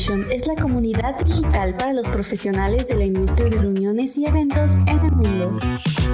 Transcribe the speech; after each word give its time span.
Es 0.00 0.46
la 0.46 0.54
comunidad 0.56 1.22
digital 1.22 1.76
para 1.76 1.92
los 1.92 2.08
profesionales 2.08 2.88
de 2.88 2.94
la 2.94 3.04
industria 3.04 3.50
de 3.50 3.58
reuniones 3.58 4.16
y 4.16 4.24
eventos 4.24 4.72
en 4.86 4.98
el 4.98 5.12
mundo. 5.12 5.60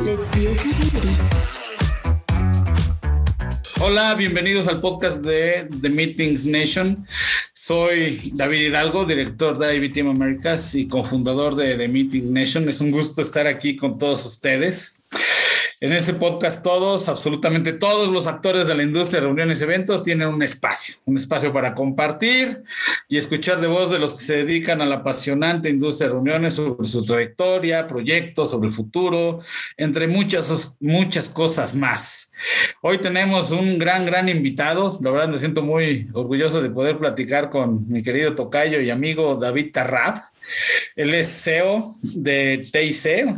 Let's 0.04 0.28
build 0.34 0.58
community. 0.58 1.16
Hola, 3.78 4.16
bienvenidos 4.16 4.66
al 4.66 4.80
podcast 4.80 5.18
de 5.18 5.68
The 5.80 5.88
Meetings 5.88 6.46
Nation. 6.46 7.06
Soy 7.52 8.32
David 8.34 8.70
Hidalgo, 8.70 9.04
director 9.04 9.56
de 9.56 9.76
IBTM 9.76 10.08
Americas 10.08 10.74
y 10.74 10.88
cofundador 10.88 11.54
de 11.54 11.76
The 11.76 11.86
Meetings 11.86 12.26
Nation. 12.26 12.68
Es 12.68 12.80
un 12.80 12.90
gusto 12.90 13.22
estar 13.22 13.46
aquí 13.46 13.76
con 13.76 13.98
todos 13.98 14.26
ustedes. 14.26 14.95
En 15.78 15.92
este 15.92 16.14
podcast 16.14 16.62
todos, 16.62 17.06
absolutamente 17.06 17.74
todos 17.74 18.08
los 18.08 18.26
actores 18.26 18.66
de 18.66 18.74
la 18.74 18.82
industria 18.82 19.20
de 19.20 19.26
reuniones 19.26 19.60
y 19.60 19.64
eventos 19.64 20.02
tienen 20.02 20.28
un 20.28 20.42
espacio, 20.42 20.94
un 21.04 21.18
espacio 21.18 21.52
para 21.52 21.74
compartir 21.74 22.62
y 23.10 23.18
escuchar 23.18 23.60
de 23.60 23.66
voz 23.66 23.90
de 23.90 23.98
los 23.98 24.14
que 24.14 24.24
se 24.24 24.36
dedican 24.38 24.80
a 24.80 24.86
la 24.86 24.96
apasionante 24.96 25.68
industria 25.68 26.08
de 26.08 26.14
reuniones 26.14 26.54
sobre 26.54 26.88
su 26.88 27.04
trayectoria, 27.04 27.86
proyectos, 27.86 28.52
sobre 28.52 28.68
el 28.68 28.72
futuro, 28.72 29.40
entre 29.76 30.08
muchas, 30.08 30.78
muchas 30.80 31.28
cosas 31.28 31.74
más. 31.74 32.32
Hoy 32.80 32.96
tenemos 32.96 33.50
un 33.50 33.78
gran, 33.78 34.06
gran 34.06 34.30
invitado. 34.30 34.98
La 35.02 35.10
verdad 35.10 35.28
me 35.28 35.36
siento 35.36 35.60
muy 35.60 36.08
orgulloso 36.14 36.62
de 36.62 36.70
poder 36.70 36.96
platicar 36.96 37.50
con 37.50 37.86
mi 37.86 38.02
querido 38.02 38.34
tocayo 38.34 38.80
y 38.80 38.88
amigo 38.88 39.36
David 39.36 39.72
Tarrab. 39.74 40.22
Él 40.94 41.12
es 41.12 41.42
CEO 41.44 41.96
de 42.00 42.66
TIC 42.72 43.36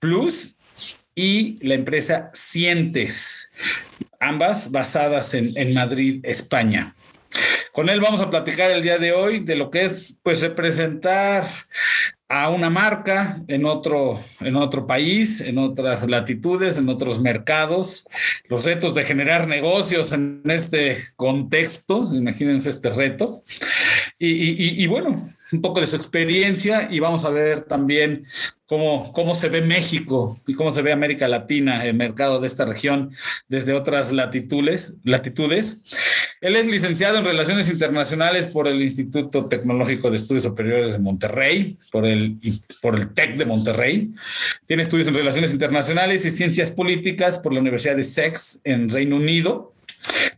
Plus 0.00 0.56
y 1.14 1.64
la 1.66 1.74
empresa 1.74 2.30
Sientes, 2.32 3.50
ambas 4.20 4.70
basadas 4.70 5.34
en, 5.34 5.74
Madrid, 5.74 6.20
España. 6.22 6.94
Con 7.72 7.88
él 7.88 8.00
vamos 8.00 8.20
a 8.20 8.30
platicar 8.30 8.70
el 8.70 8.82
día 8.82 8.98
de 8.98 9.12
hoy 9.12 9.40
de 9.40 9.56
lo 9.56 9.70
que 9.70 9.82
es 9.82 10.18
pues 10.22 10.40
representar 10.42 11.44
a 12.28 12.50
una 12.50 12.70
marca 12.70 13.36
en 13.48 13.64
otro, 13.64 14.18
en 14.40 14.56
otro 14.56 14.86
país, 14.86 15.40
en 15.40 15.58
otras 15.58 16.08
latitudes, 16.08 16.78
en 16.78 16.88
otros 16.88 17.20
mercados, 17.20 18.04
los 18.48 18.64
retos 18.64 18.94
de 18.94 19.02
generar 19.02 19.46
negocios 19.48 20.12
en 20.12 20.42
este 20.46 21.02
contexto, 21.16 22.08
imagínense 22.14 22.70
este 22.70 22.90
reto. 22.90 23.42
Y, 24.18 24.82
y 24.82 24.86
bueno, 24.86 25.22
un 25.52 25.60
poco 25.60 25.80
de 25.80 25.86
su 25.86 25.96
experiencia 25.96 26.88
y 26.90 27.00
vamos 27.00 27.24
a 27.24 27.30
ver 27.30 27.62
también 27.62 28.26
cómo, 28.64 29.12
cómo 29.12 29.34
se 29.34 29.48
ve 29.48 29.60
México 29.60 30.36
y 30.46 30.54
cómo 30.54 30.70
se 30.70 30.82
ve 30.82 30.92
América 30.92 31.28
Latina, 31.28 31.84
el 31.84 31.94
mercado 31.94 32.40
de 32.40 32.46
esta 32.46 32.64
región 32.64 33.10
desde 33.48 33.74
otras 33.74 34.12
latitudes. 34.12 34.94
latitudes. 35.04 35.94
Él 36.40 36.56
es 36.56 36.66
licenciado 36.66 37.18
en 37.18 37.24
Relaciones 37.24 37.68
Internacionales 37.68 38.46
por 38.46 38.66
el 38.66 38.80
Instituto 38.82 39.46
Tecnológico 39.48 40.10
de 40.10 40.16
Estudios 40.16 40.44
Superiores 40.44 40.94
de 40.94 40.98
Monterrey, 41.00 41.76
por 41.90 42.06
el, 42.06 42.36
por 42.80 42.96
el 42.96 43.12
TEC 43.12 43.36
de 43.36 43.44
Monterrey. 43.44 44.10
Tiene 44.66 44.82
estudios 44.82 45.08
en 45.08 45.14
Relaciones 45.14 45.52
Internacionales 45.52 46.24
y 46.24 46.30
Ciencias 46.30 46.70
Políticas 46.70 47.38
por 47.38 47.52
la 47.52 47.60
Universidad 47.60 47.96
de 47.96 48.04
Sex 48.04 48.60
en 48.64 48.88
Reino 48.88 49.16
Unido. 49.16 49.70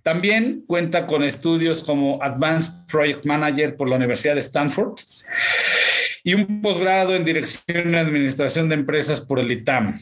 También 0.03 0.63
cuenta 0.67 1.07
con 1.07 1.23
estudios 1.23 1.83
como 1.83 2.23
Advanced 2.23 2.73
Project 2.89 3.25
Manager 3.25 3.77
por 3.77 3.89
la 3.89 3.97
Universidad 3.97 4.35
de 4.35 4.41
Stanford 4.41 4.95
y 6.23 6.35
un 6.35 6.63
posgrado 6.63 7.15
en 7.15 7.25
Dirección 7.25 7.93
y 7.93 7.97
Administración 7.97 8.69
de 8.69 8.77
Empresas 8.77 9.21
por 9.21 9.39
el 9.39 9.51
ITAM. 9.51 9.99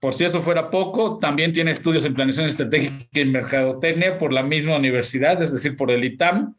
Por 0.00 0.14
si 0.14 0.24
eso 0.24 0.42
fuera 0.42 0.70
poco, 0.70 1.18
también 1.18 1.52
tiene 1.52 1.70
estudios 1.70 2.04
en 2.04 2.14
Planeación 2.14 2.46
Estratégica 2.46 3.06
y 3.12 3.24
Mercadotecnia 3.24 4.18
por 4.18 4.32
la 4.32 4.42
misma 4.42 4.76
universidad, 4.76 5.40
es 5.42 5.52
decir, 5.52 5.76
por 5.76 5.90
el 5.90 6.04
ITAM. 6.04 6.54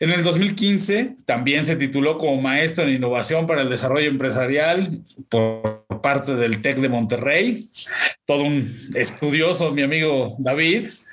En 0.00 0.10
el 0.10 0.22
2015 0.22 1.16
también 1.24 1.64
se 1.64 1.76
tituló 1.76 2.18
como 2.18 2.42
maestro 2.42 2.84
en 2.84 2.94
innovación 2.94 3.46
para 3.46 3.62
el 3.62 3.70
desarrollo 3.70 4.08
empresarial 4.08 4.88
por 5.28 5.86
parte 6.02 6.34
del 6.34 6.60
TEC 6.60 6.78
de 6.78 6.88
Monterrey. 6.88 7.68
Todo 8.26 8.42
un 8.42 8.74
estudioso, 8.94 9.70
mi 9.70 9.82
amigo 9.82 10.34
David. 10.38 10.88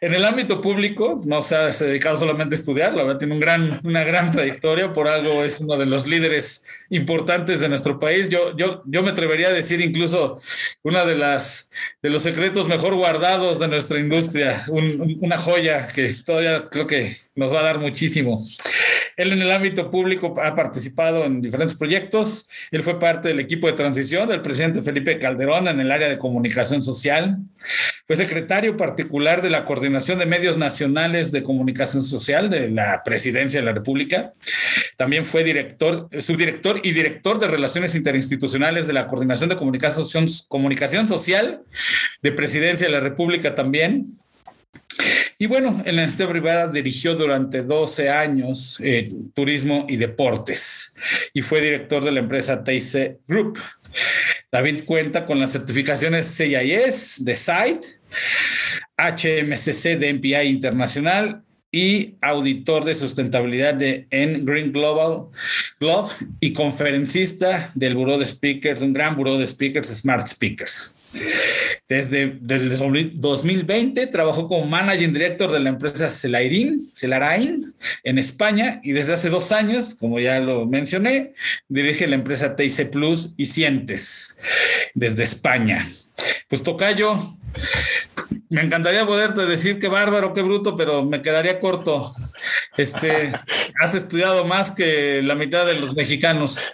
En 0.00 0.14
el 0.14 0.24
ámbito 0.24 0.60
público, 0.60 1.20
no 1.24 1.42
se 1.42 1.56
ha 1.56 1.68
dedicado 1.68 2.16
solamente 2.16 2.54
a 2.54 2.58
estudiar, 2.58 2.94
la 2.94 3.02
verdad 3.02 3.18
tiene 3.18 3.34
un 3.34 3.40
gran, 3.40 3.80
una 3.82 4.04
gran 4.04 4.30
trayectoria, 4.30 4.92
por 4.92 5.08
algo 5.08 5.42
es 5.42 5.60
uno 5.60 5.76
de 5.76 5.86
los 5.86 6.06
líderes 6.06 6.64
importantes 6.90 7.58
de 7.58 7.68
nuestro 7.68 7.98
país. 7.98 8.28
Yo, 8.28 8.56
yo, 8.56 8.82
yo 8.86 9.02
me 9.02 9.10
atrevería 9.10 9.48
a 9.48 9.52
decir 9.52 9.80
incluso 9.80 10.40
una 10.84 11.04
de 11.04 11.16
las 11.16 11.70
de 12.00 12.10
los 12.10 12.22
secretos 12.22 12.68
mejor 12.68 12.94
guardados 12.94 13.58
de 13.58 13.66
nuestra 13.66 13.98
industria, 13.98 14.64
una 14.68 15.38
joya 15.38 15.88
que 15.88 16.14
todavía 16.24 16.68
creo 16.70 16.86
que 16.86 17.16
nos 17.34 17.52
va 17.52 17.60
a 17.60 17.64
dar 17.64 17.78
muchísimo. 17.78 18.40
Él 19.16 19.32
en 19.32 19.42
el 19.42 19.50
ámbito 19.50 19.90
público 19.90 20.32
ha 20.40 20.54
participado 20.54 21.24
en 21.24 21.42
diferentes 21.42 21.76
proyectos. 21.76 22.48
Él 22.70 22.84
fue 22.84 23.00
parte 23.00 23.28
del 23.28 23.40
equipo 23.40 23.66
de 23.66 23.72
transición 23.72 24.28
del 24.28 24.42
presidente 24.42 24.80
Felipe 24.80 25.18
Calderón 25.18 25.66
en 25.66 25.80
el 25.80 25.90
área 25.90 26.08
de 26.08 26.18
comunicación 26.18 26.84
social. 26.84 27.38
Fue 28.06 28.14
secretario 28.14 28.76
particular 28.76 29.42
de 29.42 29.50
la 29.50 29.64
Coordinación 29.64 29.87
de 30.18 30.26
Medios 30.26 30.56
Nacionales 30.56 31.32
de 31.32 31.42
Comunicación 31.42 32.02
Social 32.02 32.50
de 32.50 32.68
la 32.68 33.02
Presidencia 33.04 33.60
de 33.60 33.66
la 33.66 33.72
República. 33.72 34.32
También 34.96 35.24
fue 35.24 35.42
director, 35.42 36.08
subdirector 36.18 36.80
y 36.84 36.92
director 36.92 37.38
de 37.38 37.48
Relaciones 37.48 37.94
Interinstitucionales 37.94 38.86
de 38.86 38.92
la 38.92 39.06
Coordinación 39.06 39.48
de 39.48 39.56
Comunicación, 39.56 41.08
Social 41.08 41.62
de 42.22 42.32
Presidencia 42.32 42.86
de 42.86 42.92
la 42.92 43.00
República 43.00 43.54
también. 43.54 44.06
Y 45.38 45.46
bueno, 45.46 45.82
en 45.86 45.96
la 45.96 46.02
institución 46.02 46.32
privada 46.32 46.68
dirigió 46.68 47.14
durante 47.14 47.62
12 47.62 48.10
años 48.10 48.78
eh, 48.82 49.08
turismo 49.34 49.86
y 49.88 49.96
deportes 49.96 50.92
y 51.32 51.42
fue 51.42 51.60
director 51.60 52.04
de 52.04 52.12
la 52.12 52.20
empresa 52.20 52.62
TIC 52.62 53.20
Group. 53.26 53.58
David 54.50 54.82
cuenta 54.84 55.24
con 55.26 55.38
las 55.38 55.52
certificaciones 55.52 56.26
CIS 56.26 57.24
de 57.24 57.36
SITE, 57.36 57.98
HMCC 58.98 59.98
de 59.98 60.12
MPI 60.12 60.48
Internacional 60.48 61.42
y 61.70 62.14
auditor 62.20 62.84
de 62.84 62.94
sustentabilidad 62.94 63.74
de 63.74 64.06
en 64.10 64.44
Green 64.44 64.72
Global 64.72 65.28
Globe 65.78 66.12
y 66.40 66.52
conferencista 66.52 67.70
del 67.74 67.94
Buró 67.94 68.18
de 68.18 68.26
Speakers, 68.26 68.80
un 68.80 68.92
gran 68.92 69.16
buró 69.16 69.38
de 69.38 69.46
speakers, 69.46 69.88
Smart 69.88 70.26
Speakers. 70.26 70.97
Desde, 71.88 72.36
desde 72.40 72.76
2020 72.76 74.06
trabajó 74.08 74.46
como 74.46 74.66
managing 74.66 75.12
director 75.12 75.50
de 75.50 75.60
la 75.60 75.70
empresa 75.70 76.10
Celarain, 76.10 76.78
Celarain 76.94 77.64
en 78.04 78.18
España 78.18 78.80
y 78.84 78.92
desde 78.92 79.14
hace 79.14 79.30
dos 79.30 79.52
años, 79.52 79.96
como 79.98 80.20
ya 80.20 80.38
lo 80.40 80.66
mencioné, 80.66 81.32
dirige 81.68 82.06
la 82.06 82.16
empresa 82.16 82.56
TIC 82.56 82.90
Plus 82.90 83.32
y 83.38 83.46
Sientes 83.46 84.38
desde 84.94 85.22
España. 85.22 85.88
Pues 86.48 86.62
Tocayo, 86.62 87.18
me 88.50 88.62
encantaría 88.62 89.06
poderte 89.06 89.44
decir 89.44 89.78
qué 89.78 89.88
bárbaro, 89.88 90.32
qué 90.32 90.42
bruto, 90.42 90.76
pero 90.76 91.04
me 91.04 91.22
quedaría 91.22 91.58
corto. 91.58 92.12
Este, 92.76 93.32
has 93.80 93.94
estudiado 93.94 94.44
más 94.44 94.72
que 94.72 95.20
la 95.22 95.34
mitad 95.34 95.66
de 95.66 95.74
los 95.74 95.94
mexicanos. 95.94 96.70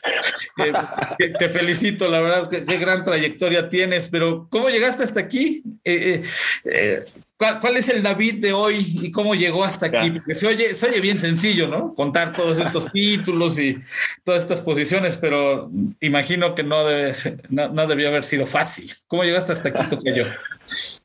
Eh, 0.57 1.33
te 1.39 1.49
felicito, 1.49 2.09
la 2.09 2.21
verdad, 2.21 2.49
qué, 2.49 2.79
gran 2.79 3.05
trayectoria 3.05 3.69
tienes, 3.69 4.09
pero 4.09 4.47
¿cómo 4.51 4.69
llegaste 4.69 5.03
hasta 5.03 5.21
aquí? 5.21 5.63
Eh, 5.85 6.23
eh, 6.65 7.05
¿cuál, 7.37 7.77
es 7.77 7.89
el 7.89 8.03
David 8.03 8.41
de 8.41 8.53
hoy 8.53 8.87
y 9.03 9.11
cómo 9.11 9.35
llegó 9.35 9.65
hasta 9.65 9.87
aquí? 9.87 10.13
Porque 10.13 10.35
se 10.35 10.47
oye, 10.47 10.75
se 10.75 10.89
oye 10.89 11.01
bien 11.01 11.19
sencillo, 11.19 11.67
¿no? 11.67 11.93
Contar 11.95 12.33
todos 12.33 12.61
estos 12.61 12.91
títulos 12.93 13.59
y 13.59 13.81
todas 14.23 14.43
estas 14.43 14.61
posiciones, 14.61 15.17
pero 15.17 15.71
imagino 16.01 16.55
que 16.55 16.63
no, 16.63 16.85
debe, 16.85 17.13
no, 17.51 17.87
debió 17.87 18.09
haber 18.09 18.25
sido 18.25 18.47
fácil. 18.47 18.93
¿Cómo 19.09 19.25
llegaste 19.25 19.53
hasta 19.53 19.71
aquí, 19.71 19.89
Tocayo? 19.89 20.27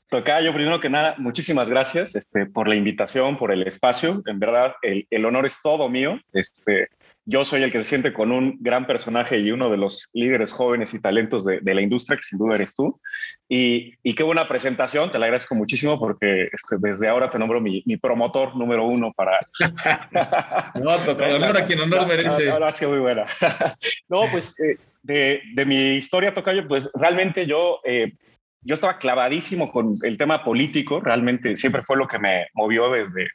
Tocayo, 0.10 0.54
primero 0.54 0.80
que 0.80 0.90
nada, 0.90 1.16
muchísimas 1.18 1.70
gracias 1.70 2.16
este, 2.16 2.46
por 2.46 2.68
la 2.68 2.76
invitación, 2.76 3.38
por 3.38 3.52
el 3.52 3.68
espacio. 3.68 4.22
En 4.26 4.40
verdad, 4.40 4.74
el, 4.84 5.08
el 5.10 5.26
honor 5.26 5.46
es 5.46 5.60
todo 5.62 5.90
mío. 5.90 6.20
Este, 6.34 6.90
yo 7.26 7.46
soy 7.46 7.64
el 7.64 7.72
que 7.72 7.84
se 7.84 7.90
siente 7.90 8.14
con 8.14 8.32
un 8.32 8.58
gran 8.60 8.88
personaje 8.88 9.38
y 9.38 9.52
uno 9.52 9.70
de 9.70 9.78
los 9.78 10.10
líderes 10.14 10.52
jóvenes 10.52 10.94
y 10.94 11.00
talentos 11.00 11.46
de, 11.46 11.62
la 11.64 11.82
industria, 11.82 12.18
que 12.18 12.24
sin 12.24 12.40
duda 12.40 12.56
eres 12.56 12.74
tú. 12.74 13.00
Y, 13.48 13.98
qué 14.16 14.24
buena 14.24 14.48
presentación, 14.48 15.12
te 15.12 15.20
la 15.20 15.26
agradezco 15.26 15.54
muchísimo 15.54 16.00
porque 16.00 16.50
este, 16.52 16.78
desde 16.80 17.08
ahora 17.08 17.30
te 17.30 17.38
nombro 17.38 17.62
mi, 17.62 17.84
promotor 18.02 18.56
número 18.56 18.86
uno 18.86 19.14
para... 19.16 19.40
no, 20.76 20.98
toca 21.06 21.36
honor 21.36 21.58
a 21.58 21.66
quien 21.66 21.82
honor 21.82 22.08
merece. 22.08 22.50
Ahora 22.50 22.72
sí, 22.74 22.86
muy 22.86 23.00
buena. 23.00 23.26
no, 24.10 24.24
pues 24.32 24.60
eh, 24.60 24.78
de, 25.04 25.66
mi 25.66 25.96
historia, 25.98 26.34
Tocayo, 26.34 26.68
pues 26.68 26.90
realmente 26.94 27.46
yo... 27.46 27.80
Eh, 27.84 28.14
yo 28.62 28.74
estaba 28.74 28.98
clavadísimo 28.98 29.72
con 29.72 29.98
el 30.04 30.18
tema 30.18 30.44
político, 30.44 31.00
realmente 31.00 31.56
siempre 31.56 31.82
fue 31.82 31.96
lo 31.96 32.10
que 32.10 32.20
me 32.20 32.48
movió 32.54 32.90
desde, 32.92 33.30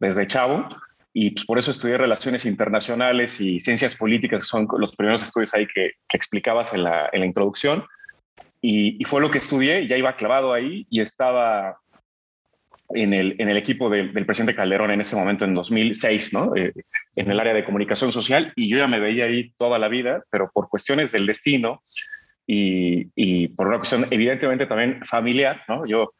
desde 0.00 0.26
chavo 0.26 0.66
y 1.16 1.30
pues, 1.30 1.46
por 1.46 1.58
eso 1.58 1.70
estudié 1.70 1.96
relaciones 1.96 2.44
internacionales 2.44 3.40
y 3.40 3.60
ciencias 3.60 3.94
políticas, 3.94 4.42
que 4.42 4.48
son 4.48 4.66
los 4.78 4.94
primeros 4.96 5.22
estudios 5.22 5.54
ahí 5.54 5.66
que, 5.72 5.92
explicabas 6.12 6.74
en 6.74 6.82
la, 6.82 7.08
en 7.12 7.20
la 7.20 7.26
introducción. 7.26 7.84
Y, 8.60 9.02
fue 9.04 9.20
lo 9.20 9.30
que 9.30 9.38
estudié, 9.38 9.86
ya 9.86 9.96
iba 9.96 10.14
clavado 10.14 10.52
ahí 10.52 10.86
y 10.90 11.00
estaba 11.00 11.78
en 12.88 13.12
el, 13.12 13.36
en 13.38 13.48
el 13.48 13.56
equipo 13.56 13.88
del 13.88 14.26
presidente 14.26 14.56
Calderón 14.56 14.90
en 14.90 15.00
ese 15.00 15.14
momento, 15.14 15.44
en 15.44 15.54
2006, 15.54 16.32
¿no? 16.32 16.56
Eh, 16.56 16.72
en 17.14 17.30
el 17.30 17.38
área 17.38 17.54
de 17.54 17.64
comunicación 17.64 18.10
social, 18.10 18.52
y 18.56 18.68
yo 18.68 18.78
ya 18.78 18.88
me 18.88 19.00
veía 19.00 19.26
ahí 19.26 19.52
toda 19.56 19.78
la 19.78 19.88
vida, 19.88 20.24
pero 20.30 20.50
por 20.52 20.68
cuestiones 20.68 21.12
del 21.12 21.26
destino 21.26 21.82
y, 22.46 23.06
y 23.14 23.48
por 23.48 23.68
una 23.68 23.78
cuestión 23.78 24.08
evidentemente 24.10 24.66
también 24.66 25.00
familiar, 25.04 25.62
¿no? 25.68 25.86
Yo 25.86 26.14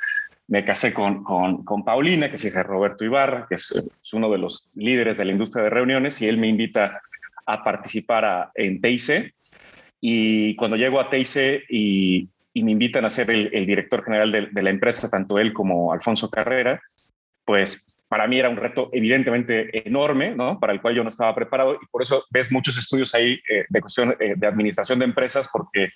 me 0.49 0.65
casé 0.65 0.93
con, 0.93 1.25
con, 1.25 1.65
con, 1.65 1.85
Paulina, 1.85 2.29
que 2.29 2.37
es 2.37 2.45
hija 2.45 2.59
de 2.59 2.65
Roberto 2.65 3.05
Ibarra, 3.05 3.47
que 3.49 3.55
es, 3.55 3.73
uno 4.13 4.31
de 4.31 4.39
los 4.39 4.71
líderes 4.75 5.17
de 5.17 5.25
la 5.25 5.33
industria 5.33 5.65
de 5.65 5.71
reuniones, 5.71 6.21
y 6.21 6.29
él 6.29 6.39
me 6.39 6.49
invita 6.49 7.01
a 7.47 7.65
participar 7.65 8.51
en 8.55 8.81
TIC. 8.81 9.35
Y 10.01 10.55
cuando 10.57 10.77
llego 10.77 11.01
a 11.01 11.09
TIC 11.09 11.65
y, 11.69 12.29
me 12.55 12.71
invitan 12.71 13.05
a 13.05 13.11
ser 13.11 13.31
el, 13.31 13.67
director 13.67 14.05
general 14.05 14.31
de, 14.31 14.47
de, 14.53 14.63
la 14.63 14.71
empresa, 14.71 15.11
tanto 15.11 15.39
él 15.39 15.53
como 15.53 15.93
Alfonso 15.93 16.31
Carrera, 16.31 16.81
pues 17.45 17.85
para 18.09 18.29
mí 18.29 18.39
era 18.39 18.49
un 18.49 18.57
reto 18.57 18.91
evidentemente 18.93 19.87
enorme, 19.89 20.37
¿no? 20.37 20.61
Para 20.61 20.73
el 20.73 20.81
cual 20.81 20.95
yo 20.95 21.03
no 21.03 21.09
estaba 21.09 21.35
preparado 21.35 21.75
y 21.75 21.87
por 21.91 22.01
eso 22.01 22.25
ves 22.31 22.53
muchos 22.53 22.79
estudios 22.79 23.13
ahí 23.13 23.41
eh, 23.51 23.65
de 23.69 23.81
cuestión 23.81 24.15
eh, 24.21 24.35
de 24.37 24.47
administración 24.47 25.01
de 25.01 25.07
empresas, 25.07 25.49
porque 25.53 25.89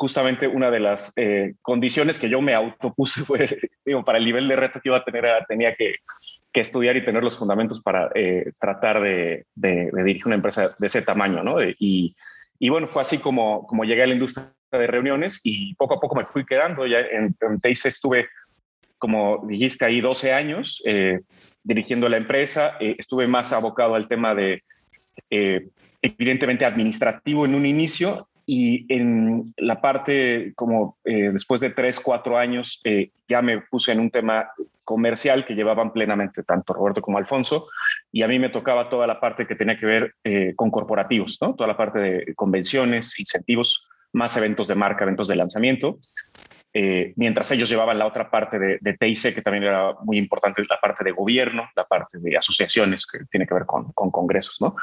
justamente 0.00 0.48
una 0.48 0.70
de 0.70 0.80
las 0.80 1.12
eh, 1.16 1.56
condiciones 1.60 2.18
que 2.18 2.30
yo 2.30 2.40
me 2.40 2.54
autopuse 2.54 3.22
fue, 3.26 3.46
digo, 3.84 4.02
para 4.02 4.16
el 4.16 4.24
nivel 4.24 4.48
de 4.48 4.56
reto 4.56 4.80
que 4.80 4.88
iba 4.88 4.96
a 4.96 5.04
tener, 5.04 5.26
tenía 5.46 5.74
que, 5.74 5.96
estudiar 6.54 6.96
y 6.96 7.04
tener 7.04 7.22
los 7.22 7.38
fundamentos 7.38 7.80
para 7.80 8.10
eh, 8.14 8.52
tratar 8.58 9.00
de, 9.00 9.46
dirigir 9.54 10.26
una 10.26 10.34
empresa 10.34 10.74
de 10.78 10.86
ese 10.86 11.02
tamaño, 11.02 11.44
¿no? 11.44 11.62
Y, 11.62 12.16
y 12.58 12.68
bueno, 12.70 12.88
fue 12.88 13.02
así 13.02 13.18
como, 13.18 13.66
como 13.66 13.84
llegué 13.84 14.02
a 14.02 14.06
la 14.06 14.14
industria 14.14 14.52
de 14.72 14.86
reuniones 14.86 15.40
y 15.44 15.74
poco 15.74 15.94
a 15.94 16.00
poco 16.00 16.16
me 16.16 16.24
fui 16.24 16.44
quedando. 16.44 16.86
Ya 16.86 17.00
en, 17.00 17.36
en 17.40 17.60
estuve, 17.62 18.28
como 18.98 19.44
dijiste 19.46 19.84
ahí, 19.84 20.00
12 20.00 20.32
años 20.32 20.82
eh, 20.84 21.20
dirigiendo 21.62 22.08
la 22.08 22.16
empresa. 22.16 22.76
Estuve 22.80 23.26
más 23.28 23.52
abocado 23.52 23.94
al 23.94 24.08
tema 24.08 24.34
de, 24.34 24.62
evidentemente, 26.02 26.64
administrativo 26.64 27.44
en 27.44 27.54
un 27.54 27.64
inicio 27.64 28.28
y 28.52 28.84
en 28.92 29.54
la 29.58 29.80
parte 29.80 30.54
como 30.56 30.98
eh, 31.04 31.30
después 31.32 31.60
de 31.60 31.70
tres, 31.70 32.00
cuatro 32.00 32.36
años 32.36 32.80
eh, 32.82 33.10
ya 33.28 33.42
me 33.42 33.60
puse 33.60 33.92
en 33.92 34.00
un 34.00 34.10
tema 34.10 34.50
comercial 34.82 35.46
que 35.46 35.54
llevaban 35.54 35.92
plenamente 35.92 36.42
tanto 36.42 36.72
Roberto 36.72 37.00
como 37.00 37.18
Alfonso 37.18 37.68
y 38.10 38.22
a 38.22 38.26
mí 38.26 38.40
me 38.40 38.48
tocaba 38.48 38.90
toda 38.90 39.06
la 39.06 39.20
parte 39.20 39.46
que 39.46 39.54
tenía 39.54 39.78
que 39.78 39.86
ver 39.86 40.14
eh, 40.24 40.54
con 40.56 40.72
corporativos, 40.72 41.38
¿no? 41.40 41.54
toda 41.54 41.68
la 41.68 41.76
parte 41.76 42.00
de 42.00 42.34
convenciones, 42.34 43.20
incentivos, 43.20 43.86
más 44.12 44.36
eventos 44.36 44.66
de 44.66 44.74
marca, 44.74 45.04
eventos 45.04 45.28
de 45.28 45.36
lanzamiento. 45.36 46.00
Eh, 46.74 47.12
mientras 47.14 47.52
ellos 47.52 47.68
llevaban 47.68 48.00
la 48.00 48.06
otra 48.08 48.32
parte 48.32 48.58
de, 48.58 48.78
de 48.80 48.96
TIC, 48.96 49.32
que 49.32 49.42
también 49.42 49.62
era 49.62 49.94
muy 50.02 50.18
importante, 50.18 50.64
la 50.68 50.80
parte 50.80 51.04
de 51.04 51.12
gobierno, 51.12 51.68
la 51.76 51.84
parte 51.84 52.18
de 52.18 52.36
asociaciones, 52.36 53.06
que 53.06 53.20
tiene 53.30 53.46
que 53.46 53.54
ver 53.54 53.64
con, 53.64 53.92
con 53.92 54.10
congresos, 54.10 54.60
¿no? 54.60 54.74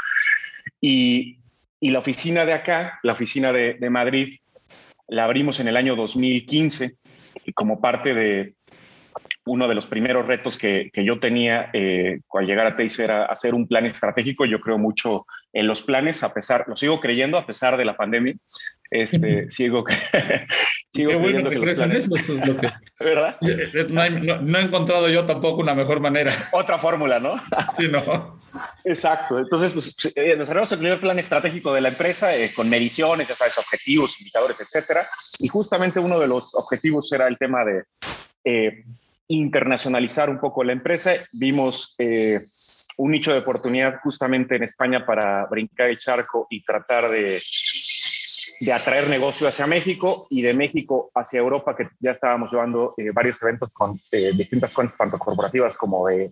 Y, 0.79 1.39
y 1.79 1.91
la 1.91 1.99
oficina 1.99 2.45
de 2.45 2.53
acá, 2.53 2.99
la 3.03 3.13
oficina 3.13 3.51
de, 3.51 3.89
Madrid, 3.89 4.39
la 5.07 5.25
abrimos 5.25 5.59
en 5.59 5.67
el 5.67 5.77
año 5.77 5.95
2015 5.95 6.95
y 7.45 7.53
como 7.53 7.79
parte 7.79 8.13
de 8.13 8.55
uno 9.45 9.67
de 9.67 9.75
los 9.75 9.87
primeros 9.87 10.25
retos 10.25 10.57
que, 10.57 10.89
que 10.91 11.05
yo 11.05 11.19
tenía 11.19 11.69
eh, 11.71 12.19
al 12.33 12.45
llegar 12.45 12.67
a 12.67 12.75
TEIS 12.75 12.99
era 12.99 13.25
hacer 13.25 13.53
un 13.53 13.67
plan 13.67 13.85
estratégico. 13.85 14.45
Yo 14.45 14.59
creo 14.59 14.77
mucho 14.77 15.25
en 15.53 15.67
los 15.67 15.83
planes, 15.83 16.23
a 16.23 16.33
pesar, 16.33 16.65
lo 16.67 16.75
sigo 16.75 16.99
creyendo 16.99 17.37
a 17.37 17.45
pesar 17.45 17.77
de 17.77 17.85
la 17.85 17.95
pandemia. 17.95 18.35
Este, 18.89 19.49
sigo, 19.49 19.83
sigo 19.85 19.85
Qué 20.93 21.15
bueno 21.15 21.49
que, 21.49 21.59
que 21.59 21.65
los 21.65 21.77
planes, 21.77 22.05
eso, 22.05 22.33
lo 22.33 22.57
que, 22.59 22.69
¿verdad? 23.03 23.37
No, 23.89 24.01
hay, 24.01 24.21
no, 24.21 24.41
no, 24.41 24.57
he 24.57 24.61
encontrado 24.61 25.09
yo 25.09 25.25
tampoco 25.25 25.61
una 25.61 25.75
mejor 25.75 25.99
manera. 25.99 26.33
Otra 26.53 26.79
fórmula, 26.79 27.19
¿no? 27.19 27.35
Sí, 27.77 27.87
no. 27.87 28.39
Exacto. 28.83 29.39
Entonces, 29.39 29.73
pues, 29.73 29.95
eh, 30.15 30.35
desarrollamos 30.37 30.71
el 30.71 30.79
primer 30.79 30.99
plan 30.99 31.19
estratégico 31.19 31.73
de 31.73 31.81
la 31.81 31.89
empresa 31.89 32.35
eh, 32.35 32.53
con 32.53 32.69
mediciones, 32.69 33.27
ya 33.27 33.35
sabes, 33.35 33.57
objetivos, 33.57 34.19
indicadores, 34.19 34.59
etcétera. 34.61 35.01
Y 35.39 35.47
justamente 35.47 35.99
uno 35.99 36.19
de 36.19 36.27
los 36.27 36.55
objetivos 36.55 37.11
era 37.11 37.27
el 37.27 37.37
tema 37.37 37.63
de 37.65 37.83
eh, 38.43 38.83
internacionalizar 39.27 40.29
un 40.29 40.39
poco 40.39 40.63
la 40.63 40.71
empresa. 40.71 41.13
Vimos 41.33 41.95
eh, 41.99 42.45
un 42.97 43.11
nicho 43.11 43.31
de 43.31 43.39
oportunidad 43.39 43.99
justamente 44.01 44.55
en 44.55 44.63
España 44.63 45.05
para 45.05 45.45
brincar 45.45 45.89
el 45.89 45.97
charco 45.97 46.47
y 46.49 46.63
tratar 46.63 47.11
de, 47.11 47.41
de 48.59 48.73
atraer 48.73 49.07
negocio 49.09 49.47
hacia 49.47 49.67
México 49.67 50.25
y 50.29 50.41
de 50.41 50.53
México 50.53 51.11
hacia 51.13 51.39
Europa, 51.39 51.75
que 51.75 51.89
ya 51.99 52.11
estábamos 52.11 52.51
llevando 52.51 52.93
eh, 52.97 53.11
varios 53.11 53.41
eventos 53.41 53.73
con 53.73 53.99
eh, 54.11 54.31
distintas 54.33 54.73
cuentas, 54.73 54.97
tanto 54.97 55.17
corporativas 55.17 55.77
como 55.77 56.07
de 56.07 56.31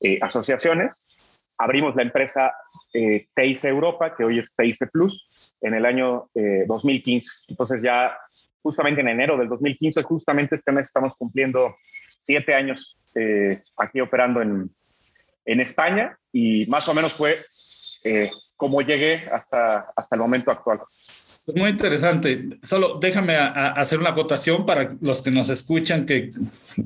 eh, 0.00 0.18
asociaciones. 0.20 1.52
Abrimos 1.58 1.94
la 1.96 2.02
empresa 2.02 2.52
eh, 2.92 3.26
TIC 3.34 3.64
Europa, 3.64 4.14
que 4.14 4.24
hoy 4.24 4.38
es 4.38 4.54
TIC 4.56 4.90
Plus, 4.92 5.54
en 5.60 5.74
el 5.74 5.86
año 5.86 6.28
2015. 6.66 7.30
Entonces 7.48 7.80
ya 7.82 8.14
justamente 8.62 9.00
en 9.00 9.08
enero 9.08 9.38
del 9.38 9.48
2015, 9.48 10.02
justamente 10.02 10.56
este 10.56 10.72
mes 10.72 10.88
estamos 10.88 11.14
cumpliendo 11.16 11.74
siete 12.26 12.54
años 12.54 12.96
aquí 13.78 14.00
operando 14.00 14.42
en, 14.42 14.68
en, 15.46 15.60
España 15.60 16.18
y 16.32 16.66
más 16.66 16.86
o 16.88 16.94
menos 16.94 17.12
fue 17.12 17.38
eh, 18.04 18.30
como 18.56 18.82
llegué 18.82 19.14
hasta, 19.32 19.80
hasta 19.96 20.16
el 20.16 20.20
momento 20.20 20.50
actual. 20.50 20.78
Muy 21.46 21.70
interesante. 21.70 22.58
Solo 22.62 22.98
déjame 22.98 23.36
hacer 23.36 23.98
una 23.98 24.10
acotación 24.10 24.64
para 24.64 24.88
los 25.02 25.20
que 25.20 25.30
nos 25.30 25.50
escuchan, 25.50 26.06
que 26.06 26.30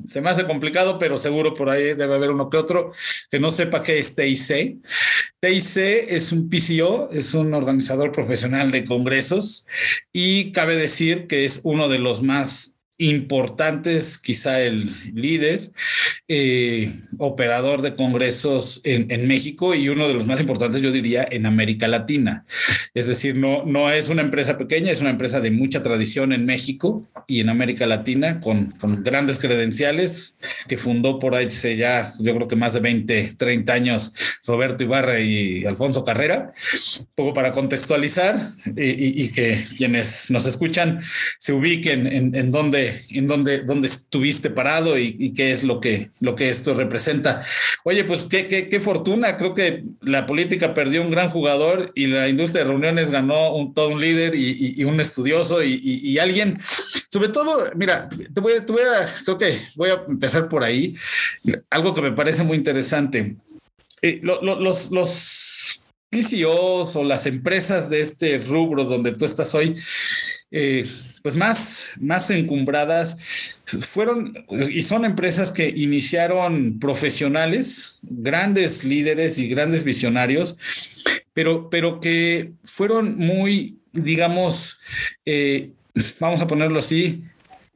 se 0.09 0.19
me 0.19 0.29
hace 0.29 0.43
complicado, 0.43 0.99
pero 0.99 1.17
seguro 1.17 1.53
por 1.53 1.69
ahí 1.69 1.93
debe 1.93 2.15
haber 2.15 2.31
uno 2.31 2.49
que 2.49 2.57
otro 2.57 2.91
que 3.31 3.39
no 3.39 3.51
sepa 3.51 3.81
qué 3.81 3.99
es 3.99 4.15
TIC. 4.15 4.81
TIC 5.39 5.77
es 6.09 6.33
un 6.33 6.49
PCO, 6.49 7.09
es 7.13 7.33
un 7.33 7.53
organizador 7.53 8.11
profesional 8.11 8.69
de 8.71 8.83
congresos 8.83 9.65
y 10.11 10.51
cabe 10.51 10.75
decir 10.75 11.27
que 11.27 11.45
es 11.45 11.61
uno 11.63 11.87
de 11.87 11.99
los 11.99 12.21
más 12.21 12.78
importantes, 12.99 14.17
quizá 14.17 14.61
el 14.61 14.91
líder, 15.13 15.71
eh, 16.27 16.93
operador 17.17 17.81
de 17.81 17.95
congresos 17.95 18.81
en, 18.83 19.27
México 19.27 19.73
y 19.73 19.89
uno 19.89 20.07
de 20.07 20.13
los 20.13 20.25
más 20.25 20.41
importantes, 20.41 20.81
yo 20.81 20.91
diría, 20.91 21.27
en 21.29 21.45
América 21.45 21.87
Latina. 21.87 22.45
Es 22.93 23.07
decir, 23.07 23.35
no, 23.35 23.63
no 23.65 23.89
es 23.91 24.09
una 24.09 24.21
empresa 24.21 24.57
pequeña, 24.57 24.91
es 24.91 25.01
una 25.01 25.11
empresa 25.11 25.39
de 25.39 25.49
mucha 25.49 25.81
tradición 25.81 26.33
en 26.33 26.45
México 26.45 27.07
y 27.25 27.39
en 27.39 27.49
América 27.49 27.87
Latina, 27.87 28.41
con, 28.41 28.71
con 28.71 29.01
grandes 29.01 29.39
credenciales, 29.39 30.37
que 30.67 30.77
fundó 30.77 31.19
por 31.19 31.35
ahí 31.35 31.45
hace 31.45 31.77
ya, 31.77 32.11
yo 32.19 32.35
creo 32.35 32.47
que 32.47 32.55
más 32.55 32.73
de 32.73 32.81
20, 32.81 33.35
30 33.37 33.73
años, 33.73 34.13
Roberto 34.45 34.83
Ibarra 34.83 35.21
y 35.21 35.65
Alfonso 35.65 36.03
Carrera, 36.03 36.53
poco 37.15 37.33
para 37.33 37.51
contextualizar 37.51 38.51
y, 38.75 38.89
y, 38.89 39.23
y 39.23 39.31
que 39.31 39.65
quienes 39.77 40.29
nos 40.29 40.45
escuchan 40.45 41.01
se 41.39 41.53
ubiquen 41.53 42.07
en, 42.07 42.35
en 42.35 42.51
dónde 42.51 42.88
en 43.09 43.27
dónde, 43.27 43.63
dónde 43.63 43.87
estuviste 43.87 44.49
parado 44.49 44.97
y, 44.97 45.15
y, 45.19 45.33
qué 45.33 45.51
es 45.51 45.63
lo 45.63 45.79
que, 45.79 46.11
lo 46.19 46.35
que 46.35 46.49
esto 46.49 46.73
representa. 46.73 47.43
Oye, 47.83 48.03
pues 48.03 48.23
qué, 48.23 48.47
qué, 48.47 48.69
qué, 48.69 48.79
fortuna, 48.79 49.37
creo 49.37 49.53
que 49.53 49.83
la 50.01 50.25
política 50.25 50.73
perdió 50.73 51.01
un 51.01 51.11
gran 51.11 51.29
jugador 51.29 51.91
y 51.95 52.07
la 52.07 52.27
industria 52.27 52.63
de 52.63 52.69
reuniones 52.69 53.11
ganó 53.11 53.55
un, 53.55 53.73
todo 53.73 53.89
un 53.89 54.01
líder 54.01 54.35
y, 54.35 54.49
y, 54.49 54.81
y 54.81 54.83
un 54.83 54.99
estudioso 54.99 55.63
y, 55.63 56.17
alguien, 56.19 56.59
sobre 57.09 57.29
todo, 57.29 57.71
mira, 57.75 58.09
te 58.09 58.41
voy, 58.41 58.53
te 58.65 58.73
voy 58.73 58.81
a, 58.81 59.07
creo 59.23 59.37
que 59.37 59.61
voy 59.75 59.89
a 59.89 60.03
empezar 60.07 60.49
por 60.49 60.63
ahí, 60.63 60.95
algo 61.69 61.93
que 61.93 62.01
me 62.01 62.11
parece 62.11 62.43
muy 62.43 62.57
interesante. 62.57 63.35
Eh, 64.01 64.19
lo, 64.21 64.41
lo, 64.41 64.59
los, 64.59 64.91
los 64.91 65.83
PCOs 66.09 66.95
o 66.95 67.03
las 67.03 67.25
empresas 67.25 67.89
de 67.89 68.01
este 68.01 68.39
rubro 68.39 68.83
donde 68.83 69.11
tú 69.11 69.25
estás 69.25 69.53
hoy, 69.53 69.75
eh, 70.51 70.85
pues 71.21 71.35
más, 71.35 71.85
más 71.99 72.29
encumbradas. 72.29 73.17
Fueron 73.65 74.45
y 74.69 74.81
son 74.81 75.05
empresas 75.05 75.51
que 75.51 75.69
iniciaron 75.69 76.79
profesionales, 76.79 77.99
grandes 78.03 78.83
líderes 78.83 79.37
y 79.37 79.47
grandes 79.47 79.83
visionarios, 79.83 80.57
pero, 81.33 81.69
pero 81.69 81.99
que 81.99 82.53
fueron 82.63 83.15
muy, 83.17 83.79
digamos, 83.91 84.79
eh, 85.25 85.71
vamos 86.19 86.41
a 86.41 86.47
ponerlo 86.47 86.79
así, 86.79 87.23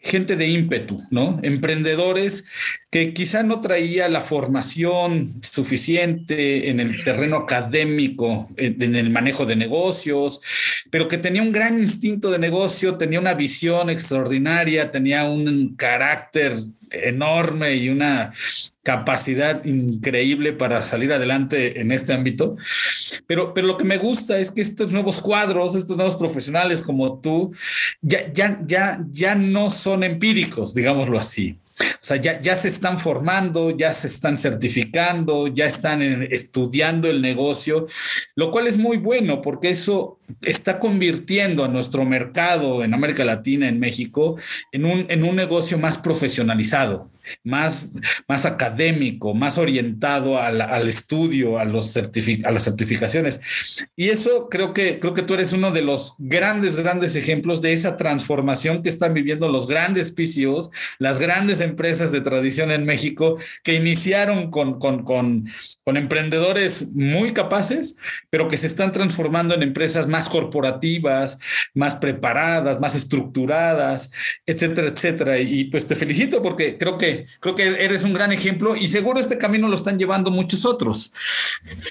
gente 0.03 0.35
de 0.35 0.47
ímpetu, 0.47 0.97
¿no? 1.09 1.39
Emprendedores 1.43 2.43
que 2.91 3.13
quizá 3.13 3.41
no 3.41 3.61
traía 3.61 4.09
la 4.09 4.19
formación 4.19 5.33
suficiente 5.41 6.69
en 6.69 6.81
el 6.81 7.03
terreno 7.05 7.37
académico, 7.37 8.49
en 8.57 8.95
el 8.95 9.09
manejo 9.09 9.45
de 9.45 9.55
negocios, 9.55 10.41
pero 10.91 11.07
que 11.07 11.17
tenía 11.17 11.41
un 11.41 11.53
gran 11.53 11.79
instinto 11.79 12.29
de 12.29 12.37
negocio, 12.37 12.97
tenía 12.97 13.19
una 13.19 13.33
visión 13.33 13.89
extraordinaria, 13.89 14.91
tenía 14.91 15.23
un 15.23 15.75
carácter 15.75 16.53
enorme 16.91 17.75
y 17.75 17.89
una 17.89 18.33
capacidad 18.83 19.63
increíble 19.65 20.51
para 20.51 20.83
salir 20.83 21.11
adelante 21.13 21.79
en 21.79 21.91
este 21.91 22.13
ámbito. 22.13 22.57
Pero, 23.25 23.53
pero 23.53 23.67
lo 23.67 23.77
que 23.77 23.85
me 23.85 23.97
gusta 23.97 24.37
es 24.37 24.51
que 24.51 24.61
estos 24.61 24.91
nuevos 24.91 25.21
cuadros, 25.21 25.75
estos 25.75 25.95
nuevos 25.95 26.17
profesionales 26.17 26.81
como 26.81 27.19
tú, 27.19 27.53
ya, 28.01 28.31
ya, 28.33 28.59
ya, 28.65 28.99
ya 29.09 29.35
no 29.35 29.69
son 29.69 30.03
empíricos, 30.03 30.75
digámoslo 30.75 31.17
así. 31.17 31.57
O 31.79 32.05
sea, 32.05 32.17
ya, 32.17 32.39
ya 32.39 32.55
se 32.55 32.67
están 32.67 32.99
formando, 32.99 33.71
ya 33.71 33.93
se 33.93 34.07
están 34.07 34.37
certificando, 34.37 35.47
ya 35.47 35.65
están 35.65 36.01
estudiando 36.01 37.09
el 37.09 37.21
negocio, 37.21 37.87
lo 38.35 38.51
cual 38.51 38.67
es 38.67 38.77
muy 38.77 38.97
bueno 38.97 39.41
porque 39.41 39.69
eso 39.69 40.19
está 40.41 40.79
convirtiendo 40.79 41.63
a 41.63 41.69
nuestro 41.69 42.05
mercado 42.05 42.83
en 42.83 42.93
América 42.93 43.25
Latina, 43.25 43.67
en 43.67 43.79
México, 43.79 44.37
en 44.71 44.85
un, 44.85 45.05
en 45.09 45.23
un 45.23 45.35
negocio 45.35 45.79
más 45.79 45.97
profesionalizado 45.97 47.09
más, 47.43 47.87
más 48.27 48.45
académico, 48.45 49.33
más 49.33 49.57
orientado 49.57 50.39
al, 50.39 50.61
al 50.61 50.87
estudio, 50.87 51.57
a, 51.59 51.65
los 51.65 51.95
a 51.95 52.51
las 52.51 52.63
certificaciones. 52.63 53.39
Y 53.95 54.09
eso 54.09 54.49
creo 54.49 54.73
que, 54.73 54.99
creo 54.99 55.13
que 55.13 55.21
tú 55.21 55.33
eres 55.33 55.53
uno 55.53 55.71
de 55.71 55.81
los 55.81 56.15
grandes, 56.19 56.75
grandes 56.75 57.15
ejemplos 57.15 57.61
de 57.61 57.73
esa 57.73 57.97
transformación 57.97 58.83
que 58.83 58.89
están 58.89 59.13
viviendo 59.13 59.49
los 59.49 59.67
grandes 59.67 60.11
PCOs, 60.11 60.69
las 60.99 61.19
grandes 61.19 61.61
empresas 61.61 62.11
de 62.11 62.21
tradición 62.21 62.71
en 62.71 62.85
México, 62.85 63.37
que 63.63 63.75
iniciaron 63.75 64.51
con, 64.51 64.79
con, 64.79 65.03
con, 65.03 65.47
con 65.83 65.97
emprendedores 65.97 66.91
muy 66.93 67.33
capaces, 67.33 67.97
pero 68.29 68.47
que 68.47 68.57
se 68.57 68.67
están 68.67 68.91
transformando 68.91 69.53
en 69.53 69.63
empresas 69.63 70.07
más 70.07 70.29
corporativas, 70.29 71.39
más 71.73 71.95
preparadas, 71.95 72.79
más 72.79 72.95
estructuradas, 72.95 74.11
etcétera, 74.45 74.87
etcétera. 74.87 75.39
Y 75.39 75.65
pues 75.65 75.85
te 75.85 75.95
felicito 75.95 76.41
porque 76.41 76.77
creo 76.77 76.97
que 76.97 77.12
creo 77.39 77.55
que 77.55 77.63
eres 77.63 78.03
un 78.03 78.13
gran 78.13 78.31
ejemplo 78.31 78.75
y 78.75 78.87
seguro 78.87 79.19
este 79.19 79.37
camino 79.37 79.67
lo 79.67 79.75
están 79.75 79.97
llevando 79.97 80.31
muchos 80.31 80.65
otros. 80.65 81.13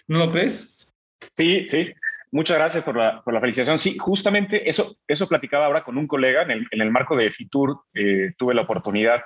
¿No 0.08 0.18
lo 0.18 0.32
crees? 0.32 0.90
Sí, 1.36 1.66
sí. 1.70 1.92
Muchas 2.30 2.56
gracias 2.56 2.82
por 2.82 2.96
la, 2.96 3.22
por 3.22 3.34
la 3.34 3.40
felicitación. 3.40 3.78
Sí, 3.78 3.98
justamente 3.98 4.68
eso, 4.68 4.96
eso 5.06 5.28
platicaba 5.28 5.66
ahora 5.66 5.84
con 5.84 5.98
un 5.98 6.06
colega 6.06 6.42
en 6.42 6.50
el, 6.50 6.66
en 6.70 6.80
el 6.80 6.90
marco 6.90 7.14
de 7.14 7.30
Fitur. 7.30 7.84
Eh, 7.92 8.32
tuve 8.38 8.54
la 8.54 8.62
oportunidad 8.62 9.20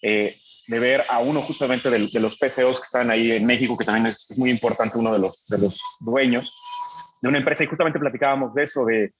eh, 0.00 0.36
de 0.68 0.78
ver 0.78 1.02
a 1.08 1.18
uno 1.18 1.40
justamente 1.40 1.90
de, 1.90 1.98
de, 1.98 2.20
los 2.20 2.38
PCOs 2.38 2.78
que 2.78 2.84
están 2.84 3.10
ahí 3.10 3.32
en 3.32 3.44
México, 3.44 3.76
que 3.76 3.84
también 3.84 4.06
es 4.06 4.36
muy 4.38 4.50
importante, 4.50 4.98
uno 4.98 5.12
de 5.12 5.18
los, 5.18 5.46
de 5.48 5.58
los 5.58 5.80
dueños 6.00 7.18
de 7.20 7.28
una 7.28 7.38
empresa. 7.38 7.64
Y 7.64 7.66
justamente 7.66 7.98
platicábamos 7.98 8.54
de 8.54 8.62
eso, 8.62 8.84
de 8.84 9.12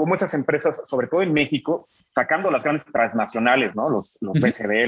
cómo 0.00 0.14
esas 0.14 0.32
empresas, 0.32 0.80
sobre 0.86 1.08
todo 1.08 1.20
en 1.20 1.34
México, 1.34 1.86
sacando 2.14 2.50
las 2.50 2.64
grandes 2.64 2.86
transnacionales, 2.86 3.76
¿no? 3.76 3.90
Los, 3.90 4.16
los 4.22 4.34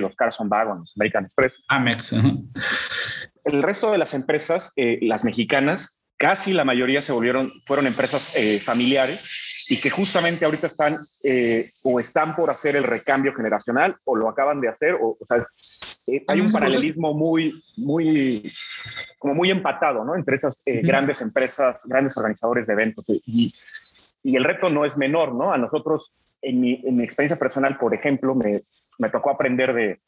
los 0.01 0.17
Carson 0.17 0.49
Wagons, 0.51 0.95
American 0.97 1.27
Express. 1.27 1.63
Amex. 1.69 2.13
El 3.45 3.63
resto 3.63 3.93
de 3.93 3.99
las 3.99 4.15
empresas, 4.15 4.73
eh, 4.77 5.01
las 5.03 5.23
mexicanas, 5.23 6.01
casi 6.17 6.55
la 6.55 6.65
mayoría 6.65 7.03
se 7.03 7.13
volvieron, 7.13 7.53
fueron 7.67 7.87
empresas 7.87 8.33
eh, 8.35 8.59
familiares 8.61 9.67
y 9.69 9.79
que 9.83 9.91
justamente 9.91 10.47
ahorita 10.47 10.67
están 10.69 10.97
eh, 11.25 11.67
o 11.85 12.01
están 12.01 12.35
por 12.35 12.49
hacer 12.49 12.77
el 12.77 12.85
recambio 12.85 13.35
generacional 13.35 13.95
o 14.07 14.17
lo 14.17 14.31
acaban 14.31 14.63
de 14.63 14.69
hacer, 14.71 14.95
o, 14.95 15.15
o 15.21 15.27
sea, 15.27 15.45
hay 16.27 16.41
un 16.41 16.51
paralelismo 16.51 17.13
muy, 17.13 17.63
muy, 17.77 18.51
como 19.19 19.35
muy 19.35 19.51
empatado, 19.51 20.05
¿no? 20.05 20.17
Entre 20.17 20.37
esas 20.37 20.63
eh, 20.67 20.79
uh 20.79 20.81
-huh. 20.81 20.87
grandes 20.87 21.21
empresas, 21.21 21.83
grandes 21.87 22.17
organizadores 22.17 22.67
de 22.67 22.73
eventos 22.73 23.05
y, 23.27 23.53
y 24.23 24.37
el 24.37 24.45
reto 24.45 24.71
no 24.71 24.85
es 24.85 24.97
menor, 24.97 25.35
¿no? 25.35 25.53
A 25.53 25.59
nosotros, 25.59 26.37
en 26.41 26.61
mi, 26.61 26.81
en 26.85 26.97
mi 26.97 27.05
experiencia 27.05 27.39
personal, 27.39 27.79
por 27.79 27.95
ejemplo, 27.95 28.35
me, 28.35 28.63
me 28.99 29.11
tocó 29.11 29.31
aprender 29.31 29.75
de, 29.75 29.99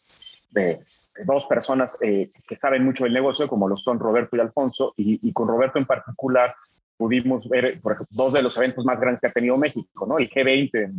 de, 0.51 0.81
dos 1.25 1.47
personas 1.47 1.97
eh, 2.03 2.31
que 2.49 2.57
saben 2.57 2.85
mucho 2.85 3.05
del 3.05 3.13
negocio, 3.13 3.49
como 3.49 3.69
lo 3.69 3.77
son 3.77 3.99
Roberto 3.99 4.37
y 4.37 4.41
Alfonso, 4.41 4.95
y, 4.97 5.29
y, 5.29 5.33
con 5.33 5.49
Roberto 5.49 5.79
en 5.79 5.87
particular 5.87 6.55
pudimos 6.97 7.49
ver, 7.49 7.81
por 7.83 7.93
ejemplo, 7.93 8.09
dos 8.11 8.33
de 8.33 8.43
los 8.43 8.57
eventos 8.57 8.85
más 8.85 9.01
grandes 9.01 9.21
que 9.21 9.27
ha 9.27 9.33
tenido 9.33 9.57
México, 9.57 10.07
¿no? 10.07 10.19
El 10.19 10.31
G20 10.31 10.93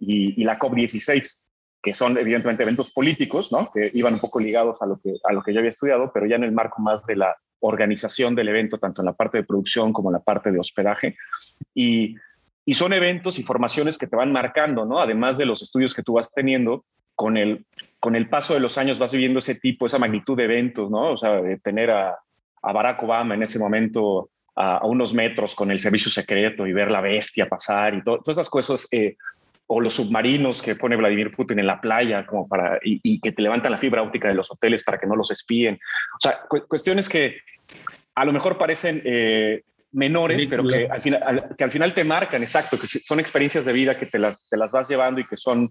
y, 0.00 0.40
y 0.40 0.44
la 0.44 0.58
COP16 0.58 1.42
que 1.82 1.94
son 1.94 2.16
evidentemente 2.16 2.62
eventos 2.62 2.92
políticos, 2.92 3.50
¿no? 3.52 3.68
que 3.74 3.90
iban 3.94 4.14
un 4.14 4.20
poco 4.20 4.38
ligados 4.38 4.80
a 4.82 4.86
lo, 4.86 5.00
que, 5.00 5.16
a 5.24 5.32
lo 5.32 5.42
que 5.42 5.52
yo 5.52 5.58
había 5.58 5.70
estudiado, 5.70 6.12
pero 6.14 6.26
ya 6.26 6.36
en 6.36 6.44
el 6.44 6.52
marco 6.52 6.80
más 6.80 7.04
de 7.06 7.16
la 7.16 7.36
organización 7.58 8.36
del 8.36 8.48
evento, 8.48 8.78
tanto 8.78 9.02
en 9.02 9.06
la 9.06 9.14
parte 9.14 9.38
de 9.38 9.44
producción 9.44 9.92
como 9.92 10.10
en 10.10 10.14
la 10.14 10.22
parte 10.22 10.52
de 10.52 10.60
hospedaje. 10.60 11.16
Y 11.74 12.14
y 12.64 12.74
son 12.74 12.92
eventos 12.92 13.38
y 13.38 13.42
formaciones 13.42 13.98
que 13.98 14.06
te 14.06 14.16
van 14.16 14.32
marcando, 14.32 14.84
¿no? 14.84 15.00
Además 15.00 15.38
de 15.38 15.46
los 15.46 15.62
estudios 15.62 15.94
que 15.94 16.02
tú 16.02 16.14
vas 16.14 16.32
teniendo, 16.32 16.84
con 17.14 17.36
el, 17.36 17.66
con 18.00 18.16
el 18.16 18.28
paso 18.28 18.54
de 18.54 18.60
los 18.60 18.78
años 18.78 18.98
vas 18.98 19.12
viviendo 19.12 19.38
ese 19.38 19.54
tipo, 19.54 19.86
esa 19.86 19.98
magnitud 19.98 20.36
de 20.36 20.44
eventos, 20.44 20.90
¿no? 20.90 21.12
O 21.12 21.18
sea, 21.18 21.42
de 21.42 21.58
tener 21.58 21.90
a, 21.90 22.16
a 22.62 22.72
Barack 22.72 23.02
Obama 23.02 23.34
en 23.34 23.42
ese 23.42 23.58
momento 23.58 24.30
a, 24.54 24.86
unos 24.86 25.12
metros 25.14 25.54
con 25.54 25.70
el 25.70 25.80
servicio 25.80 26.10
secreto 26.10 26.66
y 26.66 26.72
ver 26.72 26.90
la 26.90 27.00
bestia 27.00 27.48
pasar 27.48 27.94
y 27.94 28.02
to, 28.02 28.18
todas 28.18 28.38
esas 28.38 28.50
cosas, 28.50 28.88
eh, 28.92 29.16
o 29.66 29.80
los 29.80 29.94
submarinos 29.94 30.62
que 30.62 30.76
pone 30.76 30.96
Vladimir 30.96 31.34
Putin 31.34 31.58
en 31.58 31.66
la 31.66 31.80
playa 31.80 32.26
como 32.26 32.48
para, 32.48 32.78
y, 32.82 33.20
que 33.20 33.32
te 33.32 33.42
levantan 33.42 33.72
la 33.72 33.78
fibra 33.78 34.02
óptica 34.02 34.28
de 34.28 34.34
los 34.34 34.50
hoteles 34.50 34.84
para 34.84 34.98
que 34.98 35.06
no 35.06 35.16
los 35.16 35.30
espíen. 35.30 35.78
O 36.16 36.20
sea, 36.20 36.40
cu 36.48 36.66
cuestiones 36.68 37.08
que 37.08 37.38
a 38.14 38.24
lo 38.24 38.32
mejor 38.32 38.58
parecen 38.58 39.00
eh, 39.04 39.62
menores, 39.92 40.46
pero 40.46 40.66
que 40.66 40.86
al, 40.86 41.00
final, 41.00 41.22
al, 41.22 41.56
que 41.56 41.64
al 41.64 41.70
final 41.70 41.94
te 41.94 42.04
marcan, 42.04 42.42
exacto, 42.42 42.78
que 42.78 42.86
son 42.86 43.20
experiencias 43.20 43.64
de 43.64 43.72
vida 43.72 43.98
que 43.98 44.06
te 44.06 44.18
las, 44.18 44.48
te 44.48 44.56
las 44.56 44.72
vas 44.72 44.88
llevando 44.88 45.20
y 45.20 45.26
que 45.26 45.36
son, 45.36 45.68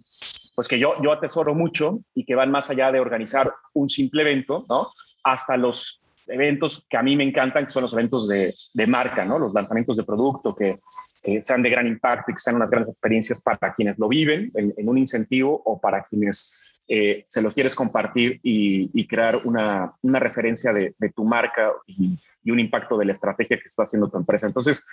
pues 0.55 0.67
que 0.67 0.79
yo, 0.79 0.93
yo 1.01 1.11
atesoro 1.11 1.55
mucho 1.55 1.99
y 2.13 2.25
que 2.25 2.35
van 2.35 2.51
más 2.51 2.69
allá 2.69 2.91
de 2.91 2.99
organizar 2.99 3.51
un 3.73 3.89
simple 3.89 4.21
evento, 4.21 4.63
¿no? 4.69 4.87
Hasta 5.23 5.57
los 5.57 6.01
eventos 6.27 6.85
que 6.89 6.97
a 6.97 7.03
mí 7.03 7.15
me 7.15 7.23
encantan, 7.23 7.65
que 7.65 7.71
son 7.71 7.83
los 7.83 7.93
eventos 7.93 8.27
de, 8.27 8.53
de 8.73 8.87
marca, 8.87 9.25
¿no? 9.25 9.39
Los 9.39 9.53
lanzamientos 9.53 9.97
de 9.97 10.03
producto 10.03 10.55
que, 10.55 10.75
que, 11.23 11.41
sean 11.41 11.61
de 11.61 11.69
gran 11.69 11.87
impacto 11.87 12.31
y 12.31 12.35
que 12.35 12.39
sean 12.39 12.55
unas 12.55 12.69
grandes 12.69 12.91
experiencias 12.91 13.41
para 13.41 13.73
quienes 13.73 13.97
lo 13.97 14.07
viven 14.07 14.51
en, 14.53 14.71
en 14.77 14.89
un 14.89 14.97
incentivo 14.97 15.61
o 15.65 15.79
para 15.79 16.03
quienes 16.03 16.60
eh, 16.93 17.23
se 17.29 17.41
los 17.41 17.53
quieres 17.53 17.73
compartir 17.73 18.41
y, 18.43 19.07
crear 19.07 19.39
una, 19.45 19.93
una 20.03 20.19
referencia 20.19 20.73
de, 20.73 20.93
tu 21.15 21.23
marca 21.23 21.71
y, 21.87 22.17
un 22.51 22.59
impacto 22.59 22.97
de 22.97 23.05
la 23.05 23.13
estrategia 23.13 23.57
que 23.57 23.67
está 23.67 23.83
haciendo 23.83 24.09
tu 24.09 24.17
empresa. 24.17 24.45
Entonces, 24.45 24.85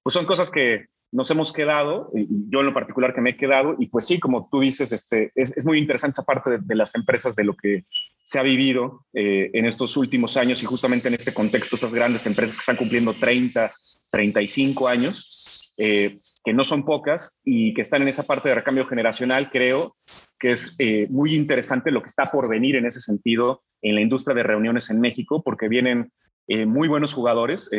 pues 0.00 0.14
son 0.14 0.26
cosas 0.26 0.48
que 0.48 0.84
nos 1.10 1.28
hemos 1.32 1.52
quedado, 1.52 2.12
yo 2.14 2.60
en 2.60 2.66
lo 2.66 2.72
particular 2.72 3.12
que 3.12 3.20
me 3.20 3.30
he 3.30 3.36
quedado, 3.36 3.74
y 3.80 3.86
pues 3.86 4.06
sí, 4.06 4.20
como 4.20 4.48
tú 4.48 4.60
dices, 4.60 4.92
este, 4.92 5.32
es, 5.34 5.66
muy 5.66 5.78
interesante 5.78 6.12
esa 6.12 6.22
parte 6.22 6.50
de, 6.50 6.58
de, 6.60 6.74
las 6.76 6.94
empresas, 6.94 7.34
de 7.34 7.42
lo 7.42 7.56
que 7.56 7.84
se 8.22 8.38
ha 8.38 8.42
vivido 8.42 9.06
eh, 9.12 9.50
en 9.52 9.66
estos 9.66 9.96
últimos 9.96 10.36
años 10.36 10.62
y 10.62 10.66
justamente 10.66 11.08
en 11.08 11.14
este 11.14 11.34
contexto, 11.34 11.74
estas 11.74 11.92
grandes 11.92 12.24
empresas 12.26 12.54
que 12.54 12.60
están 12.60 12.76
cumpliendo 12.76 13.12
30, 13.12 13.74
35 14.12 14.86
años, 14.86 15.69
eh, 15.82 16.10
que 16.44 16.52
no 16.52 16.62
son 16.62 16.84
pocas 16.84 17.40
y 17.42 17.72
que 17.72 17.80
están 17.80 18.02
en 18.02 18.08
esa 18.08 18.26
parte 18.26 18.50
de 18.50 18.54
recambio 18.54 18.84
generacional, 18.84 19.48
creo 19.50 19.94
que 20.38 20.50
es 20.50 20.76
eh, 20.78 21.06
muy 21.08 21.34
interesante 21.34 21.90
lo 21.90 22.02
que 22.02 22.08
está 22.08 22.26
por 22.26 22.50
venir 22.50 22.76
en 22.76 22.84
ese 22.84 23.00
sentido 23.00 23.62
en 23.80 23.94
la 23.94 24.02
industria 24.02 24.34
de 24.34 24.42
reuniones 24.42 24.90
en 24.90 25.00
México, 25.00 25.42
porque 25.42 25.68
vienen 25.68 26.12
eh, 26.48 26.66
muy 26.66 26.86
buenos 26.86 27.14
jugadores, 27.14 27.70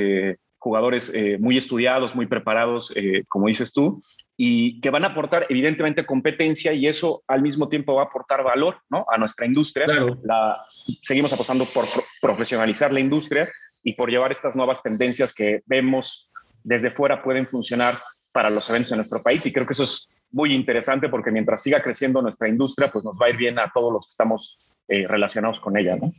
jugadores 0.57 1.13
muy 1.39 1.57
estudiados, 1.57 2.15
muy 2.15 2.25
preparados, 2.25 2.91
como 3.27 3.47
dices 3.47 3.71
tú, 3.71 4.01
y 4.35 4.81
que 4.81 4.89
van 4.89 5.03
a 5.03 5.09
aportar 5.09 5.45
evidentemente 5.49 6.03
competencia 6.03 6.73
y 6.73 6.87
eso 6.87 7.23
al 7.27 7.43
mismo 7.43 7.69
tiempo 7.69 7.93
va 7.93 8.03
a 8.03 8.05
aportar 8.05 8.43
valor 8.43 8.79
¿no? 8.89 9.05
a 9.11 9.17
nuestra 9.19 9.45
industria. 9.45 9.85
Claro. 9.85 10.17
La, 10.23 10.65
seguimos 11.03 11.33
apostando 11.33 11.65
por 11.65 11.85
pro 11.85 12.03
profesionalizar 12.19 12.91
la 12.91 12.99
industria 12.99 13.47
y 13.83 13.93
por 13.93 14.09
llevar 14.09 14.31
estas 14.31 14.55
nuevas 14.55 14.81
tendencias 14.81 15.33
que 15.35 15.61
vemos 15.67 16.31
desde 16.63 16.91
fuera 16.91 17.23
pueden 17.23 17.47
funcionar 17.47 17.97
para 18.33 18.49
los 18.49 18.69
eventos 18.69 18.91
en 18.91 18.97
nuestro 18.97 19.21
país 19.21 19.45
y 19.45 19.53
creo 19.53 19.65
que 19.65 19.73
eso 19.73 19.83
es 19.83 20.27
muy 20.31 20.53
interesante 20.53 21.09
porque 21.09 21.31
mientras 21.31 21.61
siga 21.61 21.81
creciendo 21.81 22.21
nuestra 22.21 22.47
industria, 22.47 22.91
pues 22.91 23.03
nos 23.03 23.15
va 23.15 23.25
a 23.25 23.29
ir 23.29 23.37
bien 23.37 23.59
a 23.59 23.71
todos 23.73 23.91
los 23.91 24.07
que 24.07 24.11
estamos 24.11 24.77
eh, 24.87 25.05
relacionados 25.07 25.59
con 25.59 25.77
ella, 25.77 25.97
¿no? 25.97 26.13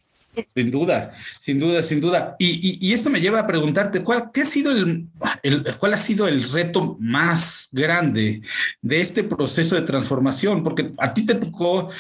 Sin 0.54 0.70
duda, 0.70 1.10
sin 1.40 1.60
duda, 1.60 1.82
sin 1.82 2.00
duda. 2.00 2.36
Y, 2.38 2.78
y, 2.80 2.92
esto 2.94 3.10
me 3.10 3.20
lleva 3.20 3.40
a 3.40 3.46
preguntarte, 3.46 4.02
¿cuál, 4.02 4.30
qué 4.32 4.40
ha 4.40 4.44
sido 4.44 4.70
el, 4.70 5.06
el, 5.42 5.76
¿cuál 5.78 5.92
ha 5.92 5.98
sido 5.98 6.26
el 6.26 6.50
reto 6.50 6.96
más 6.98 7.68
grande 7.70 8.40
de 8.80 9.00
este 9.00 9.24
proceso 9.24 9.74
de 9.74 9.82
transformación? 9.82 10.62
Porque 10.62 10.92
a 10.96 11.12
ti 11.12 11.26
te 11.26 11.34
tocó, 11.34 11.90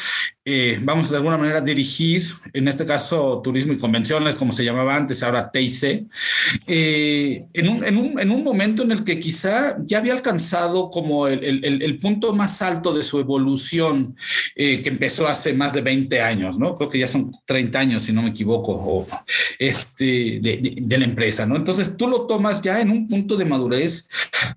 eh, 0.46 0.78
vamos 0.82 1.10
de 1.10 1.16
alguna 1.16 1.36
manera, 1.36 1.60
dirigir, 1.60 2.24
en 2.54 2.68
este 2.68 2.86
caso, 2.86 3.42
turismo 3.44 3.74
y 3.74 3.78
convenciones, 3.78 4.36
como 4.36 4.52
se 4.52 4.64
llamaba 4.64 4.96
antes, 4.96 5.22
ahora 5.22 5.50
TIC, 5.50 6.06
eh, 6.66 7.44
en, 7.52 7.68
un, 7.68 7.84
en, 7.84 7.96
un, 7.98 8.18
en, 8.18 8.30
un, 8.30 8.42
momento 8.42 8.82
en 8.82 8.92
el 8.92 9.04
que 9.04 9.20
quizá 9.20 9.76
ya 9.84 9.98
había 9.98 10.14
alcanzado 10.14 10.88
como 10.90 11.28
el, 11.28 11.44
el, 11.44 11.82
el 11.82 11.98
punto 11.98 12.34
más 12.34 12.62
alto 12.62 12.94
de 12.94 13.02
su 13.02 13.20
evolución, 13.20 14.16
eh, 14.56 14.80
que 14.80 14.88
empezó 14.88 15.28
hace 15.28 15.52
más 15.52 15.72
de 15.74 15.82
20 15.82 16.20
años, 16.20 16.58
¿no? 16.58 16.74
Creo 16.74 16.88
que 16.88 16.98
ya 16.98 17.06
son 17.06 17.30
30 17.44 17.78
años, 17.78 18.02
si 18.04 18.12
no 18.12 18.21
no 18.22 18.28
me 18.28 18.30
equivoco, 18.30 18.72
o 18.72 19.06
este, 19.58 20.40
de, 20.40 20.98
la 20.98 21.04
empresa, 21.04 21.46
¿no? 21.46 21.56
Entonces 21.56 21.96
tú 21.96 22.08
lo 22.08 22.26
tomas 22.26 22.62
ya 22.62 22.80
en 22.80 22.90
un 22.90 23.08
punto 23.08 23.36
de 23.36 23.44
madurez 23.44 24.08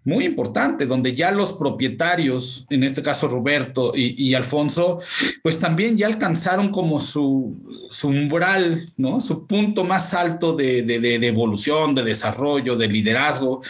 muy 0.03 0.25
importante, 0.25 0.85
donde 0.85 1.15
ya 1.15 1.31
los 1.31 1.53
propietarios, 1.53 2.65
en 2.69 2.83
este 2.83 3.01
caso 3.01 3.27
Roberto 3.27 3.91
y, 3.95 4.33
Alfonso, 4.33 4.99
pues 5.41 5.59
también 5.59 5.97
ya 5.97 6.07
alcanzaron 6.07 6.69
como 6.69 6.99
su, 6.99 7.55
umbral, 8.03 8.91
¿no? 8.97 9.21
Su 9.21 9.47
punto 9.47 9.83
más 9.83 10.13
alto 10.13 10.53
de, 10.53 10.83
de, 10.83 11.27
evolución, 11.27 11.95
de 11.95 12.03
desarrollo, 12.03 12.75
de 12.75 12.87
liderazgo, 12.87 13.61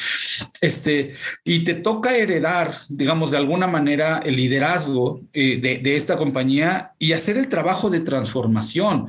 este, 0.61 1.13
y 1.43 1.63
te 1.63 1.75
toca 1.75 2.15
heredar, 2.15 2.73
digamos, 2.89 3.31
de 3.31 3.37
alguna 3.37 3.67
manera 3.67 4.21
el 4.25 4.35
liderazgo 4.35 5.21
eh, 5.33 5.59
de, 5.61 5.95
esta 5.95 6.17
compañía 6.17 6.93
y 6.99 7.13
hacer 7.13 7.37
el 7.37 7.47
trabajo 7.47 7.89
de 7.89 7.99
transformación. 7.99 9.07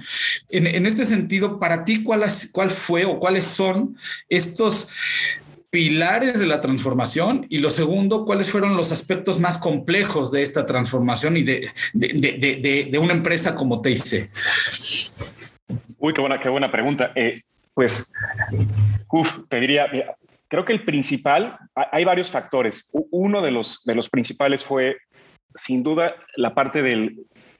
En, 0.50 0.75
este 0.84 1.06
sentido, 1.06 1.58
para 1.58 1.84
ti, 1.84 2.02
¿cuál, 2.02 2.24
¿cuál 2.52 2.70
fue 2.70 3.06
o 3.06 3.18
cuáles 3.18 3.44
son 3.44 3.96
estos 4.28 4.88
pilares 5.70 6.40
de 6.40 6.46
la 6.46 6.60
transformación 6.60 7.46
y 7.48 7.58
lo 7.58 7.70
segundo, 7.70 8.24
cuáles 8.24 8.50
fueron 8.50 8.76
los 8.76 8.92
aspectos 8.92 9.40
más 9.40 9.58
complejos 9.58 10.32
de 10.32 10.42
esta 10.42 10.64
transformación 10.64 11.36
y 11.36 11.42
de, 11.42 11.70
de, 11.92 12.98
una 12.98 13.12
empresa 13.12 13.54
como 13.54 13.80
TIC? 13.80 14.30
Uy, 15.98 16.14
qué 16.14 16.20
buena, 16.20 16.40
qué 16.40 16.48
buena 16.48 16.70
pregunta. 16.70 17.12
Eh, 17.14 17.42
pues, 17.74 18.12
uf, 19.10 19.34
te 19.48 19.60
diría, 19.60 19.86
creo 20.48 20.64
que 20.64 20.72
el 20.72 20.84
principal, 20.84 21.58
hay 21.74 22.04
varios 22.04 22.30
factores. 22.30 22.90
Uno 23.10 23.42
de 23.42 23.50
los, 23.50 23.82
de 23.84 23.94
los 23.94 24.08
principales 24.08 24.64
fue, 24.64 24.96
sin 25.54 25.82
duda, 25.82 26.14
la 26.36 26.54
parte 26.54 26.82
del 26.82 27.18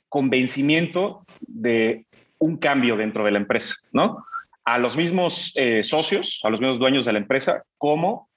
convencimiento 0.09 1.27
de 1.41 2.07
un 2.39 2.57
cambio 2.57 2.97
dentro 2.97 3.25
de 3.25 3.31
la 3.31 3.39
empresa, 3.39 3.77
¿no? 3.93 4.25
A 4.65 4.79
los 4.79 4.97
mismos 4.97 5.53
eh, 5.55 5.83
socios, 5.85 6.41
a 6.43 6.51
los 6.51 6.61
mismos 6.61 6.79
dueños 6.79 7.05
de 7.07 7.13
la 7.13 7.19
empresa, 7.19 7.63
como 7.79 8.29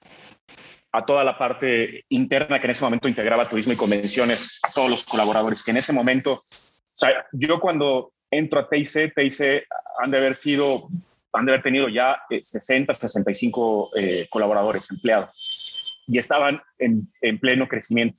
a 0.92 1.04
toda 1.04 1.24
la 1.24 1.38
parte 1.38 2.04
interna 2.08 2.58
que 2.58 2.66
en 2.66 2.70
ese 2.72 2.84
momento 2.84 3.08
integraba 3.08 3.48
turismo 3.48 3.72
y 3.72 3.76
convenciones, 3.76 4.58
a 4.62 4.72
todos 4.72 4.90
los 4.90 5.04
colaboradores 5.04 5.62
que 5.62 5.70
en 5.70 5.76
ese 5.76 5.92
momento, 5.92 6.32
o 6.32 6.94
sea, 6.94 7.26
yo 7.32 7.60
cuando 7.60 8.12
entro 8.30 8.60
a 8.60 8.68
TIC, 8.68 9.14
TIC 9.14 9.64
han 10.02 10.10
de 10.10 10.18
haber 10.18 10.34
sido 10.34 10.88
han 11.32 11.46
de 11.46 11.52
haber 11.52 11.62
tenido 11.62 11.88
ya 11.88 12.16
60, 12.28 12.92
eh, 12.92 12.94
65 12.94 13.90
eh, 13.96 14.26
colaboradores, 14.30 14.90
empleados, 14.90 16.02
y 16.06 16.18
estaban 16.18 16.60
en, 16.78 17.08
en 17.20 17.38
pleno 17.38 17.68
crecimiento. 17.68 18.18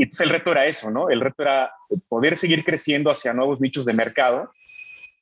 Y 0.00 0.06
pues 0.06 0.20
el 0.20 0.30
reto 0.30 0.52
era 0.52 0.64
eso, 0.66 0.92
¿no? 0.92 1.10
El 1.10 1.20
reto 1.20 1.42
era 1.42 1.72
poder 2.08 2.36
seguir 2.36 2.64
creciendo 2.64 3.10
hacia 3.10 3.32
nuevos 3.32 3.60
nichos 3.60 3.84
de 3.84 3.94
mercado, 3.94 4.48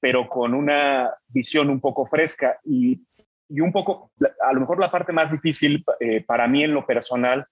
pero 0.01 0.29
con 0.29 0.53
una 0.53 1.11
visión 1.33 1.71
un 1.71 1.81
poco 1.81 2.05
fresca 2.05 2.59
y, 2.63 3.01
y 3.49 3.61
un 3.61 3.73
poco, 3.73 4.11
a 4.39 4.53
lo 4.53 4.61
mejor 4.61 4.79
la 4.79 4.91
parte 4.91 5.15
más 5.15 5.33
difícil 5.33 5.83
eh, 5.99 6.23
para 6.23 6.47
mí 6.47 6.63
en 6.63 6.75
lo 6.75 6.85
personal 6.85 7.47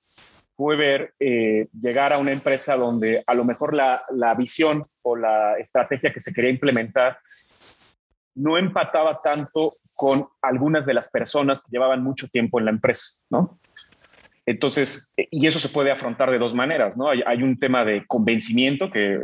fue 0.55 0.77
ver 0.77 1.15
llegar 1.19 2.13
a 2.13 2.19
una 2.19 2.31
empresa 2.31 2.77
donde 2.77 3.23
a 3.27 3.33
lo 3.33 3.47
mejor 3.47 3.73
la, 3.73 4.03
la 4.11 4.35
visión 4.35 4.83
o 5.03 5.17
la 5.17 5.57
estrategia 5.59 6.13
que 6.13 6.21
se 6.21 6.35
quería 6.35 6.51
implementar 6.51 7.17
no 8.35 8.59
empataba 8.59 9.19
tanto 9.23 9.73
con 9.97 10.27
algunas 10.43 10.85
de 10.85 10.93
las 10.93 11.09
personas 11.09 11.63
que 11.63 11.71
llevaban 11.71 12.03
mucho 12.03 12.29
tiempo 12.29 12.59
en 12.59 12.67
la 12.67 12.73
empresa, 12.73 13.07
¿no? 13.31 13.59
Entonces, 14.47 15.13
y 15.17 15.47
eso 15.47 15.59
se 15.59 15.71
puede 15.71 15.91
afrontar 15.91 16.31
de 16.31 16.39
dos 16.39 16.55
maneras, 16.55 16.97
¿no? 16.97 17.09
Hay, 17.09 17.43
un 17.43 17.59
tema 17.59 17.85
de 17.85 18.07
convencimiento 18.07 18.91
que, 18.91 19.19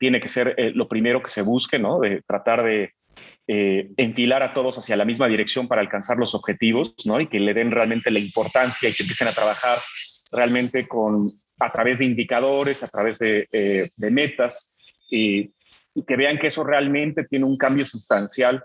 tiene 0.00 0.20
que 0.20 0.28
ser 0.28 0.54
eh, 0.56 0.72
lo 0.74 0.88
primero 0.88 1.22
que 1.22 1.30
se 1.30 1.42
busque, 1.42 1.78
¿no? 1.78 2.00
De 2.00 2.22
tratar 2.26 2.64
de 2.64 2.94
eh, 3.46 3.90
enfilar 3.96 4.42
a 4.42 4.52
todos 4.52 4.76
hacia 4.76 4.96
la 4.96 5.04
misma 5.04 5.28
dirección 5.28 5.68
para 5.68 5.80
alcanzar 5.80 6.16
los 6.16 6.34
objetivos, 6.34 6.94
¿no? 7.06 7.20
Y 7.20 7.28
que 7.28 7.38
le 7.38 7.54
den 7.54 7.70
realmente 7.70 8.10
la 8.10 8.18
importancia 8.18 8.88
y 8.88 8.92
que 8.92 9.04
empiecen 9.04 9.28
a 9.28 9.32
trabajar 9.32 9.78
realmente 10.32 10.88
con, 10.88 11.30
a 11.60 11.70
través 11.70 12.00
de 12.00 12.06
indicadores, 12.06 12.82
a 12.82 12.88
través 12.88 13.20
de, 13.20 13.46
eh, 13.52 13.84
de 13.96 14.10
metas, 14.10 15.06
y 15.10 15.50
que 16.06 16.16
vean 16.16 16.38
que 16.38 16.48
eso 16.48 16.64
realmente 16.64 17.24
tiene 17.24 17.44
un 17.44 17.56
cambio 17.56 17.84
sustancial, 17.84 18.64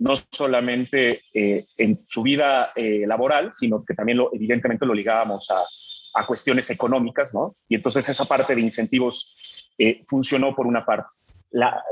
no 0.00 0.14
solamente 0.30 1.20
eh, 1.34 1.62
en 1.76 1.98
su 2.06 2.22
vida 2.22 2.70
eh, 2.74 3.06
laboral, 3.06 3.52
sino 3.52 3.84
que 3.84 3.94
también 3.94 4.18
lo, 4.18 4.30
evidentemente 4.32 4.86
lo 4.86 4.94
ligábamos 4.94 5.48
a, 5.50 6.20
a, 6.20 6.26
cuestiones 6.26 6.70
económicas, 6.70 7.34
¿no? 7.34 7.54
Y 7.68 7.76
entonces 7.76 8.08
esa 8.08 8.24
parte 8.24 8.54
de 8.54 8.62
incentivos 8.62 9.74
eh, 9.78 10.00
funcionó 10.08 10.54
por 10.54 10.66
una 10.66 10.84
parte. 10.84 11.10
La, 11.50 11.82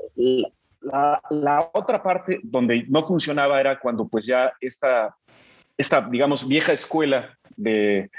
la, 1.31 1.71
otra 1.73 2.03
parte 2.03 2.41
donde 2.43 2.85
no 2.89 3.07
funcionaba 3.07 3.61
era 3.61 3.79
cuando 3.79 4.09
pues 4.09 4.25
ya 4.25 4.53
esta, 4.61 5.15
esta 5.77 6.01
digamos, 6.01 6.49
vieja 6.49 6.73
escuela 6.73 7.37
de, 7.57 8.11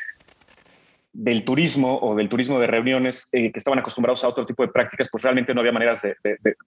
del 1.14 1.44
turismo 1.44 1.98
o 2.00 2.16
del 2.16 2.30
turismo 2.30 2.60
de 2.60 2.68
reuniones 2.68 3.28
que 3.32 3.52
estaban 3.56 3.80
acostumbrados 3.80 4.24
a 4.24 4.28
otro 4.28 4.46
tipo 4.46 4.62
de 4.62 4.72
prácticas, 4.72 5.08
pues 5.12 5.24
realmente 5.24 5.54
no 5.54 5.62
había 5.62 5.72
maneras 5.72 6.04
de, 6.04 6.16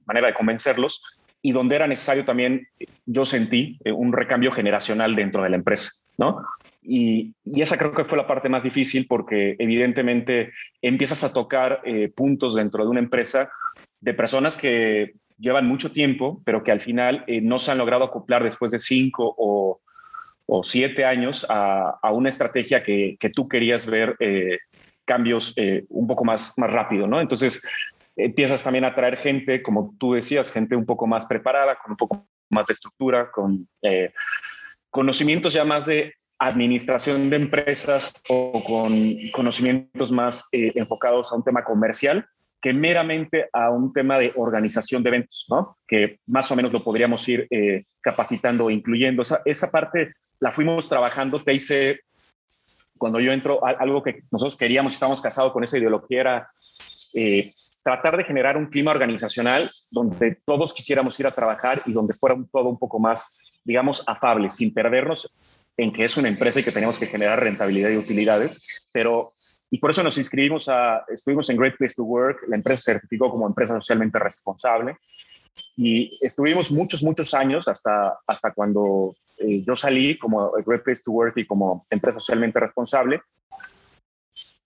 manera 0.06 0.26
de 0.26 0.34
convencerlos 0.34 1.00
y 1.42 1.52
donde 1.52 1.76
era 1.76 1.86
necesario 1.86 2.24
también, 2.24 2.66
yo 3.04 3.24
sentí 3.24 3.78
eh, 3.84 3.92
un 3.92 4.12
recambio 4.12 4.52
generacional 4.52 5.16
dentro 5.16 5.42
de 5.42 5.50
la 5.50 5.56
empresa, 5.56 5.90
¿no? 6.16 6.42
Y, 6.82 7.34
esa 7.44 7.76
creo 7.76 7.92
que 7.92 8.04
fue 8.04 8.16
la 8.16 8.26
parte 8.26 8.48
más 8.48 8.62
difícil 8.62 9.06
porque 9.08 9.56
evidentemente 9.58 10.52
empiezas 10.80 11.22
a 11.24 11.32
tocar 11.32 11.80
eh, 11.84 12.10
puntos 12.14 12.54
dentro 12.54 12.84
de 12.84 12.90
una 12.90 13.00
empresa 13.00 13.50
de 14.00 14.14
personas 14.14 14.56
que 14.56 15.12
llevan 15.38 15.66
mucho 15.66 15.92
tiempo, 15.92 16.40
pero 16.44 16.62
que 16.62 16.72
al 16.72 16.80
final 16.80 17.24
no 17.42 17.58
se 17.58 17.72
han 17.72 17.78
logrado 17.78 18.04
acoplar 18.04 18.44
después 18.44 18.70
de 18.70 18.78
cinco 18.78 19.34
o, 19.36 19.80
o 20.46 20.62
siete 20.64 21.04
años 21.04 21.46
a, 21.48 21.98
una 22.12 22.28
estrategia 22.28 22.82
que, 22.82 23.16
tú 23.34 23.48
querías 23.48 23.86
ver 23.86 24.16
eh, 24.20 24.58
cambios 25.04 25.52
eh, 25.56 25.84
un 25.88 26.06
poco 26.06 26.24
más, 26.24 26.52
más 26.58 26.70
rápido, 26.70 27.06
¿no? 27.06 27.20
Entonces 27.20 27.62
empiezas 28.16 28.62
también 28.62 28.84
a 28.84 28.94
traer 28.94 29.18
gente, 29.18 29.62
como 29.62 29.94
tú 29.98 30.14
decías, 30.14 30.52
gente 30.52 30.76
un 30.76 30.86
poco 30.86 31.06
más 31.06 31.26
preparada, 31.26 31.78
con 31.82 31.92
un 31.92 31.96
poco 31.96 32.26
más 32.50 32.66
de 32.66 32.72
estructura, 32.72 33.30
con 33.30 33.68
eh, 33.82 34.12
conocimientos 34.90 35.52
ya 35.52 35.64
más 35.64 35.86
de 35.86 36.14
administración 36.38 37.30
de 37.30 37.36
empresas 37.36 38.12
o 38.28 38.64
con 38.64 38.92
conocimientos 39.32 40.10
más 40.10 40.48
enfocados 40.50 41.32
a 41.32 41.36
un 41.36 41.44
tema 41.44 41.62
comercial 41.62 42.26
que 42.60 42.72
meramente 42.72 43.48
a 43.52 43.70
un 43.70 43.92
tema 43.92 44.18
de 44.18 44.32
organización 44.34 45.02
de 45.02 45.08
eventos, 45.10 45.46
¿no? 45.48 45.76
Que 45.86 46.18
más 46.26 46.50
o 46.50 46.56
menos 46.56 46.72
lo 46.72 46.82
podríamos 46.82 47.28
ir 47.28 47.48
capacitando 48.00 48.70
e 48.70 48.72
incluyendo. 48.72 49.22
Esa, 49.22 49.42
esa 49.44 49.70
parte 49.70 50.14
la 50.42 50.50
fuimos 50.50 50.88
trabajando. 50.88 51.38
Te 51.38 51.54
hice, 51.54 52.00
cuando 52.98 53.20
yo 53.20 53.32
entro, 53.32 53.64
algo 53.64 54.02
que 54.02 54.22
nosotros 54.30 54.56
queríamos, 54.56 54.92
estábamos 54.92 55.22
casados 55.22 55.52
con 55.52 55.62
esa 55.62 55.78
ideología, 55.78 56.20
era 56.20 56.48
eh, 57.14 57.52
tratar 57.82 58.16
de 58.16 58.24
generar 58.24 58.56
un 58.56 58.66
clima 58.66 58.90
organizacional 58.90 59.68
donde 59.90 60.38
todos 60.44 60.72
quisiéramos 60.72 61.18
ir 61.20 61.26
a 61.26 61.34
trabajar 61.34 61.82
y 61.86 61.92
donde 61.92 62.14
fuera 62.14 62.34
un, 62.34 62.48
todo 62.48 62.68
un 62.68 62.78
poco 62.78 62.98
más, 62.98 63.60
digamos, 63.64 64.08
afable, 64.08 64.50
sin 64.50 64.72
perdernos 64.72 65.34
en 65.76 65.92
que 65.92 66.04
es 66.04 66.16
una 66.16 66.28
empresa 66.28 66.60
y 66.60 66.64
que 66.64 66.72
tenemos 66.72 66.98
que 66.98 67.06
generar 67.06 67.40
rentabilidad 67.40 67.90
y 67.90 67.96
utilidades, 67.96 68.88
pero 68.92 69.32
y 69.70 69.78
por 69.78 69.90
eso 69.90 70.02
nos 70.02 70.18
inscribimos 70.18 70.68
a, 70.68 71.02
estuvimos 71.08 71.48
en 71.48 71.56
Great 71.56 71.78
Place 71.78 71.94
to 71.94 72.04
Work, 72.04 72.42
la 72.46 72.56
empresa 72.56 72.82
se 72.82 72.92
certificó 72.92 73.30
como 73.30 73.46
empresa 73.46 73.74
socialmente 73.74 74.18
responsable 74.18 74.98
y 75.76 76.10
estuvimos 76.20 76.70
muchos, 76.70 77.02
muchos 77.02 77.32
años 77.32 77.66
hasta, 77.66 78.18
hasta 78.26 78.52
cuando 78.52 79.16
eh, 79.38 79.62
yo 79.66 79.74
salí 79.74 80.18
como 80.18 80.52
Great 80.66 80.84
Place 80.84 81.02
to 81.02 81.12
Work 81.12 81.38
y 81.38 81.46
como 81.46 81.86
empresa 81.88 82.20
socialmente 82.20 82.60
responsable. 82.60 83.22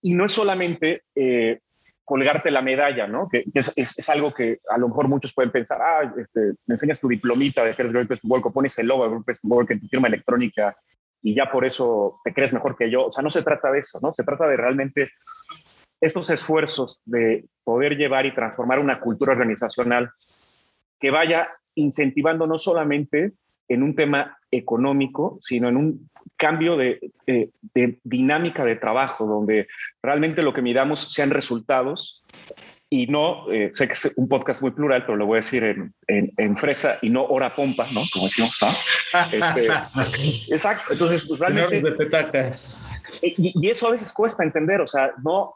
Y 0.03 0.15
no 0.15 0.25
es 0.25 0.33
solamente 0.33 1.03
eh, 1.15 1.61
colgarte 2.07 2.53
la 2.53 2.63
medalla, 2.63 3.09
¿no? 3.09 3.29
Que, 3.29 3.45
es, 3.53 3.73
es, 3.77 4.09
algo 4.09 4.33
que 4.33 4.61
a 4.71 4.79
lo 4.79 4.89
mejor 4.89 5.09
muchos 5.09 5.35
pueden 5.35 5.51
pensar, 5.51 5.83
ah, 5.83 6.15
este, 6.17 6.53
me 6.67 6.75
enseñas 6.75 7.01
tu 7.01 7.09
diplomita 7.09 7.65
de 7.65 7.75
que 7.75 7.83
eres 7.83 7.93
Great 7.93 8.07
Place 8.07 8.23
to 8.23 8.29
Work 8.29 8.47
o 8.47 8.53
pones 8.53 8.79
el 8.79 8.87
logo 8.87 9.11
de 9.11 9.35
to 9.35 9.49
Work 9.49 9.73
en 9.73 9.81
tu 9.81 9.89
firma 9.89 10.07
electrónica 10.07 10.73
y 11.21 11.35
ya 11.35 11.51
por 11.51 11.65
eso 11.65 12.21
te 12.25 12.33
crees 12.33 12.53
mejor 12.53 12.77
que 12.77 12.89
yo. 12.89 13.07
O 13.07 13.13
sea, 13.13 13.25
no 13.25 13.31
se 13.33 13.43
trata 13.43 13.73
de 13.73 13.81
eso, 13.81 13.99
¿no? 14.01 14.15
Se 14.15 14.23
trata 14.23 14.47
de 14.47 14.57
realmente 14.57 15.09
estos 16.01 16.31
esfuerzos 16.31 17.03
de 17.07 17.45
poder 17.65 17.97
llevar 17.97 18.25
y 18.25 18.35
transformar 18.35 18.79
una 18.79 19.01
cultura 19.01 19.33
organizacional 19.33 20.09
que 21.01 21.11
vaya 21.11 21.49
incentivando 21.75 22.47
no 22.47 22.57
solamente 22.57 23.33
en 23.69 23.83
un 23.83 23.95
tema 23.95 24.39
económico, 24.51 25.39
sino 25.43 25.69
en 25.69 25.77
un 25.77 26.11
cambio 26.37 26.77
de, 26.77 27.01
dinámica 28.05 28.65
de 28.65 28.77
trabajo, 28.77 29.27
donde 29.27 29.69
realmente 30.03 30.43
lo 30.43 30.53
que 30.53 30.63
miramos 30.63 31.13
sean 31.13 31.31
resultados 31.31 32.25
y 32.89 33.09
no, 33.09 33.51
eh, 33.51 33.71
sé 33.73 33.89
que 33.89 33.95
es 33.95 34.13
un 34.17 34.29
podcast 34.29 34.63
muy 34.63 34.71
plural, 34.71 35.05
pero 35.05 35.17
lo 35.17 35.27
voy 35.27 35.37
a 35.37 35.41
decir 35.41 35.65
en, 35.65 35.93
en, 36.07 36.57
fresa 36.57 36.99
y 37.03 37.11
no 37.11 37.25
hora 37.25 37.55
pompa, 37.57 37.87
¿no? 37.93 38.03
Como 38.13 38.27
decimos, 38.27 38.61
este, 39.33 39.67
exacto, 40.55 40.93
entonces 40.93 41.27
pues, 41.27 41.41
realmente... 41.41 41.83
Y, 43.23 43.53
y, 43.55 43.71
eso 43.71 43.89
a 43.89 43.93
veces 43.93 44.13
cuesta 44.13 44.45
entender, 44.45 44.81
o 44.81 44.87
sea, 44.87 45.13
no, 45.25 45.53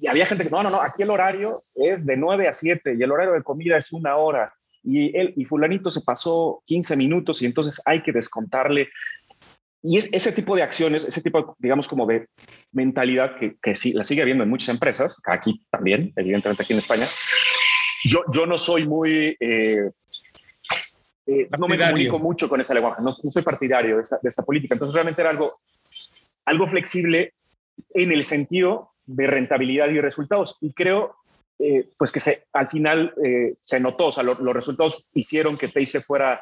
y 0.00 0.06
había 0.06 0.24
gente 0.24 0.44
que, 0.44 0.50
no, 0.50 0.62
no, 0.62 0.70
no, 0.70 0.80
aquí 0.80 1.02
el 1.02 1.10
horario 1.10 1.52
es 1.74 2.06
de 2.06 2.16
9 2.16 2.48
a 2.48 2.52
7 2.52 2.94
y 2.98 3.02
el 3.02 3.10
horario 3.10 3.32
de 3.32 3.42
comida 3.42 3.76
es 3.76 3.92
una 3.92 4.16
hora 4.16 4.54
y 4.82 5.16
él 5.16 5.32
y 5.36 5.44
fulanito 5.44 5.90
se 5.90 6.00
pasó 6.00 6.62
15 6.66 6.96
minutos 6.96 7.42
y 7.42 7.46
entonces 7.46 7.80
hay 7.84 8.02
que 8.02 8.12
descontarle. 8.12 8.88
Y 9.82 9.98
es, 9.98 10.08
ese 10.12 10.32
tipo 10.32 10.54
de 10.54 10.62
acciones, 10.62 11.04
ese 11.04 11.22
tipo, 11.22 11.56
digamos, 11.58 11.88
como 11.88 12.06
de 12.06 12.28
mentalidad 12.72 13.36
que, 13.38 13.56
que 13.60 13.74
sí, 13.74 13.92
la 13.92 14.04
sigue 14.04 14.22
habiendo 14.22 14.44
en 14.44 14.50
muchas 14.50 14.68
empresas, 14.68 15.20
aquí 15.26 15.64
también, 15.70 16.12
evidentemente 16.16 16.62
aquí 16.62 16.72
en 16.72 16.78
España. 16.78 17.08
Yo, 18.04 18.22
yo 18.32 18.46
no 18.46 18.58
soy 18.58 18.86
muy... 18.86 19.36
Eh, 19.40 19.90
eh, 21.26 21.48
no 21.56 21.68
me 21.68 21.78
comunico 21.78 22.18
mucho 22.18 22.48
con 22.48 22.60
ese 22.60 22.74
lenguaje, 22.74 23.00
no, 23.00 23.10
no 23.10 23.30
soy 23.30 23.42
partidario 23.42 23.96
de 23.96 24.02
esa, 24.02 24.18
de 24.20 24.28
esa, 24.28 24.42
política. 24.42 24.74
Entonces 24.74 24.94
realmente 24.94 25.20
era 25.20 25.30
algo, 25.30 25.60
algo 26.44 26.66
flexible 26.66 27.34
en 27.94 28.10
el 28.10 28.24
sentido 28.24 28.90
de 29.06 29.26
rentabilidad 29.26 29.88
y 29.88 30.00
resultados. 30.00 30.58
Y 30.60 30.72
creo 30.72 31.16
eh, 31.58 31.88
pues 31.96 32.10
que 32.10 32.20
se, 32.20 32.44
al 32.52 32.68
final 32.68 33.14
eh, 33.24 33.54
se 33.62 33.78
notó, 33.80 34.06
o 34.06 34.12
sea, 34.12 34.22
lo, 34.22 34.34
los 34.34 34.54
resultados 34.54 35.10
hicieron 35.14 35.56
que 35.56 35.68
Teise 35.68 36.00
fuera, 36.00 36.40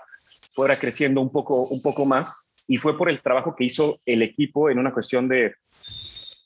fuera 0.55 0.79
creciendo 0.79 1.21
un 1.21 1.31
poco, 1.31 1.67
un 1.69 1.83
poco 1.83 2.07
más 2.07 2.51
y 2.67 2.79
fue 2.79 2.97
por 2.97 3.11
el 3.11 3.21
trabajo 3.21 3.55
que 3.57 3.65
hizo 3.65 3.97
el 4.07 4.23
equipo 4.23 4.71
en 4.71 4.79
una 4.79 4.93
cuestión 4.93 5.29
de, 5.29 5.55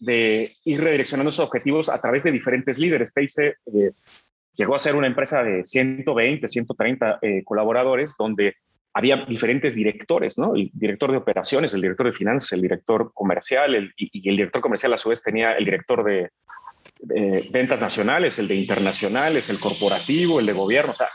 de 0.01 0.51
ir 0.65 0.81
redireccionando 0.81 1.31
sus 1.31 1.45
objetivos 1.45 1.89
a 1.89 2.01
través 2.01 2.25
de 2.25 2.33
diferentes 2.33 2.79
líderes. 2.79 3.13
Teise 3.13 3.57
eh, 3.67 3.93
llegó 4.57 4.75
a 4.75 4.79
ser 4.79 4.97
una 4.97 5.07
empresa 5.07 5.43
de 5.43 5.65
120, 5.65 6.49
130 6.49 7.21
colaboradores 7.45 8.15
donde 8.19 8.55
había 8.95 9.25
diferentes 9.27 9.75
directores, 9.75 10.39
¿no? 10.39 10.55
El 10.55 10.71
director 10.73 11.11
de 11.11 11.17
operaciones, 11.17 11.75
el 11.75 11.83
director 11.83 12.07
de 12.07 12.13
finanzas, 12.13 12.53
el 12.53 12.63
director 12.63 13.11
comercial, 13.13 13.93
y, 13.97 14.29
el 14.29 14.37
director 14.37 14.63
comercial 14.63 14.93
a 14.93 14.97
su 14.97 15.09
vez 15.09 15.21
tenía 15.21 15.53
el 15.55 15.65
director 15.65 16.05
de, 16.05 16.31
de 17.05 17.49
ventas 17.51 17.81
nacionales, 17.81 18.39
el 18.39 18.49
de 18.49 18.55
internacionales, 18.55 19.49
el 19.51 19.61
corporativo, 19.61 20.41
el 20.41 20.47
de 20.47 20.53
gobierno. 20.53 20.93
O 20.93 20.95
sea, 20.95 21.09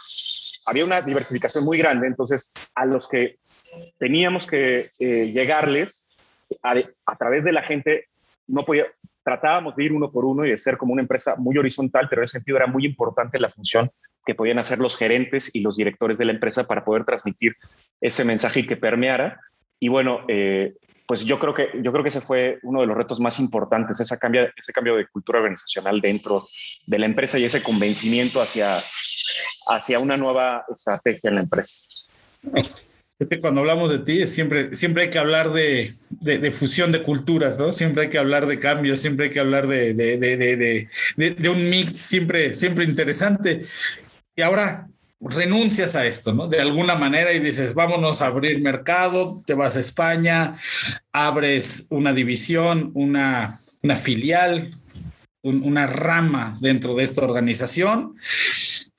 había 0.66 0.86
una 0.86 1.02
diversificación 1.02 1.66
muy 1.66 1.78
grande. 1.78 2.08
Entonces, 2.08 2.54
a 2.76 2.86
los 2.86 3.08
que 3.08 3.38
teníamos 3.98 4.48
que 4.48 4.86
eh, 5.00 5.32
llegarles 5.32 6.48
a, 6.64 6.76
a, 7.06 7.16
través 7.18 7.44
de 7.44 7.52
la 7.52 7.64
gente, 7.64 8.06
no 8.48 8.66
podía, 8.66 8.86
tratábamos 9.24 9.76
de 9.76 9.84
ir 9.84 9.94
uno 9.94 10.12
por 10.12 10.26
uno 10.26 10.46
y 10.46 10.52
de 10.52 10.58
ser 10.58 10.78
como 10.78 10.94
una 10.94 11.02
empresa 11.02 11.36
muy 11.38 11.58
horizontal, 11.58 12.08
pero 12.10 12.22
en 12.22 12.26
ese 12.26 12.34
sentido 12.34 12.58
era 12.58 12.68
muy 12.68 12.86
importante 12.86 13.40
la 13.40 13.50
función 13.50 13.92
que 14.26 14.36
podían 14.36 14.60
hacer 14.60 14.80
los 14.80 14.98
gerentes 14.98 15.54
y 15.54 15.62
los 15.62 15.78
directores 15.78 16.18
de 16.18 16.26
la 16.26 16.32
empresa 16.34 16.68
para 16.68 16.84
poder 16.84 17.06
transmitir 17.06 17.56
ese 18.02 18.26
mensaje 18.26 18.62
y 18.62 18.68
que 18.68 18.78
permeara. 18.78 19.40
Y 19.80 19.88
bueno, 19.88 20.22
eh, 20.28 20.76
pues 21.10 21.26
yo 21.26 21.40
creo 21.40 21.56
que 21.56 21.70
yo 21.82 21.92
creo 21.92 22.04
que 22.04 22.10
ese 22.10 22.22
fue 22.22 22.60
uno 22.62 22.82
de 22.82 22.86
los 22.86 22.96
retos 22.96 23.20
más 23.20 23.40
importantes, 23.40 24.00
esa 24.00 24.18
cambia, 24.18 24.54
ese 24.56 24.72
cambio 24.72 24.96
de 24.96 25.08
cultura 25.08 25.40
organizacional 25.40 26.02
dentro 26.02 26.46
de 26.86 27.00
la 27.00 27.08
empresa 27.08 27.40
y 27.40 27.46
ese 27.46 27.64
convencimiento 27.64 28.40
hacia, 28.40 28.78
hacia 29.70 29.98
una 29.98 30.18
nueva 30.18 30.66
estrategia 30.72 31.30
en 31.30 31.36
la 31.38 31.42
empresa. 31.42 31.82
Cuando 33.42 33.62
hablamos 33.62 33.90
de 33.90 34.00
ti, 34.00 34.28
siempre, 34.28 34.76
siempre 34.76 35.06
hay 35.06 35.10
que 35.10 35.18
hablar 35.18 35.52
de, 35.52 35.96
de, 36.12 36.38
de, 36.38 36.52
fusión 36.52 36.92
de 36.92 37.02
culturas, 37.02 37.58
¿no? 37.58 37.74
Siempre 37.74 38.04
hay 38.04 38.10
que 38.12 38.20
hablar 38.20 38.46
de 38.46 38.60
cambios, 38.60 39.00
siempre 39.00 39.26
hay 39.26 39.32
que 39.32 39.40
hablar 39.40 39.66
de, 39.66 39.96
de 39.96 41.50
un 41.50 41.70
mix 41.72 41.94
siempre, 41.94 42.54
siempre 42.54 42.86
interesante. 42.86 43.64
Y 44.36 44.44
ahora, 44.44 44.88
renuncias 45.22 45.96
a 45.96 46.06
esto, 46.06 46.34
¿no? 46.34 46.48
De 46.48 46.62
alguna 46.62 46.96
manera 46.96 47.34
y 47.34 47.40
dices, 47.40 47.74
vámonos 47.74 48.22
a 48.22 48.28
abrir 48.28 48.62
mercado, 48.62 49.44
te 49.46 49.54
vas 49.54 49.76
a 49.76 49.82
España, 49.82 50.58
abres 51.12 51.88
una 51.90 52.14
división, 52.14 52.92
una, 52.94 53.60
filial, 54.02 54.74
un, 55.42 55.64
una 55.64 55.88
rama 55.88 56.58
dentro 56.62 56.96
de 56.96 57.04
esta 57.04 57.24
organización 57.24 58.16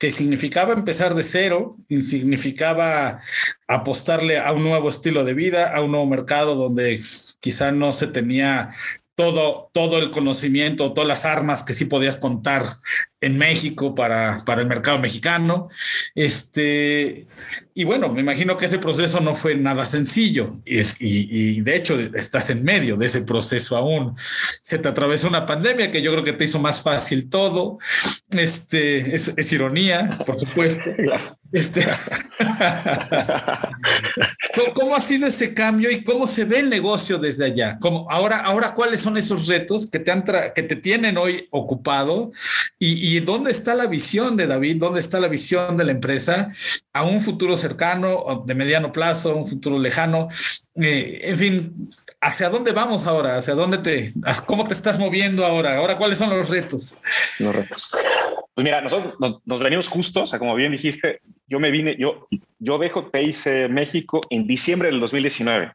que 0.01 0.09
significaba 0.11 0.73
empezar 0.73 1.13
de 1.13 1.23
cero 1.23 1.77
significaba 1.87 3.21
apostarle 3.67 4.39
a 4.39 4.51
un 4.51 4.63
nuevo 4.63 4.89
estilo 4.89 5.23
de 5.23 5.35
vida, 5.35 5.75
a 5.75 5.83
un 5.83 5.91
nuevo 5.91 6.07
mercado 6.07 6.55
donde 6.55 6.99
quizá 7.39 7.71
no 7.71 7.93
se 7.93 8.07
tenía 8.07 8.71
todo, 9.15 9.69
todo 9.73 9.97
el 9.97 10.09
conocimiento, 10.09 10.93
todas 10.93 11.07
las 11.07 11.25
armas 11.25 11.63
que 11.63 11.73
sí 11.73 11.85
podías 11.85 12.17
contar 12.17 12.79
en 13.19 13.37
México 13.37 13.93
para, 13.93 14.43
para 14.45 14.61
el 14.61 14.67
mercado 14.67 14.97
mexicano. 14.99 15.69
Este, 16.15 17.27
y 17.73 17.83
bueno, 17.83 18.09
me 18.09 18.21
imagino 18.21 18.57
que 18.57 18.65
ese 18.65 18.79
proceso 18.79 19.19
no 19.19 19.33
fue 19.33 19.55
nada 19.55 19.85
sencillo 19.85 20.59
y, 20.65 20.79
y, 20.79 20.87
y, 20.99 21.61
de 21.61 21.75
hecho 21.75 21.99
estás 22.15 22.49
en 22.49 22.63
medio 22.63 22.97
de 22.97 23.05
ese 23.05 23.21
proceso 23.21 23.77
aún. 23.77 24.15
Se 24.61 24.79
te 24.79 24.87
atravesó 24.87 25.27
una 25.27 25.45
pandemia 25.45 25.91
que 25.91 26.01
yo 26.01 26.11
creo 26.11 26.23
que 26.23 26.33
te 26.33 26.45
hizo 26.45 26.59
más 26.59 26.81
fácil 26.81 27.29
todo. 27.29 27.77
Este, 28.31 29.13
es, 29.13 29.33
es 29.37 29.53
ironía, 29.53 30.19
por 30.25 30.37
supuesto. 30.37 30.83
Este, 31.53 31.85
¿Cómo 34.73 34.95
ha 34.95 34.99
sido 34.99 35.27
ese 35.27 35.53
cambio 35.53 35.91
y 35.91 36.03
cómo 36.03 36.27
se 36.27 36.45
ve 36.45 36.59
el 36.59 36.69
negocio 36.69 37.17
desde 37.17 37.45
allá? 37.45 37.77
¿Cómo, 37.79 38.09
ahora, 38.09 38.37
ahora, 38.37 38.73
¿cuáles 38.73 39.01
son 39.01 39.17
esos 39.17 39.47
retos 39.47 39.89
que 39.89 39.99
te, 39.99 40.11
han 40.11 40.23
que 40.23 40.63
te 40.63 40.75
tienen 40.75 41.17
hoy 41.17 41.47
ocupado? 41.51 42.31
Y, 42.77 43.15
¿Y 43.15 43.19
dónde 43.21 43.51
está 43.51 43.75
la 43.75 43.87
visión 43.87 44.35
de 44.35 44.47
David? 44.47 44.77
¿Dónde 44.77 44.99
está 44.99 45.19
la 45.19 45.27
visión 45.27 45.77
de 45.77 45.85
la 45.85 45.91
empresa 45.91 46.51
a 46.93 47.03
un 47.03 47.21
futuro 47.21 47.55
cercano, 47.55 48.43
de 48.45 48.55
mediano 48.55 48.91
plazo, 48.91 49.31
a 49.31 49.35
un 49.35 49.47
futuro 49.47 49.79
lejano? 49.79 50.27
Eh, 50.75 51.19
en 51.23 51.37
fin, 51.37 51.89
¿hacia 52.19 52.49
dónde 52.49 52.71
vamos 52.71 53.07
ahora? 53.07 53.37
¿Hacia 53.37 53.55
dónde 53.55 53.77
te, 53.77 54.13
cómo 54.45 54.67
te 54.67 54.73
estás 54.73 54.99
moviendo 54.99 55.45
ahora? 55.45 55.77
Ahora, 55.77 55.95
¿cuáles 55.97 56.17
son 56.17 56.29
los 56.29 56.49
retos? 56.49 57.01
Los 57.39 57.55
retos. 57.55 57.89
Pues 58.53 58.65
mira, 58.65 58.81
nosotros 58.81 59.13
nos, 59.19 59.39
nos, 59.45 59.59
venimos 59.61 59.87
justo, 59.87 60.23
o 60.23 60.27
sea, 60.27 60.37
como 60.37 60.55
bien 60.55 60.73
dijiste, 60.73 61.21
yo 61.51 61.59
me 61.59 61.69
vine, 61.69 61.97
yo, 61.97 62.29
yo 62.59 62.77
dejo 62.77 63.11
TIC 63.11 63.69
México 63.69 64.21
en 64.29 64.47
diciembre 64.47 64.89
del 64.89 65.01
2019, 65.01 65.73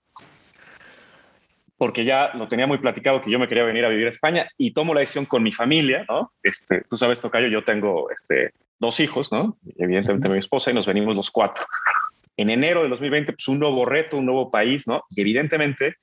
porque 1.76 2.06
ya 2.06 2.30
lo 2.32 2.48
tenía 2.48 2.66
muy 2.66 2.78
platicado 2.78 3.20
que 3.20 3.30
yo 3.30 3.38
me 3.38 3.46
quería 3.46 3.64
venir 3.64 3.84
a 3.84 3.90
vivir 3.90 4.06
a 4.06 4.10
España 4.10 4.48
y 4.56 4.72
tomo 4.72 4.94
la 4.94 5.00
decisión 5.00 5.26
con 5.26 5.42
mi 5.42 5.52
familia, 5.52 6.06
¿no? 6.08 6.32
Este, 6.42 6.80
tú 6.88 6.96
sabes, 6.96 7.20
Tocayo, 7.20 7.48
yo 7.48 7.62
tengo 7.62 8.10
este, 8.10 8.52
dos 8.78 8.98
hijos, 9.00 9.30
¿no? 9.30 9.58
Evidentemente 9.76 10.28
uh 10.28 10.30
-huh. 10.30 10.34
mi 10.34 10.38
esposa 10.38 10.70
y 10.70 10.74
nos 10.74 10.86
venimos 10.86 11.14
los 11.14 11.30
cuatro. 11.30 11.66
En 12.38 12.48
enero 12.48 12.80
del 12.80 12.90
2020, 12.90 13.34
pues 13.34 13.46
un 13.48 13.58
nuevo 13.58 13.84
reto, 13.84 14.16
un 14.16 14.24
nuevo 14.24 14.50
país, 14.50 14.86
¿no? 14.86 15.04
Y 15.10 15.20
evidentemente 15.20 15.96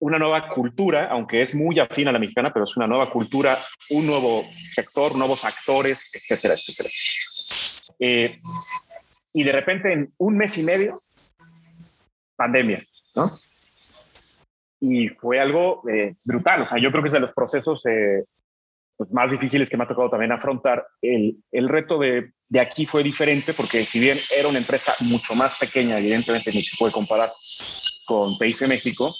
una 0.00 0.18
nueva 0.18 0.50
cultura, 0.50 1.08
aunque 1.10 1.40
es 1.40 1.54
muy 1.54 1.78
afín 1.78 2.08
a 2.08 2.12
la 2.12 2.18
mexicana, 2.18 2.52
pero 2.52 2.64
es 2.66 2.76
una 2.76 2.86
nueva 2.86 3.10
cultura, 3.10 3.64
un 3.88 4.06
nuevo 4.06 4.44
sector, 4.52 5.16
nuevos 5.16 5.46
actores, 5.46 6.10
etcétera, 6.14 6.52
etcétera. 6.52 6.90
Eh, 7.98 8.36
y 9.32 9.44
de 9.44 9.52
repente 9.52 9.92
en 9.92 10.12
un 10.18 10.36
mes 10.36 10.56
y 10.58 10.62
medio, 10.62 11.02
pandemia, 12.36 12.82
¿no? 13.14 13.30
Y 14.80 15.08
fue 15.08 15.40
algo 15.40 15.82
eh, 15.88 16.14
brutal, 16.24 16.62
o 16.62 16.68
sea, 16.68 16.80
yo 16.80 16.90
creo 16.90 17.02
que 17.02 17.08
es 17.08 17.14
de 17.14 17.20
los 17.20 17.32
procesos 17.32 17.84
eh, 17.86 18.24
pues 18.96 19.10
más 19.10 19.30
difíciles 19.30 19.68
que 19.68 19.76
me 19.76 19.84
ha 19.84 19.88
tocado 19.88 20.10
también 20.10 20.32
afrontar. 20.32 20.86
El, 21.02 21.36
el 21.52 21.68
reto 21.68 21.98
de, 21.98 22.32
de, 22.48 22.60
aquí 22.60 22.86
fue 22.86 23.02
diferente 23.02 23.52
porque 23.54 23.84
si 23.84 24.00
bien 24.00 24.18
era 24.36 24.48
una 24.48 24.58
empresa 24.58 24.92
mucho 25.00 25.34
más 25.34 25.58
pequeña, 25.58 25.98
evidentemente 25.98 26.50
ni 26.52 26.62
se 26.62 26.76
puede 26.78 26.92
comparar 26.92 27.32
con 28.06 28.38
TIC 28.38 28.68
México, 28.68 29.14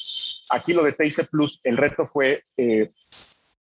aquí 0.50 0.72
lo 0.72 0.82
de 0.82 0.92
TIC 0.92 1.28
Plus, 1.30 1.60
el 1.64 1.76
reto 1.76 2.06
fue 2.06 2.40
eh, 2.56 2.90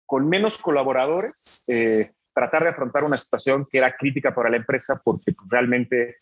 con 0.05 0.27
menos 0.27 0.57
colaboradores, 0.57 1.61
eh, 1.67 2.05
tratar 2.41 2.63
de 2.63 2.69
afrontar 2.69 3.03
una 3.03 3.17
situación 3.17 3.67
que 3.69 3.77
era 3.77 3.95
crítica 3.95 4.33
para 4.33 4.49
la 4.49 4.57
empresa 4.57 4.99
porque 5.03 5.31
pues, 5.33 5.49
realmente, 5.51 6.17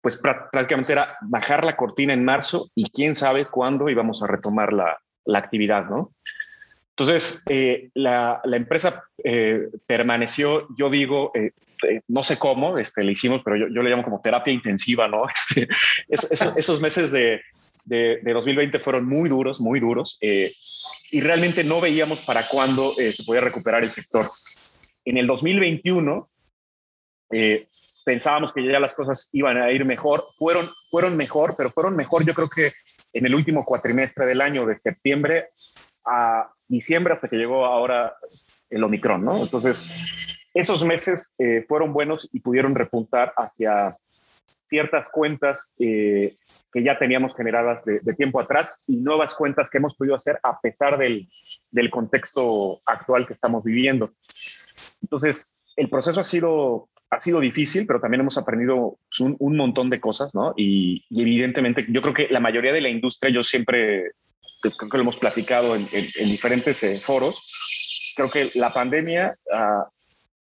pues 0.00 0.16
prácticamente 0.16 0.92
era 0.92 1.18
bajar 1.20 1.64
la 1.64 1.76
cortina 1.76 2.14
en 2.14 2.24
marzo 2.24 2.70
y 2.74 2.90
quién 2.90 3.14
sabe 3.14 3.46
cuándo 3.46 3.90
íbamos 3.90 4.22
a 4.22 4.26
retomar 4.26 4.72
la, 4.72 4.98
la 5.26 5.38
actividad, 5.38 5.84
¿no? 5.84 6.12
Entonces, 6.98 7.42
eh, 7.50 7.90
la, 7.92 8.40
la, 8.44 8.56
empresa 8.56 9.04
eh, 9.22 9.68
permaneció, 9.86 10.66
yo 10.78 10.88
digo, 10.88 11.30
eh, 11.34 11.50
no 12.08 12.22
sé 12.22 12.38
cómo, 12.38 12.78
este, 12.78 13.04
le 13.04 13.12
hicimos, 13.12 13.42
pero 13.44 13.54
yo, 13.56 13.66
yo, 13.68 13.82
le 13.82 13.90
llamo 13.90 14.02
como 14.02 14.22
terapia 14.22 14.54
intensiva, 14.54 15.06
¿no? 15.06 15.24
Este, 15.28 15.68
es, 16.08 16.32
es, 16.32 16.52
esos 16.56 16.80
meses 16.80 17.10
de, 17.10 17.42
de, 17.84 18.20
de, 18.22 18.32
2020 18.32 18.78
fueron 18.78 19.04
muy 19.04 19.28
duros, 19.28 19.60
muy 19.60 19.78
duros, 19.78 20.18
y 20.22 21.20
realmente 21.20 21.64
no 21.64 21.82
veíamos 21.82 22.24
para 22.24 22.42
cuándo 22.48 22.92
se 22.94 23.24
podía 23.24 23.42
recuperar 23.42 23.82
el 23.82 23.90
sector. 23.90 24.26
En 25.06 25.16
el 25.16 25.26
2021, 25.26 26.28
pensábamos 28.04 28.52
que 28.52 28.64
ya 28.64 28.78
las 28.78 28.94
cosas 28.94 29.30
iban 29.32 29.56
a 29.56 29.70
ir 29.72 29.84
mejor, 29.84 30.22
fueron, 30.38 30.68
fueron 30.90 31.16
mejor, 31.16 31.54
pero 31.56 31.70
fueron 31.70 31.96
mejor 31.96 32.24
yo 32.24 32.34
creo 32.34 32.48
que 32.48 32.70
en 33.12 33.26
el 33.26 33.34
último 33.34 33.64
cuatrimestre 33.64 34.26
del 34.26 34.40
año, 34.40 34.66
de 34.66 34.78
septiembre 34.78 35.46
a 36.04 36.48
diciembre 36.68 37.14
hasta 37.14 37.28
que 37.28 37.36
llegó 37.36 37.64
ahora 37.64 38.14
el 38.70 38.84
Omicron, 38.84 39.24
¿no? 39.24 39.36
Entonces, 39.38 40.50
esos 40.54 40.84
meses 40.84 41.32
eh, 41.38 41.64
fueron 41.66 41.92
buenos 41.92 42.28
y 42.32 42.40
pudieron 42.40 42.74
repuntar 42.74 43.32
hacia 43.36 43.96
ciertas 44.68 45.08
cuentas 45.10 45.74
eh, 45.78 46.34
que 46.72 46.82
ya 46.82 46.98
teníamos 46.98 47.34
generadas 47.34 47.84
de, 47.84 48.00
tiempo 48.14 48.40
atrás 48.40 48.84
y 48.86 48.98
nuevas 48.98 49.34
cuentas 49.34 49.70
que 49.70 49.78
hemos 49.78 49.94
podido 49.94 50.14
hacer 50.14 50.38
a 50.42 50.60
pesar 50.60 50.98
del, 50.98 51.28
contexto 51.90 52.78
actual 52.86 53.26
que 53.26 53.32
estamos 53.32 53.64
viviendo. 53.64 54.12
Entonces, 55.02 55.56
el 55.76 55.88
proceso 55.88 56.20
ha 56.20 56.24
sido 56.24 56.88
ha 57.08 57.20
sido 57.20 57.38
difícil, 57.38 57.86
pero 57.86 58.00
también 58.00 58.22
hemos 58.22 58.36
aprendido 58.36 58.98
un, 59.20 59.56
montón 59.56 59.90
de 59.90 60.00
cosas, 60.00 60.34
¿no? 60.34 60.52
Y, 60.56 61.04
evidentemente 61.10 61.86
yo 61.88 62.02
creo 62.02 62.12
que 62.12 62.28
la 62.28 62.40
mayoría 62.40 62.72
de 62.72 62.80
la 62.80 62.88
industria, 62.88 63.32
yo 63.32 63.44
siempre, 63.44 64.10
creo 64.60 64.90
que 64.90 64.96
lo 64.96 65.02
hemos 65.02 65.16
platicado 65.16 65.76
en, 65.76 65.86
diferentes 65.86 66.82
eh, 66.82 66.98
foros, 66.98 68.14
creo 68.16 68.28
que 68.28 68.50
la 68.58 68.72
pandemia 68.72 69.30
a, 69.54 69.86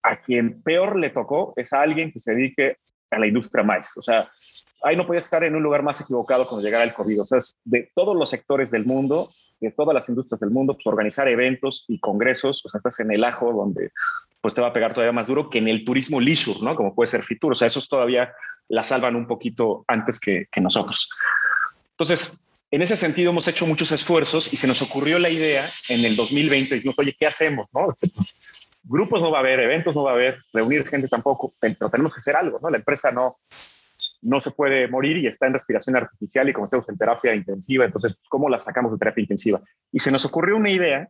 a 0.02 0.22
quien 0.22 0.62
peor 0.64 0.98
le 0.98 1.12
tocó 1.12 1.54
es 1.56 1.72
a 1.72 1.82
alguien 1.82 2.12
que 2.12 2.20
se 2.20 2.34
dedique 2.34 2.78
a 3.12 3.20
la 3.20 3.28
industria 3.28 3.64
más. 3.64 3.96
O 3.98 4.02
sea, 4.02 4.28
ahí 4.84 4.96
no 4.96 5.06
podía 5.06 5.20
estar 5.20 5.44
en 5.44 5.56
un 5.56 5.64
lugar 5.64 5.84
más 5.84 6.02
equivocado 6.02 6.46
cuando 6.46 6.66
llegara 6.66 6.84
el 6.84 6.94
COVID. 6.94 7.22
O 7.22 7.26
sea, 7.26 7.40
de 7.64 7.92
todos 7.96 8.16
los 8.16 8.30
sectores 8.30 8.72
del 8.72 8.86
mundo, 8.86 9.28
de 9.60 9.72
todas 9.72 9.94
las 9.94 10.10
industrias 10.10 10.40
del 10.40 10.52
mundo, 10.52 10.74
pues 10.74 10.88
organizar 10.88 11.28
eventos 11.28 11.86
y 11.88 12.00
congresos, 12.00 12.64
o 12.66 12.70
sea, 12.70 12.78
estás 12.78 13.00
en 13.00 13.12
el 13.12 13.24
ajo 13.24 13.52
donde 13.54 13.92
pues 14.42 14.54
te 14.54 14.62
va 14.62 14.68
a 14.68 14.74
pegar 14.74 14.94
todavía 14.94 15.12
más 15.12 15.26
duro 15.26 15.50
que 15.50 15.58
en 15.58 15.68
el 15.68 15.84
turismo 15.84 16.20
leisure, 16.20 16.60
¿no? 16.62 16.76
Como 16.76 16.94
puede 16.94 17.08
ser 17.08 17.24
Fitur. 17.24 17.54
O 17.54 17.56
sea, 17.56 17.68
esos 17.68 17.90
todavía 17.90 18.32
la 18.68 18.84
salvan 18.84 19.16
un 19.16 19.26
poquito 19.26 19.84
antes 19.88 20.20
que, 20.20 20.48
que 20.52 20.62
nosotros. 20.62 21.10
Entonces, 21.92 22.45
en 22.76 22.82
ese 22.82 22.98
sentido 22.98 23.30
hemos 23.30 23.48
hecho 23.48 23.66
muchos 23.66 23.94
esfuerzos 23.94 24.52
y 24.52 24.58
se 24.58 24.68
nos 24.68 24.82
ocurrió 24.82 25.18
la 25.18 25.30
idea 25.30 25.66
en 25.88 26.04
el 26.04 26.18
2020, 26.18 26.76
dijimos, 26.76 27.00
oye, 27.00 27.16
¿qué 27.18 27.26
hacemos? 27.26 27.70
¿no? 27.74 27.86
Grupos 28.84 29.22
no 29.22 29.32
va 29.32 29.38
a 29.38 29.42
haber, 29.42 29.62
eventos 29.62 29.96
no 29.96 30.04
va 30.04 30.12
a 30.12 30.14
haber, 30.16 30.38
reunir 30.52 30.86
gente 30.86 31.08
tampoco, 31.08 31.50
pero 31.62 31.90
tenemos 31.90 32.14
que 32.14 32.20
hacer 32.20 32.36
algo, 32.36 32.60
¿no? 32.62 32.70
La 32.70 32.78
empresa 32.78 33.12
no, 33.12 33.34
no 34.24 34.40
se 34.42 34.52
puede 34.52 34.90
morir 34.90 35.18
y 35.18 35.28
está 35.28 35.48
en 35.48 35.54
respiración 35.54 35.96
artificial 35.96 36.50
y 36.50 36.54
como 36.54 36.66
estamos 36.66 36.90
en 36.90 36.98
terapia 36.98 37.34
intensiva, 37.34 37.86
entonces, 37.86 38.20
¿cómo 38.28 38.50
la 38.50 38.60
sacamos 38.60 38.92
de 38.92 38.98
terapia 38.98 39.22
intensiva? 39.22 39.62
Y 39.94 40.00
se 40.00 40.12
nos 40.12 40.26
ocurrió 40.26 40.58
una 40.58 40.70
idea 40.70 41.08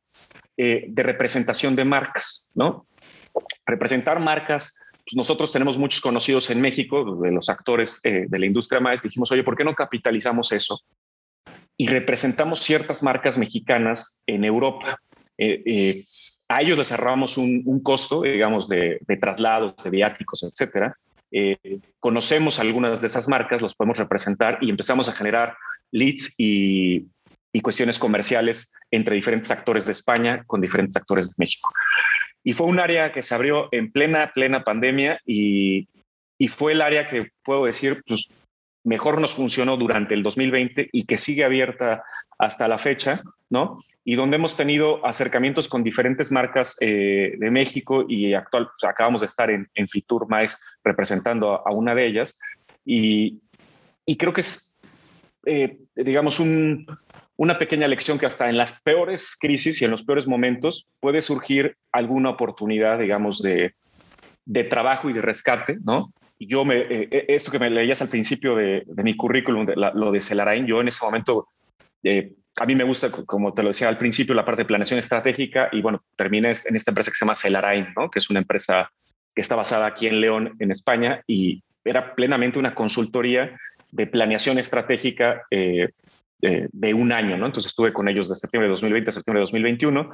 eh, 0.57 0.85
de 0.87 1.03
representación 1.03 1.75
de 1.75 1.83
marcas, 1.83 2.51
¿no? 2.53 2.85
Representar 3.65 4.19
marcas, 4.19 4.79
pues 5.03 5.15
nosotros 5.15 5.51
tenemos 5.51 5.79
muchos 5.79 5.99
conocidos 5.99 6.47
en 6.51 6.61
México, 6.61 7.19
de 7.23 7.31
los 7.31 7.49
actores 7.49 7.99
eh, 8.03 8.27
de 8.29 8.39
la 8.39 8.45
industria 8.45 8.79
más, 8.79 9.01
dijimos, 9.01 9.31
oye, 9.31 9.43
¿por 9.43 9.57
qué 9.57 9.63
no 9.63 9.73
capitalizamos 9.73 10.51
eso? 10.51 10.79
Y 11.77 11.87
representamos 11.87 12.61
ciertas 12.61 13.03
marcas 13.03 13.37
mexicanas 13.37 14.21
en 14.25 14.45
Europa. 14.45 14.99
Eh, 15.37 16.05
a 16.47 16.61
ellos 16.61 16.77
les 16.77 16.87
cerramos 16.87 17.37
un, 17.37 17.81
costo, 17.83 18.21
digamos, 18.21 18.69
de, 18.69 18.99
traslados, 19.19 19.75
de 19.83 19.89
viáticos, 19.89 20.43
etcétera, 20.43 20.95
eh, 21.31 21.57
conocemos 21.99 22.59
algunas 22.59 23.01
de 23.01 23.07
esas 23.07 23.27
marcas, 23.27 23.61
los 23.61 23.75
podemos 23.75 23.97
representar 23.97 24.59
y 24.61 24.69
empezamos 24.69 25.09
a 25.09 25.13
generar 25.13 25.55
leads 25.91 26.33
y, 26.37 27.07
cuestiones 27.63 27.97
comerciales 27.97 28.73
entre 28.91 29.15
diferentes 29.15 29.49
actores 29.49 29.85
de 29.85 29.93
España 29.93 30.43
con 30.45 30.59
diferentes 30.59 30.97
actores 30.97 31.29
de 31.29 31.35
México. 31.37 31.71
Y 32.43 32.51
fue 32.51 32.67
un 32.67 32.81
área 32.81 33.13
que 33.13 33.23
se 33.23 33.33
abrió 33.33 33.69
en 33.71 33.93
plena, 33.93 34.33
plena 34.35 34.65
pandemia 34.65 35.21
y, 35.25 35.87
y 36.37 36.49
fue 36.49 36.73
el 36.73 36.81
área 36.81 37.09
que 37.09 37.29
puedo 37.43 37.63
decir, 37.63 38.03
pues 38.05 38.29
mejor 38.85 39.19
nos 39.19 39.33
funcionó 39.33 39.77
durante 39.77 40.13
el 40.13 40.23
2020 40.23 40.89
y 40.91 41.05
que 41.05 41.17
sigue 41.17 41.43
abierta 41.43 42.03
hasta 42.37 42.67
la 42.67 42.77
fecha, 42.77 43.23
¿no? 43.49 43.79
Y 44.03 44.15
donde 44.15 44.35
hemos 44.35 44.55
tenido 44.55 45.05
acercamientos 45.05 45.67
con 45.67 45.83
diferentes 45.83 46.31
marcas 46.31 46.77
eh, 46.79 47.33
de 47.37 47.51
México 47.51 48.05
y 48.07 48.33
actual, 48.33 48.69
acabamos 48.87 49.21
de 49.21 49.27
estar 49.27 49.49
en, 49.49 49.67
en 49.73 49.87
Fitur 49.87 50.27
Mais 50.29 50.59
representando 50.83 51.67
a, 51.67 51.71
una 51.71 51.95
de 51.95 52.05
ellas. 52.05 52.37
Y, 52.85 53.41
creo 54.17 54.33
que 54.33 54.41
es, 54.41 54.77
eh, 55.45 55.79
digamos, 55.95 56.39
un, 56.39 56.85
una 57.37 57.57
pequeña 57.57 57.87
lección 57.87 58.19
que 58.19 58.27
hasta 58.27 58.49
en 58.49 58.57
las 58.57 58.79
peores 58.81 59.35
crisis 59.39 59.81
y 59.81 59.85
en 59.85 59.91
los 59.91 60.03
peores 60.03 60.27
momentos 60.27 60.87
puede 60.99 61.23
surgir 61.23 61.75
alguna 61.91 62.29
oportunidad, 62.29 62.99
digamos, 62.99 63.41
de, 63.41 63.73
de 64.45 64.63
trabajo 64.65 65.09
y 65.09 65.13
de 65.13 65.21
rescate, 65.23 65.77
¿no? 65.83 66.13
Yo 66.39 66.65
me, 66.65 66.77
eh, 66.77 67.07
eh, 67.11 67.25
esto 67.29 67.51
que 67.51 67.59
me 67.59 67.69
leías 67.69 68.01
al 68.01 68.09
principio 68.09 68.55
de, 68.55 68.85
mi 69.03 69.15
currículum, 69.15 69.67
lo 69.75 70.11
de 70.11 70.21
Celarain, 70.21 70.65
yo 70.65 70.81
en 70.81 70.87
ese 70.87 71.03
momento, 71.05 71.47
eh, 72.03 72.33
a 72.57 72.65
mí 72.65 72.75
me 72.75 72.83
gusta, 72.83 73.11
como 73.11 73.53
te 73.53 73.63
lo 73.63 73.69
decía 73.69 73.87
al 73.87 73.97
principio, 73.97 74.35
la 74.35 74.45
parte 74.45 74.61
de 74.61 74.67
planeación 74.67 74.99
estratégica 74.99 75.69
y 75.71 75.81
bueno, 75.81 76.03
terminé 76.15 76.53
en 76.65 76.75
esta 76.75 76.91
empresa 76.91 77.11
que 77.11 77.17
se 77.17 77.25
llama 77.25 77.35
Celarain, 77.35 77.87
que 78.11 78.19
es 78.19 78.29
una 78.29 78.39
empresa 78.39 78.89
que 79.33 79.41
está 79.41 79.55
basada 79.55 79.85
aquí 79.85 80.07
en 80.07 80.21
León, 80.21 80.55
en 80.59 80.71
España, 80.71 81.21
y 81.27 81.61
era 81.83 82.15
plenamente 82.15 82.57
una 82.57 82.73
consultoría 82.73 83.57
de 83.91 84.07
planeación 84.07 84.57
estratégica 84.57 85.43
de 85.51 86.93
un 86.93 87.11
año, 87.11 87.37
¿no? 87.37 87.45
Entonces 87.45 87.71
estuve 87.71 87.91
con 87.91 88.07
ellos 88.07 88.29
de 88.29 88.35
septiembre 88.35 88.67
de 88.67 88.71
2020 88.71 89.09
a 89.09 89.13
septiembre 89.13 89.39
de 89.39 89.45
2021 89.45 90.11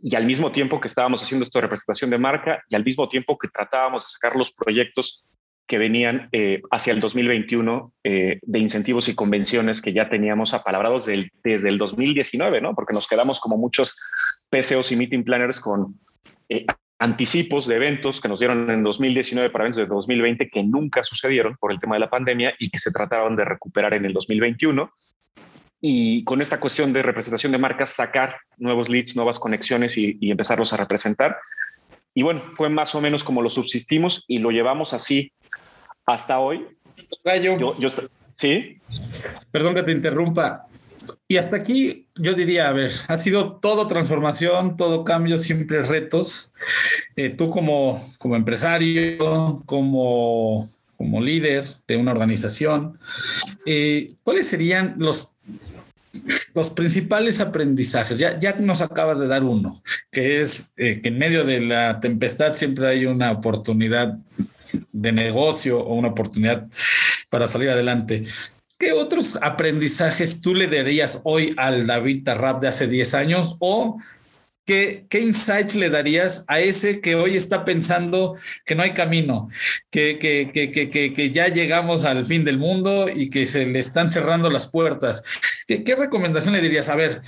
y 0.00 0.16
al 0.16 0.26
mismo 0.26 0.52
tiempo 0.52 0.80
que 0.80 0.88
estábamos 0.88 1.22
haciendo 1.22 1.44
esto 1.44 1.58
de 1.58 1.62
representación 1.62 2.10
de 2.10 2.18
marca 2.18 2.62
y 2.68 2.76
al 2.76 2.84
mismo 2.84 3.08
tiempo 3.08 3.38
que 3.38 3.48
tratábamos 3.48 4.04
de 4.04 4.10
sacar 4.10 4.36
los 4.36 4.52
proyectos 4.52 5.38
que 5.72 5.78
venían 5.78 6.28
eh, 6.32 6.60
hacia 6.70 6.92
el 6.92 7.00
2021 7.00 7.94
eh, 8.04 8.38
de 8.42 8.58
incentivos 8.58 9.08
y 9.08 9.14
convenciones 9.14 9.80
que 9.80 9.94
ya 9.94 10.10
teníamos 10.10 10.52
apalabrados 10.52 11.06
desde 11.06 11.68
el 11.70 11.78
2019, 11.78 12.60
¿no? 12.60 12.74
Porque 12.74 12.92
nos 12.92 13.08
quedamos 13.08 13.40
como 13.40 13.56
muchos 13.56 13.98
PCOs 14.50 14.92
y 14.92 14.96
meeting 14.96 15.24
planners 15.24 15.60
con 15.60 15.94
eh, 16.50 16.66
anticipos 16.98 17.66
de 17.66 17.76
eventos 17.76 18.20
que 18.20 18.28
nos 18.28 18.40
dieron 18.40 18.68
en 18.68 18.82
2019 18.82 19.48
para 19.48 19.64
eventos 19.64 19.82
de 19.82 19.86
2020 19.86 20.50
que 20.50 20.62
nunca 20.62 21.02
sucedieron 21.04 21.56
por 21.56 21.72
el 21.72 21.80
tema 21.80 21.94
de 21.94 22.00
la 22.00 22.10
pandemia 22.10 22.52
y 22.58 22.68
que 22.68 22.78
se 22.78 22.92
trataban 22.92 23.34
de 23.34 23.46
recuperar 23.46 23.94
en 23.94 24.04
el 24.04 24.12
2021. 24.12 24.92
Y 25.80 26.22
con 26.24 26.42
esta 26.42 26.60
cuestión 26.60 26.92
de 26.92 27.00
representación 27.00 27.52
de 27.52 27.56
marcas, 27.56 27.94
sacar 27.94 28.36
nuevos 28.58 28.90
leads, 28.90 29.16
nuevas 29.16 29.38
conexiones 29.38 29.96
y, 29.96 30.18
y 30.20 30.32
empezarlos 30.32 30.74
a 30.74 30.76
representar. 30.76 31.38
Y 32.12 32.20
bueno, 32.20 32.42
fue 32.58 32.68
más 32.68 32.94
o 32.94 33.00
menos 33.00 33.24
como 33.24 33.40
lo 33.40 33.48
subsistimos 33.48 34.26
y 34.28 34.38
lo 34.38 34.50
llevamos 34.50 34.92
así 34.92 35.32
hasta 36.06 36.38
hoy. 36.38 36.66
Yo, 37.24 37.88
sí. 38.34 38.78
Perdón 39.50 39.74
que 39.74 39.82
te 39.82 39.92
interrumpa. 39.92 40.66
Y 41.26 41.36
hasta 41.36 41.56
aquí 41.56 42.06
yo 42.14 42.34
diría, 42.34 42.68
a 42.68 42.72
ver, 42.72 42.92
ha 43.08 43.18
sido 43.18 43.56
todo 43.56 43.88
transformación, 43.88 44.76
todo 44.76 45.04
cambio, 45.04 45.38
siempre 45.38 45.82
retos. 45.82 46.52
Eh, 47.16 47.30
tú 47.30 47.50
como, 47.50 48.06
como 48.18 48.36
empresario, 48.36 49.18
como, 49.66 50.70
como 50.96 51.20
líder 51.20 51.64
de 51.88 51.96
una 51.96 52.12
organización, 52.12 52.98
eh, 53.66 54.14
¿cuáles 54.22 54.46
serían 54.46 54.94
los 54.98 55.36
los 56.54 56.70
principales 56.70 57.40
aprendizajes, 57.40 58.18
ya, 58.18 58.38
ya 58.38 58.54
nos 58.58 58.80
acabas 58.80 59.18
de 59.18 59.26
dar 59.26 59.42
uno, 59.42 59.82
que 60.10 60.40
es 60.40 60.72
eh, 60.76 61.00
que 61.00 61.08
en 61.08 61.18
medio 61.18 61.44
de 61.44 61.60
la 61.60 62.00
tempestad 62.00 62.54
siempre 62.54 62.86
hay 62.86 63.06
una 63.06 63.30
oportunidad 63.30 64.18
de 64.92 65.12
negocio 65.12 65.80
o 65.80 65.94
una 65.94 66.08
oportunidad 66.08 66.66
para 67.30 67.46
salir 67.46 67.70
adelante. 67.70 68.24
¿Qué 68.78 68.92
otros 68.92 69.38
aprendizajes 69.40 70.40
tú 70.40 70.54
le 70.54 70.66
darías 70.66 71.20
hoy 71.24 71.54
al 71.56 71.86
David 71.86 72.24
Tarrap 72.24 72.60
de 72.60 72.68
hace 72.68 72.86
10 72.86 73.14
años 73.14 73.56
o 73.60 73.98
¿Qué, 74.64 75.06
insights 75.12 75.74
le 75.74 75.90
darías 75.90 76.44
a 76.46 76.60
ese 76.60 77.00
que 77.00 77.16
hoy 77.16 77.36
está 77.36 77.64
pensando 77.64 78.36
que 78.64 78.76
no 78.76 78.84
hay 78.84 78.92
camino, 78.92 79.48
que, 79.90 80.20
que, 80.20 80.52
que, 80.52 81.30
ya 81.32 81.48
llegamos 81.48 82.04
al 82.04 82.24
fin 82.24 82.44
del 82.44 82.58
mundo 82.58 83.08
y 83.08 83.28
que 83.28 83.44
se 83.46 83.66
le 83.66 83.80
están 83.80 84.12
cerrando 84.12 84.50
las 84.50 84.68
puertas? 84.68 85.24
¿Qué, 85.66 85.82
¿Qué, 85.82 85.96
recomendación 85.96 86.54
le 86.54 86.60
dirías? 86.60 86.88
A 86.90 86.94
ver, 86.94 87.22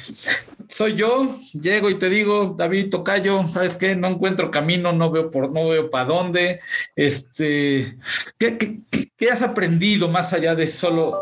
soy 0.69 0.95
yo, 0.95 1.39
llego 1.53 1.91
y 1.91 1.99
te 1.99 2.09
digo, 2.09 2.55
David 2.57 2.91
Tocayo, 2.91 3.45
¿sabes 3.45 3.77
qué? 3.77 3.95
No 3.95 4.09
encuentro 4.09 4.51
camino, 4.51 4.93
no 4.93 5.11
veo 5.11 5.31
por, 5.31 5.53
no 5.53 5.69
veo 5.69 5.91
para 5.91 6.07
dónde. 6.07 6.61
Este, 6.97 7.97
¿qué, 8.39 8.59
qué, 9.17 9.31
has 9.31 9.43
aprendido 9.43 10.09
más 10.09 10.33
allá 10.33 10.55
de 10.55 10.67
solo, 10.67 11.21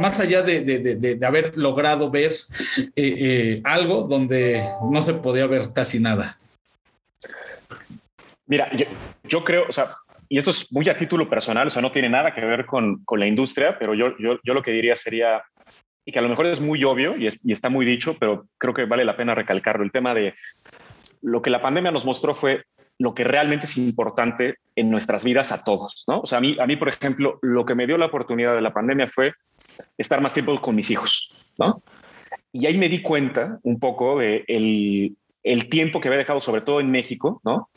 más 0.00 0.20
allá 0.20 0.42
de, 0.42 0.60
de, 0.62 0.78
de, 0.78 1.14
de 1.14 1.26
haber 1.26 1.56
logrado 1.56 2.10
ver 2.10 2.32
eh, 2.32 2.92
eh, 2.96 3.60
algo 3.64 4.02
donde 4.02 4.62
no 4.90 5.02
se 5.02 5.14
podía 5.14 5.46
ver? 5.46 5.64
casi 5.72 6.00
nada. 6.00 6.38
Mira, 8.46 8.70
yo, 9.24 9.44
creo, 9.44 9.64
o 9.68 9.72
sea, 9.72 9.96
y 10.28 10.38
esto 10.38 10.50
es 10.50 10.70
muy 10.70 10.88
a 10.88 10.96
título 10.96 11.28
personal, 11.28 11.66
o 11.66 11.70
sea, 11.70 11.80
no 11.80 11.92
tiene 11.92 12.08
nada 12.08 12.34
que 12.34 12.42
ver 12.42 12.66
con, 12.66 13.02
la 13.16 13.26
industria, 13.26 13.78
pero 13.78 13.94
yo, 13.94 14.16
yo, 14.18 14.38
yo, 14.42 14.54
lo 14.54 14.62
que 14.62 14.70
diría 14.70 14.96
sería, 14.96 15.42
y 16.04 16.12
que 16.12 16.18
a 16.18 16.22
lo 16.22 16.28
mejor 16.28 16.46
es 16.46 16.60
muy 16.60 16.84
obvio 16.84 17.16
y, 17.16 17.26
está 17.26 17.68
muy 17.68 17.86
dicho, 17.86 18.16
pero 18.18 18.46
creo 18.58 18.74
que 18.74 18.84
vale 18.84 19.04
la 19.04 19.16
pena 19.16 19.34
recalcarlo, 19.34 19.84
el 19.84 19.92
tema 19.92 20.14
de 20.14 20.34
lo 21.22 21.40
que 21.40 21.50
la 21.50 21.62
pandemia 21.62 21.90
nos 21.90 22.04
mostró 22.04 22.34
fue 22.34 22.64
lo 22.98 23.14
que 23.14 23.24
realmente 23.24 23.66
es 23.66 23.76
importante 23.76 24.56
en 24.76 24.90
nuestras 24.90 25.24
vidas 25.24 25.50
a 25.50 25.64
todos, 25.64 26.04
¿no? 26.06 26.20
O 26.20 26.26
sea, 26.26 26.38
a 26.38 26.40
mí, 26.40 26.56
a 26.60 26.66
mí, 26.66 26.76
por 26.76 26.88
ejemplo, 26.88 27.38
lo 27.42 27.64
que 27.64 27.74
me 27.74 27.86
dio 27.86 27.98
la 27.98 28.06
oportunidad 28.06 28.54
de 28.54 28.60
la 28.60 28.72
pandemia 28.72 29.08
fue 29.08 29.32
estar 29.98 30.20
más 30.20 30.34
tiempo 30.34 30.60
con 30.60 30.76
mis 30.76 30.90
hijos, 30.90 31.34
¿no? 31.58 31.82
Y 32.52 32.66
ahí 32.66 32.78
me 32.78 32.88
di 32.88 33.02
cuenta 33.02 33.58
un 33.62 33.80
poco 33.80 34.20
de 34.20 34.44
el, 34.46 35.16
el 35.42 35.68
tiempo 35.68 36.00
que 36.00 36.08
había 36.08 36.18
dejado, 36.18 36.40
sobre 36.40 36.60
todo 36.60 36.80
en 36.80 36.90
México, 36.90 37.40
¿no? 37.44 37.68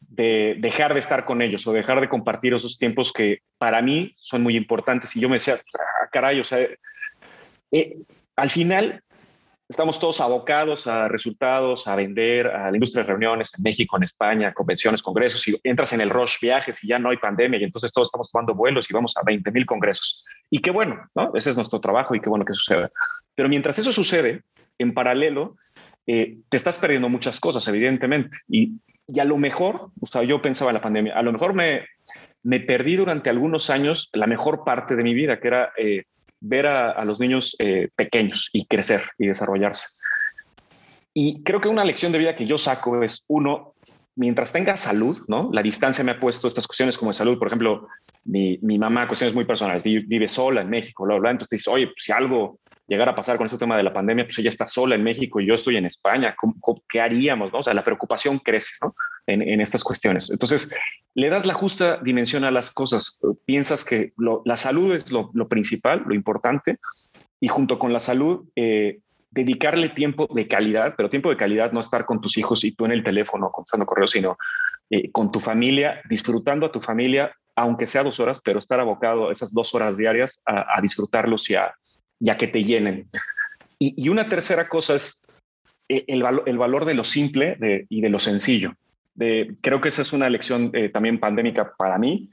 De 0.00 0.56
dejar 0.58 0.92
de 0.92 1.00
estar 1.00 1.24
con 1.24 1.40
ellos 1.40 1.66
o 1.66 1.72
dejar 1.72 2.00
de 2.02 2.08
compartir 2.08 2.52
esos 2.52 2.78
tiempos 2.78 3.12
que 3.12 3.38
para 3.56 3.80
mí 3.80 4.12
son 4.16 4.42
muy 4.42 4.56
importantes. 4.56 5.16
Y 5.16 5.20
yo 5.20 5.28
me 5.30 5.36
decía, 5.36 5.58
ah, 5.74 6.08
caray, 6.12 6.38
o 6.40 6.44
sea, 6.44 6.58
eh, 7.74 7.98
al 8.36 8.50
final 8.50 9.02
estamos 9.68 9.98
todos 9.98 10.20
abocados 10.20 10.86
a 10.86 11.08
resultados, 11.08 11.88
a 11.88 11.96
vender, 11.96 12.46
a 12.46 12.70
la 12.70 12.76
industria 12.76 13.02
de 13.02 13.08
reuniones 13.08 13.52
en 13.56 13.62
México, 13.64 13.96
en 13.96 14.04
España, 14.04 14.52
convenciones, 14.52 15.02
congresos, 15.02 15.46
y 15.48 15.58
entras 15.64 15.92
en 15.92 16.00
el 16.00 16.10
rush 16.10 16.36
viajes 16.40 16.82
y 16.84 16.88
ya 16.88 16.98
no 16.98 17.10
hay 17.10 17.16
pandemia 17.16 17.58
y 17.58 17.64
entonces 17.64 17.92
todos 17.92 18.08
estamos 18.08 18.30
tomando 18.30 18.54
vuelos 18.54 18.88
y 18.88 18.94
vamos 18.94 19.14
a 19.16 19.22
20 19.24 19.50
mil 19.50 19.66
congresos. 19.66 20.24
Y 20.50 20.60
qué 20.60 20.70
bueno, 20.70 21.08
¿no? 21.16 21.32
Ese 21.34 21.50
es 21.50 21.56
nuestro 21.56 21.80
trabajo 21.80 22.14
y 22.14 22.20
qué 22.20 22.28
bueno 22.28 22.44
que 22.44 22.52
suceda. 22.52 22.90
Pero 23.34 23.48
mientras 23.48 23.78
eso 23.78 23.92
sucede, 23.92 24.42
en 24.78 24.94
paralelo, 24.94 25.56
eh, 26.06 26.38
te 26.48 26.56
estás 26.56 26.78
perdiendo 26.78 27.08
muchas 27.08 27.40
cosas, 27.40 27.66
evidentemente. 27.66 28.36
Y, 28.48 28.74
y 29.08 29.18
a 29.18 29.24
lo 29.24 29.36
mejor, 29.36 29.90
o 30.00 30.06
sea, 30.06 30.22
yo 30.22 30.40
pensaba 30.40 30.70
en 30.70 30.74
la 30.74 30.82
pandemia, 30.82 31.18
a 31.18 31.22
lo 31.22 31.32
mejor 31.32 31.54
me, 31.54 31.86
me 32.44 32.60
perdí 32.60 32.96
durante 32.96 33.30
algunos 33.30 33.70
años 33.70 34.10
la 34.12 34.26
mejor 34.26 34.64
parte 34.64 34.94
de 34.94 35.02
mi 35.02 35.14
vida, 35.14 35.40
que 35.40 35.48
era 35.48 35.72
eh, 35.76 36.04
ver 36.46 36.66
a, 36.66 37.04
los 37.04 37.18
niños 37.18 37.56
eh, 37.58 37.88
pequeños 37.96 38.50
y 38.52 38.66
crecer 38.66 39.02
y 39.18 39.26
desarrollarse. 39.26 39.86
Y 41.14 41.42
creo 41.42 41.60
que 41.60 41.68
una 41.68 41.84
lección 41.84 42.12
de 42.12 42.18
vida 42.18 42.36
que 42.36 42.46
yo 42.46 42.58
saco 42.58 43.02
es, 43.02 43.24
uno, 43.28 43.74
mientras 44.16 44.52
tenga 44.52 44.76
salud, 44.76 45.18
¿no? 45.26 45.48
La 45.52 45.62
distancia 45.62 46.04
me 46.04 46.12
ha 46.12 46.20
puesto 46.20 46.46
estas 46.46 46.66
cuestiones 46.66 46.98
como 46.98 47.10
de 47.10 47.14
salud. 47.14 47.38
Por 47.38 47.48
ejemplo, 47.48 47.88
mi, 48.24 48.58
mi 48.62 48.78
mamá, 48.78 49.06
cuestiones 49.06 49.34
muy 49.34 49.44
personales, 49.44 49.82
vive 49.82 50.28
sola 50.28 50.60
en 50.60 50.70
México, 50.70 51.04
bla, 51.04 51.18
bla. 51.18 51.30
Entonces 51.30 51.60
dice, 51.60 51.70
oye, 51.70 51.86
pues, 51.86 52.04
si 52.04 52.12
algo 52.12 52.58
llegara 52.86 53.12
a 53.12 53.14
pasar 53.14 53.36
con 53.36 53.46
este 53.46 53.58
tema 53.58 53.76
de 53.76 53.82
la 53.82 53.92
pandemia, 53.92 54.24
pues 54.24 54.38
ella 54.38 54.48
está 54.48 54.68
sola 54.68 54.94
en 54.94 55.02
México 55.02 55.40
y 55.40 55.46
yo 55.46 55.54
estoy 55.54 55.76
en 55.76 55.86
España, 55.86 56.36
qué 56.88 57.00
haríamos? 57.00 57.52
¿no? 57.52 57.60
O 57.60 57.62
sea, 57.62 57.74
la 57.74 57.84
preocupación 57.84 58.38
crece 58.38 58.74
¿no? 58.82 58.94
en, 59.26 59.42
en, 59.42 59.60
estas 59.60 59.82
cuestiones. 59.82 60.30
Entonces, 60.30 60.72
le 61.14 61.30
das 61.30 61.46
la 61.46 61.54
justa 61.54 61.98
dimensión 62.02 62.44
a 62.44 62.50
las 62.50 62.70
cosas. 62.70 63.20
Piensas 63.46 63.84
que 63.84 64.12
la 64.44 64.56
salud 64.56 64.94
es 64.94 65.10
lo, 65.10 65.30
lo, 65.32 65.48
principal, 65.48 66.04
lo 66.06 66.14
importante, 66.14 66.78
y 67.40 67.48
junto 67.48 67.78
con 67.78 67.92
la 67.92 68.00
salud, 68.00 68.48
eh, 68.56 69.00
dedicarle 69.30 69.88
tiempo 69.90 70.28
de 70.32 70.46
calidad, 70.46 70.94
pero 70.96 71.10
tiempo 71.10 71.30
de 71.30 71.36
calidad 71.36 71.72
no 71.72 71.80
estar 71.80 72.04
con 72.04 72.20
tus 72.20 72.38
hijos 72.38 72.64
y 72.64 72.72
tú 72.72 72.84
en 72.84 72.92
el 72.92 73.02
teléfono 73.02 73.50
contestando 73.50 73.86
correos, 73.86 74.12
sino 74.12 74.36
eh, 74.90 75.10
con 75.10 75.32
tu 75.32 75.40
familia, 75.40 76.00
disfrutando 76.08 76.66
a 76.66 76.72
tu 76.72 76.80
familia, 76.80 77.34
aunque 77.56 77.86
sea 77.86 78.02
dos 78.02 78.20
horas, 78.20 78.40
pero 78.44 78.58
estar 78.58 78.78
abocado 78.78 79.30
esas 79.30 79.52
dos 79.52 79.74
horas 79.74 79.96
diarias 79.96 80.40
a, 80.44 80.76
a 80.76 80.80
disfrutarlos 80.80 81.50
y 81.50 81.56
a, 81.56 81.74
ya 82.24 82.38
que 82.38 82.48
te 82.48 82.64
llenen. 82.64 83.06
Y, 83.78 84.08
una 84.08 84.28
tercera 84.28 84.66
cosa 84.68 84.94
es 84.94 85.22
eh, 85.88 86.04
el, 86.08 86.24
el 86.46 86.58
valor 86.58 86.86
de 86.86 86.94
lo 86.94 87.04
simple 87.04 87.58
y 87.88 88.00
de 88.00 88.08
lo 88.08 88.18
sencillo. 88.18 88.72
De, 89.14 89.54
creo 89.60 89.80
que 89.80 89.88
esa 89.88 90.02
es 90.02 90.12
una 90.14 90.30
lección 90.30 90.70
eh, 90.72 90.88
también 90.88 91.20
pandémica 91.20 91.74
para 91.76 91.98
mí, 91.98 92.30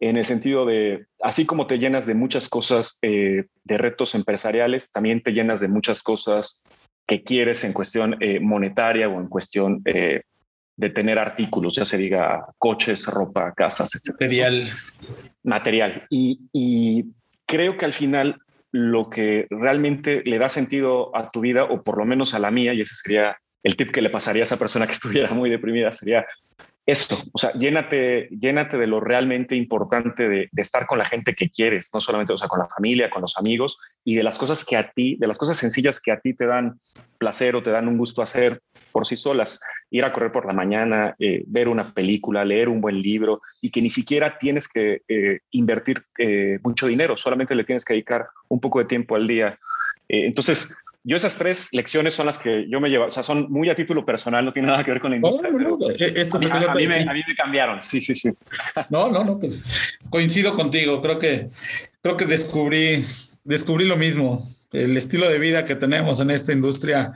en 0.00 0.16
el 0.16 0.24
sentido 0.24 0.64
de, 0.64 1.06
así 1.22 1.44
como 1.44 1.66
te 1.66 1.78
llenas 1.78 2.06
de 2.06 2.14
muchas 2.14 2.48
cosas 2.48 2.98
eh, 3.02 3.44
de 3.64 3.78
retos 3.78 4.14
empresariales, 4.14 4.90
también 4.90 5.22
te 5.22 5.32
llenas 5.32 5.60
de 5.60 5.68
muchas 5.68 6.02
cosas 6.02 6.62
que 7.06 7.22
quieres 7.22 7.64
en 7.64 7.72
cuestión 7.72 8.16
monetaria 8.40 9.08
o 9.08 9.18
en 9.18 9.28
cuestión 9.28 9.82
de 9.82 10.90
tener 10.90 11.18
artículos, 11.18 11.74
ya 11.74 11.86
se 11.86 11.96
diga 11.96 12.46
coches, 12.58 13.06
ropa, 13.06 13.52
casas, 13.54 13.94
etc. 13.94 14.10
Material. 14.20 14.70
Material. 15.42 16.06
Y, 16.10 16.38
y 16.52 17.06
creo 17.46 17.78
que 17.78 17.86
al 17.86 17.94
final 17.94 18.38
lo 18.72 19.08
que 19.08 19.46
realmente 19.50 20.22
le 20.24 20.38
da 20.38 20.48
sentido 20.48 21.14
a 21.16 21.30
tu 21.30 21.40
vida, 21.40 21.64
o 21.64 21.82
por 21.82 21.98
lo 21.98 22.04
menos 22.04 22.34
a 22.34 22.38
la 22.38 22.50
mía, 22.50 22.74
y 22.74 22.82
ese 22.82 22.94
sería 22.94 23.38
el 23.62 23.76
tip 23.76 23.92
que 23.92 24.02
le 24.02 24.10
pasaría 24.10 24.42
a 24.42 24.44
esa 24.44 24.58
persona 24.58 24.86
que 24.86 24.92
estuviera 24.98 25.32
muy 25.34 25.50
deprimida, 25.50 25.92
sería 25.92 26.26
esto, 26.88 27.16
o 27.34 27.38
sea, 27.38 27.52
llénate, 27.52 28.28
llénate 28.30 28.78
de 28.78 28.86
lo 28.86 28.98
realmente 28.98 29.54
importante 29.54 30.26
de, 30.26 30.48
estar 30.56 30.86
con 30.86 30.96
la 30.96 31.04
gente 31.04 31.34
que 31.34 31.50
quieres, 31.50 31.90
no 31.92 32.00
solamente, 32.00 32.32
o 32.32 32.38
sea, 32.38 32.48
con 32.48 32.60
la 32.60 32.66
familia, 32.66 33.10
con 33.10 33.20
los 33.20 33.36
amigos 33.36 33.78
y 34.04 34.14
de 34.14 34.22
las 34.22 34.38
cosas 34.38 34.64
que 34.64 34.74
a 34.74 34.90
ti, 34.92 35.16
de 35.20 35.26
las 35.26 35.36
cosas 35.36 35.58
sencillas 35.58 36.00
que 36.00 36.12
a 36.12 36.20
ti 36.20 36.32
te 36.32 36.46
dan 36.46 36.80
placer 37.18 37.56
o 37.56 37.62
te 37.62 37.68
dan 37.68 37.88
un 37.88 37.98
gusto 37.98 38.22
hacer 38.22 38.62
por 38.90 39.06
sí 39.06 39.18
solas. 39.18 39.60
Ir 39.90 40.02
a 40.02 40.14
correr 40.14 40.32
por 40.32 40.46
la 40.46 40.54
mañana, 40.54 41.14
eh, 41.18 41.44
ver 41.46 41.68
una 41.68 41.92
película, 41.92 42.42
leer 42.42 42.70
un 42.70 42.80
buen 42.80 43.02
libro 43.02 43.42
y 43.60 43.70
que 43.70 43.82
ni 43.82 43.90
siquiera 43.90 44.38
tienes 44.38 44.66
que 44.66 45.02
eh, 45.08 45.40
invertir 45.50 46.02
eh, 46.16 46.58
mucho 46.62 46.86
dinero, 46.86 47.18
solamente 47.18 47.54
le 47.54 47.64
tienes 47.64 47.84
que 47.84 47.92
dedicar 47.92 48.28
un 48.48 48.60
poco 48.60 48.78
de 48.78 48.86
tiempo 48.86 49.14
al 49.14 49.28
día. 49.28 49.58
entonces, 50.08 50.74
yo 51.08 51.16
esas 51.16 51.38
tres 51.38 51.70
lecciones 51.72 52.14
son 52.14 52.26
las 52.26 52.38
que 52.38 52.68
yo 52.68 52.80
me 52.80 52.90
llevo, 52.90 53.06
o 53.06 53.10
sea, 53.10 53.22
son 53.22 53.50
muy 53.50 53.70
a 53.70 53.74
título 53.74 54.04
personal, 54.04 54.44
no 54.44 54.52
tiene 54.52 54.68
nada 54.68 54.84
que 54.84 54.90
ver 54.90 55.00
con 55.00 55.10
la 55.10 55.16
industria. 55.16 55.48
a, 55.48 56.74
mí, 56.74 56.86
me, 56.86 57.34
cambiaron, 57.34 57.82
sí, 57.82 58.02
sí, 58.02 58.14
sí. 58.14 58.30
No, 58.90 59.10
no, 59.10 59.24
no, 59.24 59.38
pues 59.38 59.58
coincido 60.10 60.54
contigo, 60.54 61.00
creo 61.00 61.18
que, 61.18 61.48
creo 62.02 62.14
que 62.14 62.26
descubrí, 62.26 63.02
descubrí 63.48 63.86
lo 63.86 63.96
mismo 63.96 64.48
el 64.72 64.96
estilo 64.98 65.28
de 65.30 65.38
vida 65.38 65.64
que 65.64 65.76
tenemos 65.76 66.20
en 66.20 66.30
esta 66.30 66.52
industria 66.52 67.12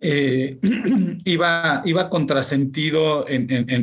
eh, 0.00 0.56
iba, 1.24 1.82
iba 1.84 2.08
contrasentido 2.08 3.28
en, 3.28 3.50
eh, 3.50 3.76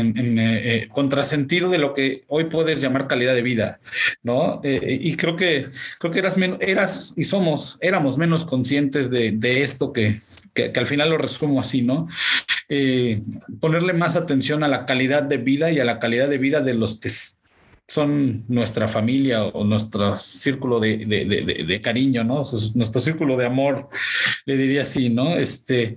eh, 0.00 0.88
contrasentido 0.92 1.68
de 1.68 1.78
lo 1.78 1.92
que 1.92 2.22
hoy 2.28 2.44
puedes 2.44 2.80
llamar 2.80 3.08
calidad 3.08 3.34
de 3.34 3.42
vida, 3.42 3.80
¿no? 4.22 4.60
y 4.62 5.16
creo 5.16 5.34
que 5.34 5.70
creo 5.98 6.12
que 6.12 6.18
eras 6.20 6.36
menos, 6.36 6.58
eras 6.60 7.12
y 7.16 7.24
somos, 7.24 7.76
éramos 7.80 8.18
menos 8.18 8.44
conscientes 8.44 9.10
de, 9.10 9.60
esto 9.60 9.92
que, 9.92 10.20
que, 10.54 10.72
al 10.76 10.86
final 10.86 11.10
lo 11.10 11.18
resumo 11.18 11.60
así, 11.60 11.82
¿no? 11.82 12.08
ponerle 13.60 13.94
más 13.94 14.14
atención 14.14 14.62
a 14.62 14.68
la 14.68 14.86
calidad 14.86 15.22
de 15.22 15.38
vida 15.38 15.72
y 15.72 15.80
a 15.80 15.84
la 15.84 15.98
calidad 15.98 16.28
de 16.28 16.38
vida 16.38 16.60
de 16.60 16.74
los 16.74 17.00
que 17.00 17.08
son 17.88 18.44
nuestra 18.48 18.86
familia 18.86 19.44
o 19.44 19.64
nuestro 19.64 20.18
círculo 20.18 20.78
de, 20.78 20.98
de, 20.98 21.64
de, 21.66 21.80
cariño, 21.80 22.22
¿no? 22.22 22.42
Nuestro 22.74 23.00
círculo 23.00 23.36
de 23.38 23.46
amor, 23.46 23.88
le 24.44 24.58
diría 24.58 24.82
así, 24.82 25.08
¿no? 25.08 25.36
Este, 25.36 25.96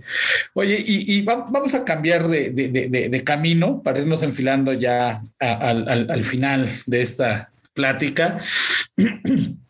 oye, 0.54 0.82
y, 0.88 1.22
vamos 1.22 1.76
a 1.76 1.84
cambiar 1.84 2.30
de, 2.30 3.24
camino 3.26 3.84
para 3.84 4.00
irnos 4.00 4.24
enfilando 4.24 4.72
ya 4.72 5.22
al, 5.38 6.10
al 6.10 6.24
final 6.24 6.70
de 6.86 7.02
esta 7.02 7.52
plática. 7.74 8.40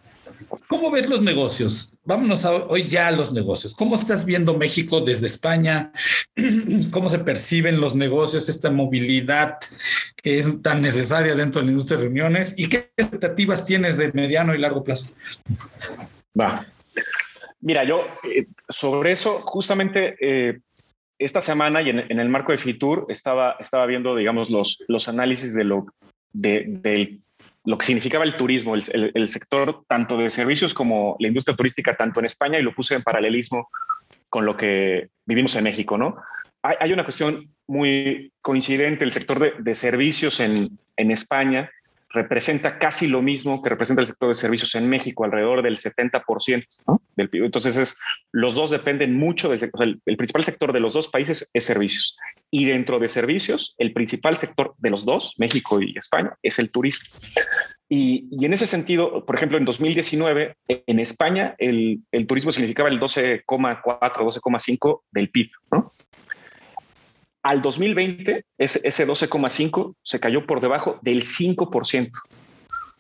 ¿Cómo 0.68 0.92
ves 0.92 1.10
los 1.10 1.22
negocios? 1.22 1.98
Vámonos 2.04 2.46
hoy 2.46 2.88
ya 2.88 3.08
a 3.08 3.12
los 3.12 3.32
negocios. 3.34 3.74
¿Cómo 3.74 3.96
estás 3.96 4.26
viendo 4.26 4.58
México 4.58 5.02
desde 5.02 5.28
España? 5.28 5.92
¿Cómo 6.92 7.10
se 7.10 7.20
perciben 7.20 7.80
los 7.80 7.96
negocios, 7.96 8.50
esta 8.50 8.70
movilidad 8.72 9.58
que 10.22 10.40
es 10.40 10.62
tan 10.62 10.82
necesaria 10.82 11.36
dentro 11.36 11.62
de 11.62 11.68
la 11.68 11.72
industria 11.72 11.98
de 11.98 12.04
reuniones? 12.06 12.54
¿Y 12.58 12.70
qué 12.70 12.92
expectativas 12.98 13.66
tienes 13.66 13.98
de 13.98 14.12
mediano 14.14 14.54
y 14.54 14.58
largo 14.58 14.84
plazo? 14.84 15.14
Va. 16.40 16.66
Mira, 17.62 17.84
yo 17.84 18.02
eh, 18.24 18.48
sobre 18.70 19.12
eso, 19.12 19.42
justamente 19.42 20.16
eh, 20.20 20.60
esta 21.20 21.42
semana 21.42 21.82
y 21.82 21.90
en, 21.90 22.20
el 22.20 22.30
marco 22.30 22.52
de 22.52 22.58
Fitur 22.58 23.06
estaba, 23.10 23.56
estaba 23.60 23.86
viendo, 23.86 24.16
digamos, 24.16 24.50
los, 24.50 24.80
los 24.88 25.08
análisis 25.08 25.54
de 25.54 25.64
lo, 25.64 25.86
de, 26.34 26.66
del 26.68 27.22
lo 27.64 27.78
que 27.78 27.86
significaba 27.86 28.24
el 28.24 28.38
turismo, 28.38 28.76
el, 28.76 29.28
sector 29.28 29.84
tanto 29.88 30.18
de 30.18 30.30
servicios 30.30 30.74
como 30.74 31.16
la 31.20 31.28
industria 31.28 31.56
turística, 31.56 31.96
tanto 31.96 32.20
en 32.20 32.26
España, 32.26 32.58
y 32.58 32.64
lo 32.64 32.74
puse 32.74 32.96
en 32.96 33.04
paralelismo 33.04 33.70
con 34.30 34.46
lo 34.46 34.58
que 34.58 35.10
vivimos 35.26 35.56
en 35.56 35.66
México, 35.66 35.98
¿no? 35.98 36.18
Hay, 36.64 36.94
una 36.94 37.04
cuestión 37.04 37.50
muy 37.68 38.32
coincidente, 38.42 39.04
el 39.04 39.12
sector 39.12 39.40
de, 39.40 39.54
de 39.58 39.76
servicios 39.76 40.40
en, 40.40 40.78
en 40.96 41.12
España 41.12 41.72
representa 42.14 42.78
casi 42.78 43.08
lo 43.08 43.22
mismo 43.22 43.62
que 43.62 43.70
representa 43.70 44.02
el 44.02 44.08
sector 44.08 44.30
de 44.30 44.36
servicios 44.36 44.76
en 44.76 44.90
México, 44.90 45.24
alrededor 45.24 45.62
del 45.62 45.78
70% 45.78 46.66
del 47.16 47.30
PIB. 47.30 47.46
Entonces, 47.46 47.78
es, 47.78 47.98
los 48.32 48.56
dos 48.56 48.70
dependen 48.70 49.16
mucho 49.16 49.50
del 49.50 49.60
sector. 49.60 49.84
el, 49.84 50.18
principal 50.18 50.44
sector 50.44 50.74
de 50.74 50.80
los 50.80 50.94
dos 50.94 51.10
países 51.10 51.50
es 51.54 51.66
servicios. 51.66 52.18
Y 52.50 52.66
dentro 52.66 53.00
de 53.00 53.08
servicios, 53.08 53.76
el 53.78 53.94
principal 53.94 54.38
sector 54.38 54.74
de 54.78 54.90
los 54.90 55.06
dos, 55.06 55.34
México 55.38 55.82
y 55.82 55.98
España, 55.98 56.36
es 56.44 56.60
el 56.60 56.70
turismo. 56.70 57.06
Y, 57.88 58.28
y 58.32 58.46
en 58.46 58.54
ese 58.54 58.68
sentido, 58.68 59.26
por 59.26 59.36
ejemplo, 59.36 59.58
en 59.58 59.66
2019, 59.66 60.56
en 60.68 61.00
España, 61.00 61.56
el, 61.58 62.00
el 62.12 62.28
turismo 62.28 62.52
significaba 62.52 62.90
el 62.90 63.00
12,4, 63.00 63.44
12,5 63.46 65.02
del 65.12 65.30
PIB. 65.30 65.50
Al 67.44 67.62
2020, 67.62 68.46
ese, 68.58 68.82
ese 68.84 69.08
12,5 69.08 69.96
se 70.04 70.20
cayó 70.20 70.46
por 70.46 70.62
debajo 70.62 71.00
del 71.02 71.24
5%. 71.24 72.12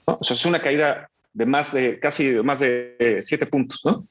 O 0.06 0.23
sea, 0.23 0.36
es 0.36 0.45
una 0.45 0.62
caída 0.62 1.10
de 1.34 1.45
más 1.45 1.73
de 1.73 1.99
casi 1.99 2.30
más 2.43 2.60
de 2.60 3.19
7 3.21 3.45
puntos. 3.45 3.82
¿no? 3.86 4.04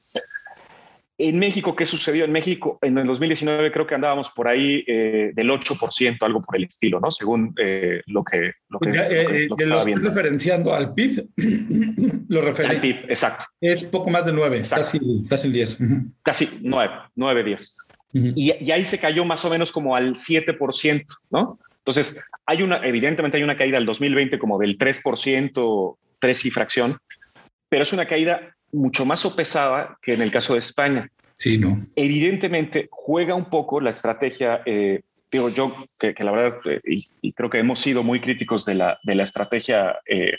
En 1.17 1.37
México, 1.37 1.75
¿qué 1.75 1.85
sucedió? 1.85 2.25
En 2.25 2.31
México, 2.31 2.79
en 2.81 2.97
el 2.97 3.05
2019 3.05 3.71
creo 3.71 3.85
que 3.85 3.93
andábamos 3.93 4.31
por 4.31 4.47
ahí 4.47 4.83
eh, 4.87 5.31
del 5.35 5.51
8%, 5.51 6.17
algo 6.21 6.41
por 6.41 6.55
el 6.55 6.63
estilo, 6.63 6.99
¿no? 6.99 7.11
Según 7.11 7.53
eh, 7.61 8.01
lo 8.07 8.23
que, 8.23 8.53
lo 8.69 8.79
que, 8.79 8.89
eh, 8.89 9.47
lo 9.47 9.55
que, 9.55 9.63
estaba 9.63 9.83
viendo. 9.83 10.09
Referenciando 10.09 10.73
al 10.73 10.95
PIB, 10.95 11.27
lo 12.27 12.41
refiero. 12.41 12.71
Al 12.71 12.81
PIB, 12.81 13.05
exacto. 13.07 13.45
Es 13.59 13.83
poco 13.83 14.09
más 14.09 14.25
de 14.25 14.33
9, 14.33 14.63
casi, 14.67 14.99
casi 15.29 15.47
el 15.47 15.53
10. 15.53 15.77
Casi 16.23 16.57
9, 16.61 16.91
9, 17.15 17.43
10 17.43 17.77
y, 18.13 18.71
ahí 18.71 18.85
se 18.85 18.99
cayó 18.99 19.25
más 19.25 19.43
o 19.45 19.49
menos 19.49 19.71
como 19.71 19.95
al 19.95 20.15
7%, 20.15 21.05
¿no? 21.29 21.59
Entonces, 21.77 22.21
hay 22.45 22.61
una, 22.61 22.85
evidentemente 22.85 23.37
hay 23.37 23.43
una 23.43 23.57
caída 23.57 23.77
del 23.77 23.85
2020 23.85 24.37
como 24.37 24.59
del 24.59 24.77
3%, 24.77 25.95
3 26.19 26.45
y 26.45 26.51
fracción, 26.51 26.97
pero 27.69 27.83
es 27.83 27.93
una 27.93 28.05
caída 28.05 28.55
mucho 28.71 29.05
más 29.05 29.21
sopesada 29.21 29.97
que 30.01 30.13
en 30.13 30.21
el 30.21 30.31
caso 30.31 30.53
de 30.53 30.59
España. 30.59 31.09
Sí, 31.33 31.57
no. 31.57 31.69
Evidentemente 31.95 32.87
juega 32.91 33.33
un 33.33 33.49
poco 33.49 33.81
la 33.81 33.89
estrategia, 33.89 34.61
eh, 34.65 35.01
digo 35.31 35.49
yo, 35.49 35.73
que, 35.97 36.13
la 36.19 36.31
verdad, 36.31 36.59
eh, 36.65 36.81
y, 36.85 37.33
creo 37.33 37.49
que 37.49 37.57
hemos 37.57 37.79
sido 37.79 38.03
muy 38.03 38.21
críticos 38.21 38.65
de 38.65 38.75
la, 38.75 38.99
de 39.03 39.15
la 39.15 39.23
estrategia 39.23 39.99
eh, 40.05 40.37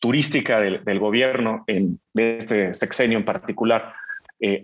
turística 0.00 0.60
del, 0.60 0.98
gobierno 0.98 1.64
en 1.66 2.00
de 2.14 2.38
este 2.38 2.74
sexenio 2.74 3.18
en 3.18 3.24
particular, 3.24 3.92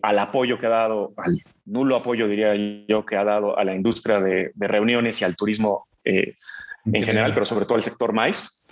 al 0.03 0.19
apoyo 0.19 0.59
que 0.59 0.67
ha 0.67 0.71
dado, 0.71 1.13
al 1.19 1.43
nulo 1.67 1.97
apoyo, 1.97 2.29
diría 2.29 2.55
yo, 2.89 3.05
que 3.05 3.17
ha 3.17 3.25
dado 3.25 3.59
a 3.59 3.65
la 3.65 3.75
industria 3.75 4.21
de, 4.21 4.53
reuniones 4.57 5.21
y 5.21 5.25
al 5.25 5.37
turismo 5.37 5.87
en 6.05 7.05
general, 7.05 7.35
pero 7.35 7.45
sobre 7.45 7.67
todo 7.67 7.77
al 7.77 7.83
sector 7.83 8.13
maíz. 8.13 8.65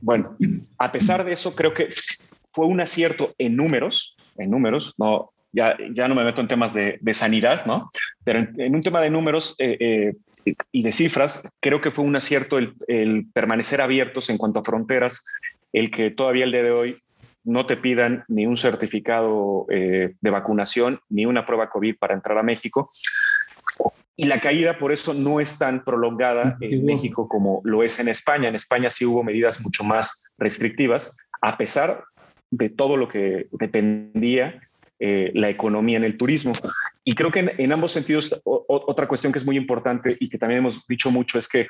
bueno, 0.00 0.36
a 0.78 0.92
pesar 0.92 1.24
de 1.24 1.32
eso, 1.32 1.54
creo 1.54 1.74
que 1.74 1.88
fue 2.52 2.66
un 2.66 2.80
acierto 2.80 3.34
en 3.38 3.56
números, 3.56 4.16
en 4.36 4.50
números, 4.50 4.94
no, 4.98 5.32
ya, 5.52 5.76
ya 5.92 6.08
no 6.08 6.14
me 6.14 6.24
meto 6.24 6.40
en 6.40 6.48
temas 6.48 6.74
de, 6.74 6.98
sanidad, 7.12 7.66
¿no? 7.66 7.90
Pero 8.24 8.46
en, 8.56 8.74
un 8.74 8.82
tema 8.82 9.00
de 9.00 9.10
números 9.10 9.54
eh, 9.58 9.76
eh, 10.44 10.54
y 10.72 10.82
de 10.82 10.92
cifras, 10.92 11.48
creo 11.60 11.80
que 11.80 11.90
fue 11.90 12.04
un 12.04 12.16
acierto 12.16 12.58
el, 12.58 13.26
permanecer 13.32 13.80
abiertos 13.80 14.30
en 14.30 14.38
cuanto 14.38 14.60
a 14.60 14.64
fronteras, 14.64 15.24
el 15.72 15.90
que 15.90 16.10
todavía 16.10 16.44
el 16.44 16.52
día 16.52 16.62
de 16.62 16.70
hoy 16.70 17.02
no 17.48 17.64
te 17.66 17.78
pidan 17.78 18.24
ni 18.28 18.46
un 18.46 18.58
certificado 18.58 19.66
eh, 19.70 20.14
de 20.20 20.30
vacunación 20.30 21.00
ni 21.08 21.24
una 21.24 21.46
prueba 21.46 21.70
COVID 21.70 21.96
para 21.98 22.14
entrar 22.14 22.36
a 22.36 22.42
México. 22.42 22.90
Y 24.16 24.26
la 24.26 24.40
caída 24.40 24.78
por 24.78 24.92
eso 24.92 25.14
no 25.14 25.40
es 25.40 25.58
tan 25.58 25.82
prolongada 25.84 26.58
en 26.60 26.84
México 26.84 27.26
como 27.28 27.60
lo 27.64 27.82
es 27.82 28.00
en 28.00 28.08
España. 28.08 28.48
En 28.48 28.54
España 28.54 28.90
sí 28.90 29.06
hubo 29.06 29.22
medidas 29.22 29.60
mucho 29.60 29.82
más 29.82 30.24
restrictivas, 30.36 31.16
a 31.40 31.56
pesar 31.56 32.04
de 32.50 32.68
todo 32.68 32.96
lo 32.96 33.08
que 33.08 33.46
dependía 33.52 34.60
eh, 34.98 35.30
la 35.34 35.48
economía 35.48 35.96
en 35.96 36.04
el 36.04 36.18
turismo. 36.18 36.52
Y 37.04 37.14
creo 37.14 37.30
que 37.30 37.54
en, 37.56 37.72
ambos 37.72 37.92
sentidos, 37.92 38.38
otra 38.44 39.06
cuestión 39.08 39.32
que 39.32 39.38
es 39.38 39.46
muy 39.46 39.56
importante 39.56 40.16
y 40.20 40.28
que 40.28 40.36
también 40.36 40.58
hemos 40.58 40.84
dicho 40.86 41.10
mucho 41.10 41.38
es 41.38 41.48
que 41.48 41.66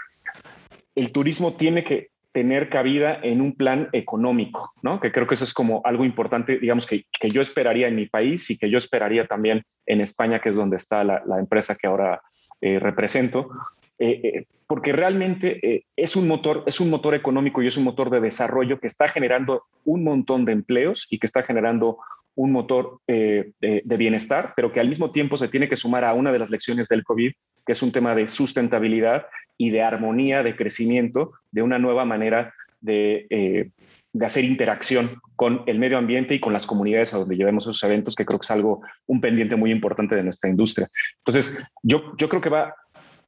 el 0.95 1.13
turismo 1.13 1.55
tiene 1.55 1.85
que 1.85 2.09
tener 2.39 2.69
cabida 2.69 3.19
en 3.21 3.41
un 3.41 3.53
plan 3.57 3.89
económico, 3.91 4.73
¿no? 4.81 5.01
Que 5.01 5.11
creo 5.11 5.27
que 5.27 5.35
eso 5.35 5.43
es 5.43 5.53
como 5.53 5.83
algo 5.85 6.05
importante, 6.05 6.61
digamos, 6.61 6.87
que, 6.87 7.07
que 7.19 7.31
yo 7.31 7.41
esperaría 7.41 7.89
en 7.89 7.97
mi 7.97 8.07
país 8.07 8.49
y 8.51 8.57
que 8.57 8.71
yo 8.71 8.79
esperaría 8.79 9.27
también 9.27 9.65
en 9.87 10.01
España, 10.01 10.39
que 10.39 10.51
es 10.51 10.55
donde 10.55 10.77
está 10.77 11.03
la, 11.03 11.21
empresa 11.37 11.75
que 11.75 11.89
ahora 11.89 12.21
eh, 12.61 12.79
represento, 12.79 13.51
eh, 13.99 14.45
porque 14.69 14.93
realmente 14.93 15.83
es 15.97 16.15
un 16.15 16.29
motor, 16.29 16.63
es 16.69 16.79
un 16.79 16.91
motor 16.91 17.17
económico 17.17 17.61
y 17.61 17.67
es 17.67 17.77
un 17.77 17.83
motor 17.83 18.09
de 18.09 18.21
desarrollo 18.21 18.79
que 18.79 18.87
está 18.87 19.09
generando 19.09 19.65
un 19.85 20.05
montón 20.05 20.45
de 20.45 20.53
empleos 20.53 21.09
y 21.11 21.19
que 21.19 21.27
está 21.27 21.43
generando 21.43 21.99
un 22.39 22.53
motor 22.53 23.01
eh, 23.09 23.51
de, 23.61 23.97
bienestar, 23.97 24.53
pero 24.55 24.73
que 24.73 24.79
al 24.79 24.89
mismo 24.89 25.11
tiempo 25.11 25.37
se 25.37 25.49
tiene 25.49 25.69
que 25.69 25.75
sumar 25.77 26.05
a 26.05 26.15
una 26.15 26.31
de 26.31 26.39
las 26.39 26.51
lecciones 26.51 26.87
del 26.87 27.03
COVID, 27.03 27.33
que 27.67 27.73
es 27.73 27.83
un 27.83 27.91
tema 27.91 28.15
de 28.15 28.29
sustentabilidad 28.29 29.27
y 29.59 29.71
de 29.71 29.83
armonía, 29.83 30.43
de 30.43 30.57
crecimiento, 30.57 31.33
de 31.51 31.63
una 31.63 31.79
nueva 31.79 32.07
manera 32.07 32.55
de, 32.81 33.27
eh, 33.29 33.71
de 34.13 34.27
hacer 34.27 34.45
interacción 34.45 35.21
con 35.37 35.65
el 35.67 35.79
medio 35.79 35.99
ambiente 35.99 36.35
y 36.35 36.41
con 36.41 36.55
las 36.55 36.67
comunidades 36.67 37.13
a 37.13 37.19
donde 37.19 37.37
llevemos 37.37 37.65
esos 37.65 37.83
eventos, 37.83 38.15
que 38.15 38.25
creo 38.25 38.39
que 38.39 38.45
es 38.45 38.51
algo, 38.51 38.81
un 39.07 39.21
pendiente 39.21 39.57
muy 39.57 39.71
importante 39.71 40.15
de 40.15 40.23
nuestra 40.23 40.49
industria. 40.49 40.89
Entonces, 41.19 41.63
yo, 41.83 42.15
yo 42.17 42.29
creo 42.31 42.41
que 42.41 42.49
va 42.49 42.75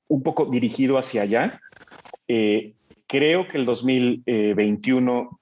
un 0.08 0.22
poco 0.22 0.46
dirigido 0.46 0.96
hacia 0.96 1.22
allá. 1.22 1.60
Eh, 2.26 2.72
creo 3.06 3.46
que 3.48 3.58
el 3.58 3.66
2021 3.66 5.40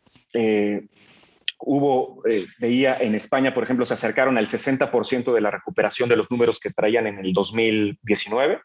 hubo, 1.60 2.22
eh, 2.26 2.46
veía 2.58 2.96
en 2.96 3.14
España, 3.14 3.52
por 3.52 3.64
ejemplo, 3.64 3.84
se 3.84 3.94
acercaron 3.94 4.38
al 4.38 4.46
60% 4.46 5.32
de 5.32 5.40
la 5.40 5.50
recuperación 5.50 6.08
de 6.08 6.16
los 6.16 6.30
números 6.30 6.60
que 6.60 6.70
traían 6.70 7.06
en 7.06 7.18
el 7.18 7.32
2019. 7.32 8.60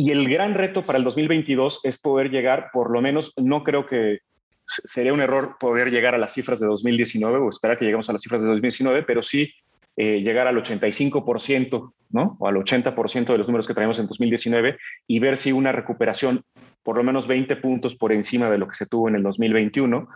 Y 0.00 0.12
el 0.12 0.28
gran 0.28 0.54
reto 0.54 0.86
para 0.86 0.96
el 0.96 1.02
2022 1.02 1.80
es 1.82 1.98
poder 1.98 2.30
llegar, 2.30 2.70
por 2.72 2.92
lo 2.92 3.02
menos, 3.02 3.32
no 3.36 3.64
creo 3.64 3.84
que 3.84 4.20
sería 4.64 5.12
un 5.12 5.20
error 5.20 5.56
poder 5.58 5.90
llegar 5.90 6.14
a 6.14 6.18
las 6.18 6.32
cifras 6.32 6.60
de 6.60 6.66
2019 6.68 7.38
o 7.38 7.48
esperar 7.48 7.76
que 7.76 7.84
lleguemos 7.84 8.08
a 8.08 8.12
las 8.12 8.22
cifras 8.22 8.42
de 8.42 8.48
2019, 8.48 9.02
pero 9.02 9.24
sí 9.24 9.52
eh, 9.96 10.20
llegar 10.22 10.46
al 10.46 10.54
85%, 10.54 11.92
¿no? 12.10 12.36
O 12.38 12.46
al 12.46 12.54
80% 12.54 13.26
de 13.26 13.38
los 13.38 13.48
números 13.48 13.66
que 13.66 13.74
traemos 13.74 13.98
en 13.98 14.06
2019 14.06 14.78
y 15.08 15.18
ver 15.18 15.36
si 15.36 15.50
una 15.50 15.72
recuperación 15.72 16.44
por 16.84 16.96
lo 16.96 17.02
menos 17.02 17.26
20 17.26 17.56
puntos 17.56 17.96
por 17.96 18.12
encima 18.12 18.48
de 18.48 18.58
lo 18.58 18.68
que 18.68 18.76
se 18.76 18.86
tuvo 18.86 19.08
en 19.08 19.16
el 19.16 19.24
2021 19.24 20.08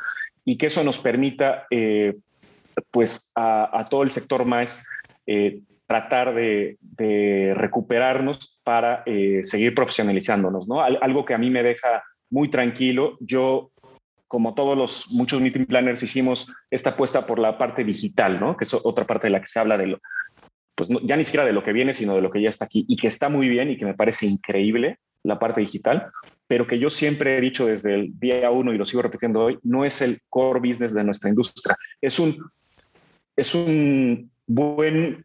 y 0.45 0.59
que 0.59 0.69
eso 0.69 0.85
nos 0.85 1.01
permita, 1.01 1.67
eh, 1.71 2.15
pues, 2.93 3.33
a, 3.35 3.85
todo 3.91 4.05
el 4.05 4.13
sector 4.13 4.45
más 4.45 4.85
eh, 5.27 5.59
tratar 5.93 6.35
de, 6.35 6.79
recuperarnos 7.55 8.59
para 8.65 9.03
eh, 9.05 9.41
seguir 9.45 9.75
profesionalizándonos, 9.75 10.67
¿no? 10.67 10.81
algo 10.81 11.25
que 11.25 11.35
a 11.35 11.39
mí 11.39 11.51
me 11.51 11.63
deja 11.63 12.03
muy 12.31 12.49
tranquilo. 12.51 13.19
Yo, 13.21 13.73
como 14.27 14.55
todos 14.55 14.77
los 14.77 15.07
muchos 15.11 15.43
meeting 15.43 15.67
planners, 15.67 16.03
hicimos 16.03 16.51
esta 16.71 16.91
apuesta 16.91 17.27
por 17.27 17.39
la 17.39 17.59
parte 17.59 17.85
digital, 17.85 18.41
¿no? 18.41 18.57
Que 18.57 18.65
es 18.65 18.73
otra 18.73 19.05
parte 19.05 19.27
de 19.27 19.33
la 19.33 19.41
que 19.41 19.47
se 19.47 19.59
habla 19.59 19.77
de 19.77 19.89
lo, 19.89 19.99
pues 20.75 20.89
ya 21.03 21.17
ni 21.17 21.25
siquiera 21.25 21.45
de 21.45 21.53
lo 21.53 21.63
que 21.63 21.75
viene, 21.75 21.93
sino 21.93 22.15
de 22.15 22.23
lo 22.23 22.31
que 22.31 22.41
ya 22.41 22.49
está 22.49 22.65
aquí 22.65 22.87
y 22.89 22.97
que 22.97 23.09
está 23.09 23.29
muy 23.29 23.49
bien 23.49 23.71
y 23.71 23.77
que 23.77 23.85
me 23.85 23.95
parece 23.95 24.25
increíble 24.27 24.99
la 25.25 25.39
parte 25.39 25.61
digital, 25.61 26.11
pero 26.49 26.67
que 26.67 26.79
yo 26.79 26.89
siempre 26.89 27.37
he 27.37 27.41
dicho 27.43 27.67
desde 27.67 27.95
el 27.95 28.19
día 28.19 28.51
uno 28.51 28.73
y 28.73 28.79
lo 28.79 28.87
sigo 28.87 29.03
repitiendo 29.03 29.41
hoy, 29.41 29.59
no 29.63 29.85
es 29.85 30.01
el 30.01 30.23
core 30.31 30.61
business 30.61 30.95
de 30.95 31.05
nuestra 31.05 31.29
industria. 31.29 31.77
Es 32.01 32.19
un, 32.19 32.39
es 33.37 33.55
un 33.55 34.31
buen 34.47 35.25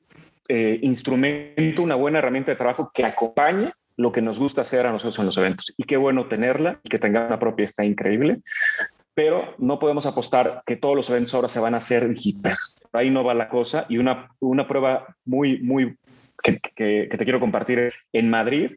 eh, 0.49 0.79
instrumento, 0.81 1.81
una 1.81 1.95
buena 1.95 2.19
herramienta 2.19 2.51
de 2.51 2.57
trabajo 2.57 2.91
que 2.93 3.05
acompañe 3.05 3.73
lo 3.97 4.11
que 4.11 4.21
nos 4.21 4.39
gusta 4.39 4.61
hacer 4.61 4.85
a 4.85 4.91
nosotros 4.91 5.19
en 5.19 5.25
los 5.25 5.37
eventos. 5.37 5.73
Y 5.75 5.83
qué 5.83 5.97
bueno 5.97 6.27
tenerla 6.27 6.79
y 6.83 6.89
que 6.89 6.99
tenga 6.99 7.25
una 7.25 7.39
propia 7.39 7.65
está 7.65 7.83
increíble, 7.83 8.41
pero 9.13 9.55
no 9.57 9.79
podemos 9.79 10.05
apostar 10.05 10.61
que 10.65 10.75
todos 10.75 10.95
los 10.95 11.09
eventos 11.09 11.33
ahora 11.33 11.47
se 11.47 11.59
van 11.59 11.73
a 11.73 11.77
hacer 11.77 12.07
digitales. 12.07 12.75
Ahí 12.93 13.09
no 13.09 13.23
va 13.23 13.33
la 13.33 13.49
cosa 13.49 13.85
y 13.89 13.97
una, 13.97 14.29
una 14.39 14.67
prueba 14.67 15.15
muy, 15.25 15.59
muy 15.59 15.97
que, 16.43 16.59
te 17.09 17.23
quiero 17.23 17.39
compartir. 17.39 17.91
En 18.13 18.29
Madrid, 18.29 18.73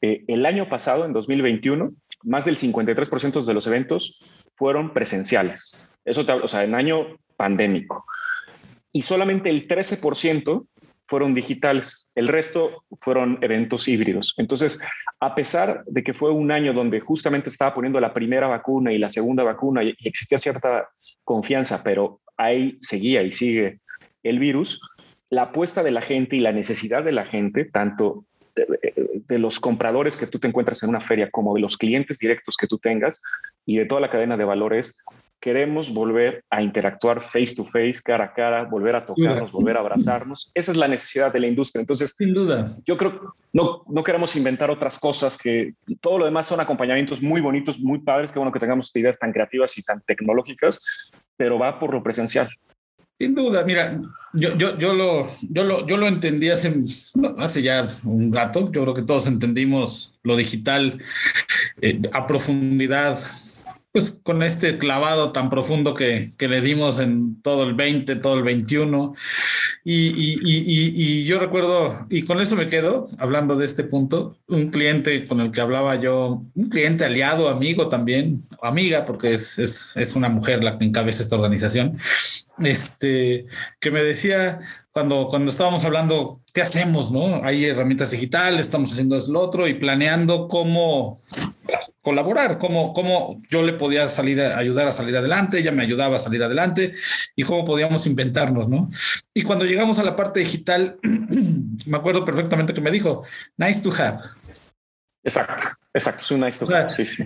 eh, 0.00 0.24
el 0.26 0.44
año 0.46 0.68
pasado, 0.68 1.04
en 1.04 1.12
2021, 1.12 1.92
más 2.24 2.44
del 2.44 2.56
53% 2.56 3.44
de 3.44 3.54
los 3.54 3.66
eventos 3.66 4.20
fueron 4.56 4.92
presenciales. 4.92 5.72
Eso, 6.04 6.24
o 6.42 6.48
sea, 6.48 6.64
en 6.64 6.74
año 6.74 7.16
pandémico. 7.36 8.04
Y 8.92 9.02
solamente 9.02 9.50
el 9.50 9.66
13% 9.66 10.66
fueron 11.06 11.34
digitales. 11.34 12.08
El 12.14 12.28
resto 12.28 12.84
fueron 13.00 13.38
eventos 13.42 13.88
híbridos. 13.88 14.34
Entonces, 14.38 14.80
a 15.20 15.34
pesar 15.34 15.84
de 15.86 16.02
que 16.02 16.14
fue 16.14 16.30
un 16.30 16.50
año 16.50 16.72
donde 16.72 17.00
justamente 17.00 17.48
estaba 17.48 17.74
poniendo 17.74 18.00
la 18.00 18.14
primera 18.14 18.46
vacuna 18.46 18.92
y 18.92 18.98
la 18.98 19.08
segunda 19.08 19.42
vacuna 19.42 19.82
y 19.82 19.94
existía 20.04 20.38
cierta 20.38 20.88
confianza, 21.24 21.82
pero 21.82 22.20
ahí 22.36 22.78
seguía 22.80 23.22
y 23.22 23.32
sigue 23.32 23.80
el 24.22 24.38
virus, 24.38 24.80
la 25.30 25.42
apuesta 25.42 25.82
de 25.82 25.90
la 25.90 26.02
gente 26.02 26.36
y 26.36 26.40
la 26.40 26.52
necesidad 26.52 27.04
de 27.04 27.12
la 27.12 27.26
gente, 27.26 27.64
tanto 27.64 28.24
de, 28.54 29.38
los 29.38 29.58
compradores 29.58 30.16
que 30.16 30.26
tú 30.26 30.38
te 30.38 30.46
encuentras 30.46 30.82
en 30.82 30.90
una 30.90 31.00
feria 31.00 31.30
como 31.30 31.54
de 31.54 31.60
los 31.60 31.76
clientes 31.76 32.18
directos 32.18 32.56
que 32.56 32.66
tú 32.66 32.78
tengas 32.78 33.20
y 33.66 33.76
de 33.76 33.86
toda 33.86 34.00
la 34.00 34.10
cadena 34.10 34.36
de 34.36 34.44
valores, 34.44 34.96
queremos 35.40 35.92
volver 35.92 36.42
a 36.48 36.62
interactuar 36.62 37.20
face 37.20 37.54
to 37.54 37.66
face, 37.66 38.00
cara 38.02 38.24
a 38.24 38.32
cara, 38.32 38.64
volver 38.64 38.96
a 38.96 39.04
tocarnos, 39.04 39.52
volver 39.52 39.76
a 39.76 39.80
abrazarnos. 39.80 40.50
Esa 40.54 40.72
es 40.72 40.78
la 40.78 40.88
necesidad 40.88 41.32
de 41.32 41.40
la 41.40 41.46
industria. 41.46 41.80
Entonces, 41.80 42.14
sin 42.16 42.32
duda, 42.32 42.64
yo 42.86 42.96
creo 42.96 43.20
que 43.20 43.26
no, 43.52 43.82
no 43.86 44.04
queremos 44.04 44.34
inventar 44.36 44.70
otras 44.70 44.98
cosas 44.98 45.36
que 45.36 45.74
todo 46.00 46.18
lo 46.18 46.24
demás 46.24 46.46
son 46.46 46.60
acompañamientos 46.60 47.22
muy 47.22 47.42
bonitos, 47.42 47.78
muy 47.78 47.98
padres. 47.98 48.32
Qué 48.32 48.38
bueno 48.38 48.52
que 48.52 48.60
tengamos 48.60 48.94
ideas 48.96 49.18
tan 49.18 49.32
creativas 49.32 49.76
y 49.76 49.82
tan 49.82 50.00
tecnológicas, 50.00 50.80
pero 51.36 51.58
va 51.58 51.78
por 51.78 51.92
lo 51.92 52.02
presencial. 52.02 52.48
Sin 53.18 53.34
duda, 53.34 53.64
mira, 53.64 54.00
yo, 54.32 54.56
yo, 54.56 54.76
yo, 54.76 54.92
lo, 54.92 55.28
yo, 55.42 55.64
lo, 55.64 55.86
yo 55.86 55.96
lo 55.96 56.08
entendí 56.08 56.50
hace, 56.50 56.74
hace 57.38 57.62
ya 57.62 57.86
un 58.04 58.32
rato. 58.32 58.70
Yo 58.72 58.82
creo 58.82 58.94
que 58.94 59.02
todos 59.02 59.26
entendimos 59.26 60.18
lo 60.22 60.36
digital 60.36 61.00
eh, 61.80 62.02
a 62.12 62.26
profundidad 62.26 63.18
pues 63.94 64.18
con 64.24 64.42
este 64.42 64.76
clavado 64.76 65.30
tan 65.30 65.50
profundo 65.50 65.94
que, 65.94 66.32
que, 66.36 66.48
le 66.48 66.60
dimos 66.60 66.98
en 66.98 67.40
todo 67.42 67.62
el 67.62 67.74
20, 67.74 68.16
todo 68.16 68.36
el 68.36 68.42
21. 68.42 69.14
Y, 69.84 70.06
y, 70.08 70.40
y, 70.42 71.20
y, 71.20 71.24
yo 71.26 71.38
recuerdo, 71.38 71.94
y 72.10 72.22
con 72.22 72.40
eso 72.40 72.56
me 72.56 72.66
quedo, 72.66 73.08
hablando 73.18 73.54
de 73.54 73.64
este 73.64 73.84
punto, 73.84 74.36
un 74.48 74.72
cliente 74.72 75.24
con 75.28 75.40
el 75.40 75.52
que 75.52 75.60
hablaba 75.60 75.94
yo, 75.94 76.42
un 76.54 76.68
cliente 76.70 77.04
aliado, 77.04 77.48
amigo 77.48 77.88
también, 77.88 78.42
amiga, 78.60 79.04
porque 79.04 79.34
es, 79.34 79.60
es, 79.60 79.96
es 79.96 80.16
una 80.16 80.28
mujer 80.28 80.64
la 80.64 80.76
que 80.76 80.86
encabeza 80.86 81.22
esta 81.22 81.36
organización, 81.36 81.96
este, 82.58 83.46
que 83.80 83.90
me 83.90 84.02
decía, 84.02 84.60
cuando, 84.90 85.26
cuando 85.28 85.50
estábamos 85.50 85.84
hablando, 85.84 86.40
¿qué 86.52 86.62
hacemos? 86.62 87.10
¿no? 87.10 87.44
Hay 87.44 87.64
herramientas 87.64 88.12
digitales, 88.12 88.66
estamos 88.66 88.92
haciendo 88.92 89.18
lo 89.28 89.40
otro 89.40 89.66
y 89.66 89.74
planeando 89.74 90.46
cómo 90.46 91.20
colaborar, 92.02 92.58
cómo, 92.58 92.92
cómo 92.92 93.36
yo 93.50 93.62
le 93.62 93.72
podía 93.72 94.06
salir 94.08 94.40
a, 94.40 94.58
ayudar 94.58 94.86
a 94.86 94.92
salir 94.92 95.16
adelante, 95.16 95.58
ella 95.58 95.72
me 95.72 95.82
ayudaba 95.82 96.16
a 96.16 96.20
salir 96.20 96.42
adelante 96.42 96.92
y 97.34 97.42
cómo 97.42 97.64
podíamos 97.64 98.06
inventarnos, 98.06 98.68
¿no? 98.68 98.90
Y 99.32 99.42
cuando 99.42 99.64
llegamos 99.64 99.98
a 99.98 100.04
la 100.04 100.14
parte 100.14 100.40
digital, 100.40 100.96
me 101.86 101.96
acuerdo 101.96 102.24
perfectamente 102.24 102.74
que 102.74 102.80
me 102.80 102.90
dijo, 102.90 103.24
nice 103.56 103.80
to 103.80 103.90
have. 103.90 104.20
Exacto, 105.24 105.66
exacto, 105.94 106.22
es 106.22 106.30
un 106.30 106.40
nice 106.40 106.64
to 106.64 106.72
have. 106.72 106.92
Sí, 106.92 107.06
sí. 107.06 107.24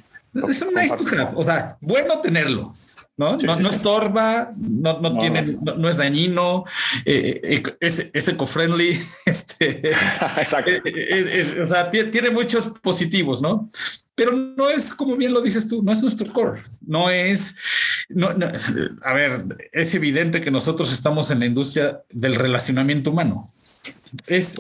Es 0.48 0.62
un 0.62 0.72
nice 0.74 0.96
to 0.96 1.04
have, 1.14 1.32
o 1.34 1.44
sea, 1.44 1.76
bueno 1.80 2.20
tenerlo. 2.20 2.72
¿No? 3.18 3.36
no, 3.36 3.68
estorba, 3.68 4.50
no, 4.56 5.00
no, 5.00 5.18
tiene, 5.18 5.58
no, 5.60 5.88
es 5.88 5.96
dañino, 5.96 6.64
eh, 7.04 7.40
eh, 7.42 7.62
es, 7.80 8.08
es 8.12 8.28
eco-friendly, 8.28 8.98
este, 9.26 9.90
Exacto. 10.36 10.70
Eh, 10.84 12.04
tiene 12.12 12.30
muchos 12.30 12.68
positivos, 12.80 13.42
¿no? 13.42 13.68
Pero 14.14 14.32
no 14.32 14.70
es, 14.70 14.94
como 14.94 15.16
bien 15.16 15.34
lo 15.34 15.40
dices 15.40 15.68
tú, 15.68 15.82
no 15.82 15.92
es 15.92 16.00
nuestro 16.00 16.32
core, 16.32 16.62
no 16.80 17.10
es, 17.10 17.56
no, 18.08 18.28
a 19.02 19.14
ver, 19.14 19.44
es 19.72 19.94
evidente 19.94 20.40
que 20.40 20.50
nosotros 20.52 20.92
estamos 20.92 21.30
en 21.32 21.40
la 21.40 21.46
industria 21.46 22.00
del 22.10 22.36
relacionamiento 22.36 23.10
humano. 23.10 23.50
Es, 24.26 24.56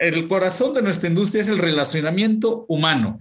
el 0.00 0.28
corazón 0.28 0.74
de 0.74 0.82
nuestra 0.82 1.08
industria 1.08 1.42
es 1.42 1.48
el 1.48 1.58
relacionamiento 1.58 2.64
humano. 2.68 3.18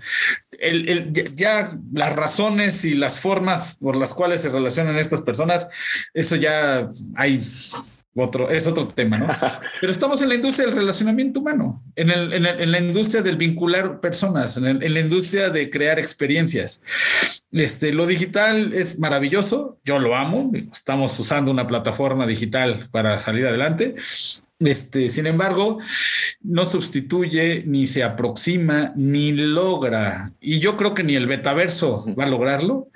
El, 0.59 1.13
ya 1.35 1.71
las 1.93 2.15
razones 2.15 2.83
y 2.85 2.95
las 2.95 3.19
formas 3.19 3.75
por 3.75 3.95
las 3.95 4.13
cuales 4.13 4.41
se 4.41 4.49
relacionan 4.49 4.97
estas 4.97 5.21
personas, 5.21 5.67
eso 6.13 6.35
ya 6.35 6.89
hay 7.15 7.41
otro, 8.19 8.49
es 8.49 8.65
otro 8.65 8.87
tema, 8.87 9.17
¿no? 9.17 9.27
Pero 9.81 9.91
estamos 9.91 10.21
en 10.21 10.29
la 10.29 10.35
industria 10.35 10.65
del 10.65 10.75
relacionamiento 10.75 11.39
humano, 11.39 11.83
en, 11.95 12.09
el, 12.09 12.33
en, 12.33 12.71
la 12.71 12.79
industria 12.79 13.21
del 13.21 13.37
vincular 13.37 13.99
personas, 13.99 14.57
en, 14.57 14.93
la 14.93 14.99
industria 14.99 15.49
de 15.49 15.69
crear 15.69 15.99
experiencias. 15.99 16.81
Este, 17.51 17.93
lo 17.93 18.07
digital 18.07 18.73
es 18.73 18.97
maravilloso, 18.97 19.79
yo 19.85 19.99
lo 19.99 20.15
amo, 20.15 20.51
estamos 20.71 21.17
usando 21.19 21.51
una 21.51 21.67
plataforma 21.67 22.25
digital 22.25 22.89
para 22.91 23.19
salir 23.19 23.45
adelante, 23.45 23.95
este, 24.59 25.09
sin 25.09 25.27
embargo, 25.27 25.79
no 26.41 26.65
sustituye, 26.65 27.63
ni 27.65 27.85
se 27.85 28.03
aproxima, 28.03 28.91
ni 28.95 29.31
logra. 29.31 30.31
Y 30.39 30.59
yo 30.59 30.77
creo 30.77 30.93
que 30.93 31.03
ni 31.03 31.15
el 31.15 31.27
metaverso 31.27 32.05
va 32.17 32.23
a 32.23 32.29
lograrlo. 32.29 32.89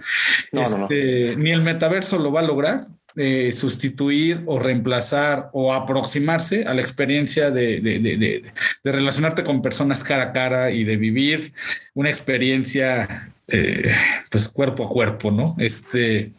Este, 0.51 1.36
ni 1.36 1.51
el 1.51 1.62
metaverso 1.62 2.18
lo 2.18 2.32
va 2.32 2.39
a 2.39 2.43
lograr. 2.43 2.88
Eh, 3.18 3.51
sustituir 3.51 4.41
o 4.45 4.57
reemplazar 4.57 5.49
o 5.51 5.74
aproximarse 5.74 6.64
a 6.64 6.74
la 6.74 6.80
experiencia 6.80 7.51
de, 7.51 7.82
de, 7.82 8.41
relacionarte 8.86 9.43
con 9.43 9.62
personas 9.62 10.05
cara 10.05 10.24
a 10.24 10.32
cara 10.32 10.72
y 10.72 10.86
de 10.86 10.95
vivir 10.95 11.51
una 11.93 12.09
experiencia 12.09 13.31
eh, 13.48 13.94
pues 14.30 14.48
cuerpo 14.48 14.86
a 14.86 14.89
cuerpo, 14.89 15.32
¿no? 15.32 15.56
Este, 15.60 16.32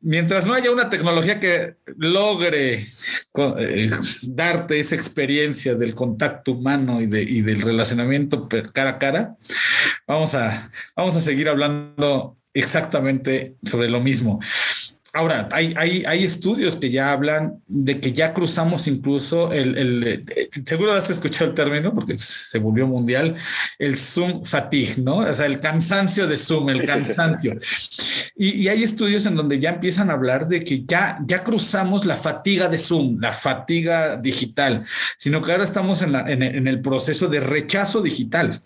mientras 0.00 0.46
no 0.46 0.54
haya 0.54 0.70
una 0.70 0.90
tecnología 0.90 1.40
que 1.40 1.76
logre 1.96 2.86
eh, 3.58 3.90
darte 4.22 4.80
esa 4.80 4.94
experiencia 4.94 5.74
del 5.74 5.94
contacto 5.94 6.52
humano 6.52 7.00
y, 7.00 7.06
de, 7.06 7.22
y 7.22 7.42
del 7.42 7.62
relacionamiento 7.62 8.48
cara 8.72 8.90
a 8.90 8.98
cara, 8.98 9.36
vamos 10.06 10.34
a, 10.34 10.70
vamos 10.96 11.16
a 11.16 11.20
seguir 11.20 11.48
hablando 11.48 12.36
exactamente 12.54 13.56
sobre 13.64 13.88
lo 13.88 14.00
mismo. 14.00 14.40
Ahora, 15.18 15.48
hay, 15.50 15.74
hay, 15.76 16.04
hay, 16.06 16.22
estudios 16.22 16.76
que 16.76 16.92
ya 16.92 17.10
hablan 17.10 17.60
de 17.66 17.98
que 17.98 18.12
ya 18.12 18.32
cruzamos 18.32 18.86
incluso 18.86 19.52
el, 19.52 19.76
el, 19.76 20.24
seguro 20.64 20.92
has 20.92 21.10
escuchado 21.10 21.50
el 21.50 21.56
término 21.56 21.92
porque 21.92 22.16
se 22.20 22.60
volvió 22.60 22.86
mundial, 22.86 23.34
el 23.80 23.96
Zoom 23.96 24.44
fatigue, 24.44 25.02
¿no? 25.02 25.16
O 25.16 25.34
sea, 25.34 25.46
el 25.46 25.58
cansancio 25.58 26.28
de 26.28 26.36
Zoom, 26.36 26.68
el 26.68 26.84
cansancio. 26.84 27.58
Y, 28.36 28.62
y, 28.62 28.68
hay 28.68 28.84
estudios 28.84 29.26
en 29.26 29.34
donde 29.34 29.58
ya 29.58 29.70
empiezan 29.70 30.08
a 30.10 30.12
hablar 30.12 30.46
de 30.46 30.62
que 30.62 30.84
ya, 30.84 31.16
ya 31.26 31.42
cruzamos 31.42 32.06
la 32.06 32.14
fatiga 32.14 32.68
de 32.68 32.78
Zoom, 32.78 33.18
la 33.20 33.32
fatiga 33.32 34.18
digital, 34.18 34.84
sino 35.16 35.40
que 35.40 35.50
ahora 35.50 35.64
estamos 35.64 36.00
en, 36.00 36.12
la, 36.12 36.30
en, 36.30 36.44
en 36.44 36.68
el 36.68 36.80
proceso 36.80 37.26
de 37.26 37.40
rechazo 37.40 38.02
digital. 38.02 38.62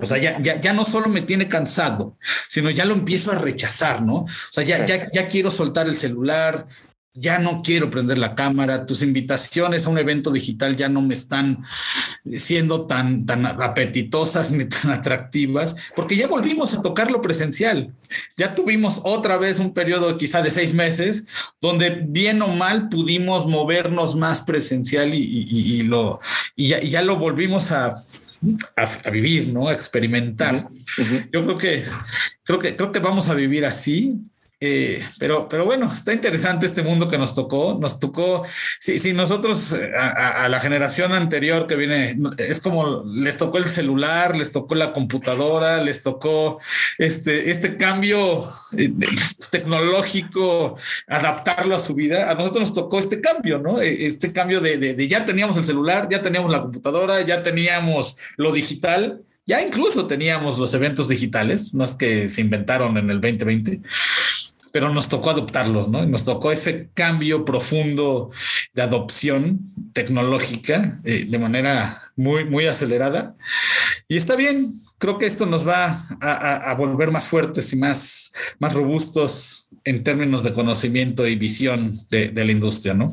O 0.00 0.06
sea, 0.06 0.18
ya, 0.18 0.40
ya, 0.42 0.60
ya, 0.60 0.72
no 0.72 0.84
solo 0.84 1.08
me 1.08 1.22
tiene 1.22 1.46
cansado, 1.46 2.18
sino 2.48 2.68
ya 2.70 2.84
lo 2.84 2.94
empiezo 2.94 3.30
a 3.30 3.36
rechazar, 3.36 4.02
¿no? 4.02 4.14
O 4.14 4.28
sea, 4.50 4.64
ya, 4.64 4.84
ya, 4.84 5.08
ya 5.12 5.28
quiero 5.28 5.50
soltar 5.50 5.86
el 5.86 5.96
celular, 5.96 6.66
ya 7.16 7.38
no 7.38 7.62
quiero 7.62 7.90
prender 7.90 8.18
la 8.18 8.34
cámara, 8.34 8.86
tus 8.86 9.02
invitaciones 9.02 9.86
a 9.86 9.90
un 9.90 9.98
evento 9.98 10.32
digital 10.32 10.76
ya 10.76 10.88
no 10.88 11.00
me 11.00 11.14
están 11.14 11.64
siendo 12.38 12.86
tan, 12.86 13.24
tan 13.24 13.46
apetitosas 13.46 14.50
ni 14.50 14.64
tan 14.64 14.90
atractivas, 14.90 15.76
porque 15.94 16.16
ya 16.16 16.26
volvimos 16.26 16.74
a 16.74 16.82
tocar 16.82 17.12
lo 17.12 17.22
presencial. 17.22 17.94
Ya 18.36 18.52
tuvimos 18.52 19.00
otra 19.04 19.38
vez 19.38 19.60
un 19.60 19.72
periodo 19.72 20.18
quizá 20.18 20.42
de 20.42 20.50
seis 20.50 20.74
meses 20.74 21.26
donde 21.60 21.90
bien 21.90 22.42
o 22.42 22.48
mal 22.48 22.88
pudimos 22.88 23.46
movernos 23.46 24.16
más 24.16 24.42
presencial 24.42 25.14
y, 25.14 25.22
y, 25.22 25.82
lo, 25.84 26.18
y 26.56 26.68
ya, 26.68 26.82
y 26.82 26.90
ya 26.90 27.02
lo 27.02 27.16
volvimos 27.16 27.70
a 27.70 27.94
a, 28.76 29.10
vivir, 29.10 29.48
¿no? 29.48 29.68
A 29.68 29.72
experimentar. 29.72 30.68
Yo 31.32 31.44
creo 31.44 31.58
que, 31.58 31.84
creo 32.42 32.58
que, 32.58 32.76
creo 32.76 32.92
que 32.92 32.98
vamos 32.98 33.28
a 33.28 33.34
vivir 33.34 33.64
así 33.64 34.20
eh, 34.66 35.06
pero, 35.18 35.46
pero 35.46 35.66
bueno, 35.66 35.92
está 35.92 36.14
interesante 36.14 36.64
este 36.64 36.82
mundo 36.82 37.06
que 37.06 37.18
nos 37.18 37.34
tocó. 37.34 37.76
Nos 37.78 37.98
tocó, 37.98 38.44
si, 38.80 38.98
si 38.98 39.12
nosotros 39.12 39.74
eh, 39.74 39.90
a, 39.94 40.48
la 40.48 40.58
generación 40.58 41.12
anterior 41.12 41.66
que 41.66 41.76
viene, 41.76 42.16
es 42.38 42.60
como 42.60 43.04
les 43.04 43.36
tocó 43.36 43.58
el 43.58 43.68
celular, 43.68 44.34
les 44.34 44.52
tocó 44.52 44.74
la 44.74 44.94
computadora, 44.94 45.82
les 45.82 46.02
tocó 46.02 46.60
este, 46.96 47.50
este 47.50 47.76
cambio 47.76 48.50
eh, 48.78 48.90
tecnológico, 49.50 50.78
adaptarlo 51.08 51.76
a 51.76 51.78
su 51.78 51.94
vida. 51.94 52.30
A 52.30 52.34
nosotros 52.34 52.62
nos 52.62 52.74
tocó 52.74 52.98
este 52.98 53.20
cambio, 53.20 53.58
¿no? 53.58 53.82
Este 53.82 54.32
cambio 54.32 54.62
de, 54.62 54.78
de 54.78 55.08
ya 55.08 55.26
teníamos 55.26 55.58
el 55.58 55.66
celular, 55.66 56.08
ya 56.10 56.22
teníamos 56.22 56.50
la 56.50 56.62
computadora, 56.62 57.20
ya 57.20 57.42
teníamos 57.42 58.16
lo 58.36 58.50
digital. 58.50 59.22
Ya 59.46 59.60
incluso 59.60 60.06
teníamos 60.06 60.58
los 60.58 60.72
eventos 60.72 61.08
digitales, 61.08 61.72
es 61.78 61.94
que 61.96 62.30
se 62.30 62.40
inventaron 62.40 62.96
en 62.96 63.10
el 63.10 63.20
2020 63.20 63.82
pero 64.74 64.88
nos 64.88 65.08
tocó 65.08 65.30
adoptarlos, 65.30 65.86
¿no? 65.86 66.04
Nos 66.04 66.24
tocó 66.24 66.50
ese 66.50 66.90
cambio 66.94 67.44
profundo 67.44 68.32
de 68.72 68.82
adopción 68.82 69.60
tecnológica 69.92 70.98
eh, 71.04 71.26
de 71.28 71.38
manera 71.38 72.02
muy, 72.16 72.44
muy 72.44 72.66
acelerada. 72.66 73.36
Y 74.08 74.16
está 74.16 74.34
bien, 74.34 74.72
creo 74.98 75.16
que 75.16 75.26
esto 75.26 75.46
nos 75.46 75.64
va 75.64 76.00
a, 76.20 76.74
volver 76.74 77.12
más 77.12 77.28
fuertes 77.28 77.72
y 77.72 77.76
más, 77.76 78.32
más 78.58 78.74
robustos 78.74 79.68
en 79.84 80.02
términos 80.02 80.42
de 80.42 80.52
conocimiento 80.52 81.24
y 81.28 81.36
visión 81.36 81.92
de, 82.10 82.32
la 82.34 82.50
industria, 82.50 82.94
¿no? 82.94 83.10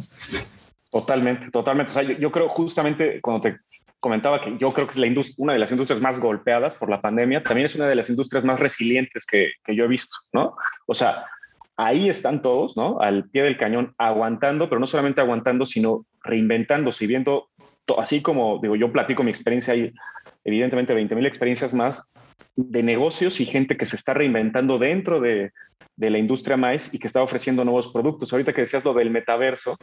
Totalmente, 0.90 1.52
totalmente. 1.52 1.92
O 1.92 1.94
sea, 1.94 2.02
yo, 2.02 2.32
creo 2.32 2.50
justamente 2.50 3.22
cuando 3.22 3.42
te 3.42 3.60
comentaba 4.00 4.44
que 4.44 4.58
yo 4.60 4.74
creo 4.74 4.88
que 4.88 4.94
es 4.94 4.98
la 4.98 5.08
una 5.38 5.54
de 5.54 5.60
las 5.60 5.72
industrias 5.72 6.02
más 6.02 6.20
golpeadas 6.20 6.74
por 6.74 6.90
la 6.90 7.02
pandemia, 7.02 7.44
también 7.44 7.68
es 7.68 7.76
una 7.76 7.88
de 7.88 7.94
las 7.94 8.10
industrias 8.10 8.44
más 8.44 8.60
resilientes 8.60 9.28
que, 9.28 9.52
que 9.64 9.76
yo 9.76 9.84
he 9.84 9.88
visto, 9.88 10.18
¿no? 10.34 10.56
O 10.88 10.96
sea, 10.96 11.24
ahí 11.82 12.10
están 12.10 12.42
todos, 12.42 12.78
¿no? 12.78 13.00
Al 13.00 13.28
pie 13.30 13.44
del 13.44 13.58
cañón, 13.58 13.94
aguantando, 13.98 14.70
pero 14.70 14.80
no 14.80 14.88
solamente 14.88 15.20
aguantando, 15.20 15.66
sino 15.66 16.06
reinventándose 16.24 17.04
y 17.04 17.08
viendo, 17.08 17.50
así 17.98 18.22
como 18.22 18.60
digo, 18.62 18.76
yo 18.76 18.92
platico 18.92 19.24
mi 19.24 19.32
experiencia 19.32 19.74
ahí, 19.74 19.92
evidentemente 20.44 20.94
20 20.94 21.16
mil 21.16 21.26
experiencias 21.26 21.74
más 21.74 22.14
de 22.56 22.84
negocios 22.84 23.40
y 23.40 23.46
gente 23.46 23.78
que 23.78 23.86
se 23.86 23.96
está 23.96 24.14
reinventando 24.14 24.78
dentro 24.78 25.20
de, 25.20 25.52
la 25.98 26.18
industria 26.18 26.58
más 26.58 26.92
y 26.94 26.98
que 26.98 27.06
está 27.06 27.22
ofreciendo 27.22 27.64
nuevos 27.64 27.90
productos. 27.90 28.34
Ahorita 28.34 28.54
que 28.54 28.62
decías 28.62 28.84
lo 28.84 28.94
del 28.96 29.12
metaverso, 29.12 29.78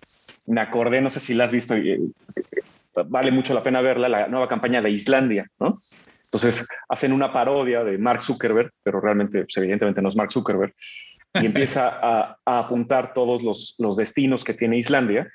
me 0.47 0.61
acordé, 0.61 1.01
no 1.01 1.11
sé 1.11 1.21
si 1.21 1.33
la 1.33 1.45
has 1.45 1.53
visto, 1.53 1.77
eh, 1.77 2.01
vale 3.07 3.31
mucho 3.31 3.55
la 3.55 3.63
pena 3.63 3.81
verla, 3.81 4.09
la 4.09 4.27
nueva 4.27 4.49
campaña 4.49 4.83
de 4.83 4.91
Islandia, 4.91 5.49
¿no? 5.61 5.79
Entonces 6.25 6.67
hacen 6.89 7.13
una 7.13 7.33
parodia 7.33 7.85
de 7.85 7.99
Mark 7.99 8.23
Zuckerberg, 8.23 8.73
pero 8.83 9.01
realmente, 9.01 9.45
pues, 9.45 9.57
evidentemente 9.59 10.03
no 10.03 10.09
es 10.09 10.17
Mark 10.17 10.33
Zuckerberg, 10.33 10.75
y 11.35 11.47
empieza 11.47 11.89
a, 11.89 12.39
apuntar 12.45 13.13
todos 13.15 13.43
los, 13.43 13.75
los, 13.79 13.97
destinos 13.97 14.45
que 14.45 14.55
tiene 14.55 14.79
Islandia. 14.79 15.31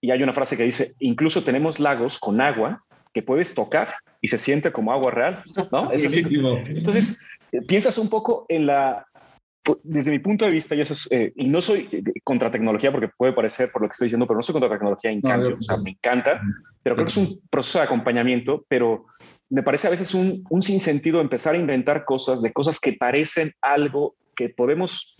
Y 0.00 0.10
hay 0.10 0.22
una 0.22 0.32
frase 0.32 0.56
que 0.56 0.64
dice, 0.64 0.94
incluso 0.98 1.44
tenemos 1.44 1.78
lagos 1.78 2.18
con 2.18 2.40
agua 2.40 2.84
que 3.12 3.22
puedes 3.22 3.54
tocar 3.54 3.94
y 4.20 4.28
se 4.28 4.38
siente 4.38 4.72
como 4.72 4.92
agua 4.92 5.10
real, 5.10 5.44
¿no? 5.70 5.90
Entonces, 6.66 7.20
piensas 7.68 7.98
un 7.98 8.08
poco 8.08 8.46
en 8.48 8.66
la, 8.66 9.06
desde 9.82 10.10
mi 10.10 10.18
punto 10.18 10.44
de 10.44 10.50
vista, 10.50 10.74
y 10.74 10.80
eso 10.80 10.94
eh, 11.10 11.32
y 11.36 11.48
no 11.48 11.60
soy 11.60 11.88
eh, 11.92 12.02
contra 12.24 12.50
tecnología 12.50 12.90
porque 12.90 13.08
puede 13.08 13.32
parecer 13.32 13.70
por 13.70 13.82
lo 13.82 13.88
que 13.88 13.92
estoy 13.92 14.06
diciendo, 14.06 14.26
pero 14.26 14.38
no 14.38 14.42
soy 14.42 14.54
contra 14.54 14.70
tecnología 14.70 15.10
en 15.10 15.20
cambio, 15.20 15.56
o 15.58 15.62
sea, 15.62 15.76
me 15.76 15.90
encanta, 15.90 16.40
pero 16.82 16.96
creo 16.96 17.06
que 17.06 17.12
es 17.12 17.16
un 17.16 17.40
proceso 17.50 17.78
de 17.78 17.84
acompañamiento, 17.84 18.64
pero 18.68 19.06
me 19.50 19.62
parece 19.62 19.86
a 19.86 19.90
veces 19.90 20.14
un, 20.14 20.44
un 20.48 20.62
sinsentido 20.62 21.20
empezar 21.20 21.54
a 21.54 21.58
inventar 21.58 22.04
cosas 22.04 22.42
de 22.42 22.52
cosas 22.52 22.80
que 22.80 22.94
parecen 22.94 23.52
algo 23.60 24.16
que 24.34 24.48
podemos 24.48 25.11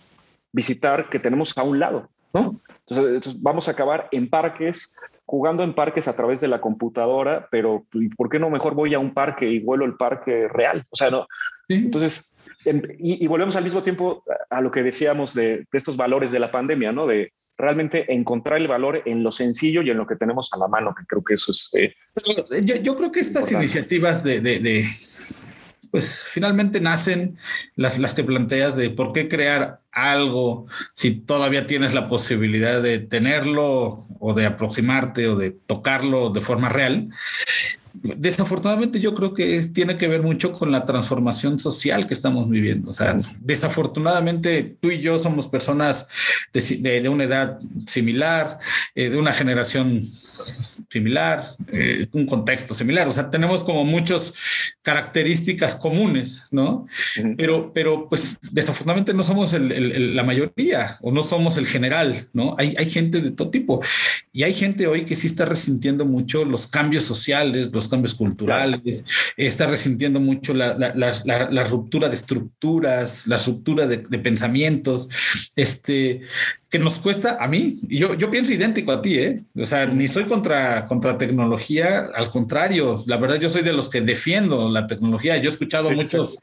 visitar 0.53 1.09
que 1.09 1.19
tenemos 1.19 1.57
a 1.57 1.63
un 1.63 1.79
lado, 1.79 2.09
¿no? 2.33 2.55
Entonces, 2.87 3.41
vamos 3.41 3.67
a 3.67 3.71
acabar 3.71 4.07
en 4.11 4.29
parques, 4.29 4.95
jugando 5.25 5.63
en 5.63 5.73
parques 5.73 6.07
a 6.07 6.15
través 6.15 6.39
de 6.39 6.47
la 6.47 6.61
computadora, 6.61 7.47
pero 7.51 7.85
¿por 8.15 8.29
qué 8.29 8.39
no 8.39 8.49
mejor 8.49 8.75
voy 8.75 8.93
a 8.93 8.99
un 8.99 9.13
parque 9.13 9.49
y 9.49 9.59
vuelo 9.59 9.85
el 9.85 9.95
parque 9.95 10.47
real? 10.47 10.85
O 10.89 10.95
sea, 10.95 11.09
no. 11.09 11.27
Entonces, 11.67 12.37
y, 12.99 13.25
volvemos 13.27 13.55
al 13.55 13.63
mismo 13.63 13.83
tiempo 13.83 14.23
a 14.49 14.61
lo 14.61 14.71
que 14.71 14.83
decíamos 14.83 15.33
de, 15.33 15.57
de, 15.57 15.67
estos 15.73 15.97
valores 15.97 16.31
de 16.31 16.39
la 16.39 16.51
pandemia, 16.51 16.91
¿no? 16.91 17.07
De 17.07 17.33
realmente 17.57 18.11
encontrar 18.11 18.59
el 18.59 18.67
valor 18.67 19.01
en 19.05 19.23
lo 19.23 19.31
sencillo 19.31 19.81
y 19.81 19.89
en 19.89 19.97
lo 19.97 20.07
que 20.07 20.15
tenemos 20.15 20.49
a 20.53 20.57
la 20.57 20.67
mano, 20.67 20.93
que 20.97 21.05
creo 21.05 21.23
que 21.23 21.35
eso 21.35 21.51
es... 21.51 21.69
Eh, 21.73 21.93
yo, 22.63 22.75
yo, 22.77 22.95
creo 22.95 23.11
que 23.11 23.19
estas 23.19 23.51
iniciativas 23.51 24.23
de, 24.23 24.41
de, 24.41 24.59
de, 24.59 24.85
pues 25.93 26.25
finalmente 26.27 26.81
nacen 26.81 27.37
las, 27.75 28.15
que 28.15 28.23
planteas 28.23 28.75
de 28.75 28.89
por 28.89 29.13
qué 29.13 29.27
crear 29.27 29.81
algo 29.91 30.65
si 30.91 31.11
todavía 31.11 31.67
tienes 31.67 31.93
la 31.93 32.07
posibilidad 32.07 32.81
de 32.81 32.97
tenerlo 32.97 34.03
o 34.19 34.33
de 34.33 34.47
aproximarte 34.47 35.27
o 35.27 35.35
de 35.35 35.51
tocarlo 35.51 36.31
de 36.31 36.41
forma 36.41 36.69
real. 36.69 37.09
Desafortunadamente 37.93 38.99
yo 38.99 39.13
creo 39.13 39.33
que 39.33 39.61
tiene 39.67 39.97
que 39.97 40.07
ver 40.07 40.23
mucho 40.23 40.51
con 40.51 40.71
la 40.71 40.83
transformación 40.83 41.59
social 41.59 42.07
que 42.07 42.15
estamos 42.15 42.49
viviendo. 42.49 42.89
O 42.89 42.93
sea, 42.93 43.15
desafortunadamente 43.41 44.77
tú 44.81 44.89
y 44.89 44.99
yo 44.99 45.19
somos 45.19 45.47
personas 45.47 46.07
de, 46.51 47.01
de, 47.01 47.09
una 47.09 47.25
edad 47.25 47.59
similar, 47.87 48.57
eh, 48.95 49.09
de 49.09 49.17
una 49.17 49.31
generación 49.31 50.01
similar, 50.89 51.43
eh, 51.71 52.07
un 52.13 52.25
contexto 52.25 52.73
similar. 52.73 53.07
O 53.07 53.13
sea, 53.13 53.29
tenemos 53.29 53.63
como 53.63 53.85
muchas 53.85 54.33
características 54.81 55.75
comunes, 55.75 56.43
¿no? 56.51 56.87
Pero, 57.37 57.71
pero 57.73 58.09
pues 58.09 58.37
desafortunadamente 58.51 59.13
no 59.13 59.23
somos 59.23 59.53
el, 59.53 59.71
el, 59.71 60.15
la 60.15 60.23
mayoría 60.23 60.97
o 61.01 61.11
no 61.11 61.21
somos 61.21 61.57
el 61.57 61.67
general, 61.67 62.27
¿no? 62.33 62.55
Hay, 62.57 62.75
hay 62.77 62.89
gente 62.89 63.21
de 63.21 63.31
todo 63.31 63.49
tipo 63.49 63.81
y 64.31 64.43
hay 64.43 64.53
gente 64.53 64.87
hoy 64.87 65.05
que 65.05 65.15
sí 65.15 65.27
está 65.27 65.45
resintiendo 65.45 66.05
mucho 66.05 66.43
los 66.43 66.67
cambios 66.67 67.03
sociales, 67.03 67.71
los 67.71 67.82
cambios 67.87 68.13
culturales, 68.13 69.03
está 69.37 69.67
resintiendo 69.67 70.19
mucho 70.19 70.53
la, 70.53 70.77
la, 70.77 70.93
la, 70.95 71.49
la, 71.49 71.63
ruptura 71.63 72.09
de 72.09 72.15
estructuras, 72.15 73.27
la 73.27 73.37
ruptura 73.37 73.87
de, 73.87 73.97
de 73.97 74.19
pensamientos, 74.19 75.09
este, 75.55 76.21
que 76.73 76.79
nos 76.79 76.97
cuesta 76.97 77.37
a 77.39 77.47
mí, 77.47 77.81
y 77.87 77.99
yo, 77.99 78.15
yo 78.15 78.31
pienso 78.31 78.51
idéntico 78.51 78.91
a 78.91 78.99
ti, 78.99 79.19
¿eh? 79.19 79.43
O 79.55 79.63
sea, 79.63 79.85
ni 79.85 80.07
soy 80.07 80.25
contra, 80.25 80.85
contra 80.85 81.19
tecnología, 81.19 82.09
al 82.15 82.31
contrario, 82.31 83.03
la 83.05 83.17
verdad 83.17 83.39
yo 83.39 83.47
soy 83.51 83.61
de 83.61 83.73
los 83.73 83.89
que 83.89 84.01
defiendo 84.01 84.71
la 84.71 84.87
tecnología. 84.87 85.37
Yo 85.37 85.51
he 85.51 85.53
escuchado 85.53 85.89
sí, 85.89 85.95
muchos 85.95 86.39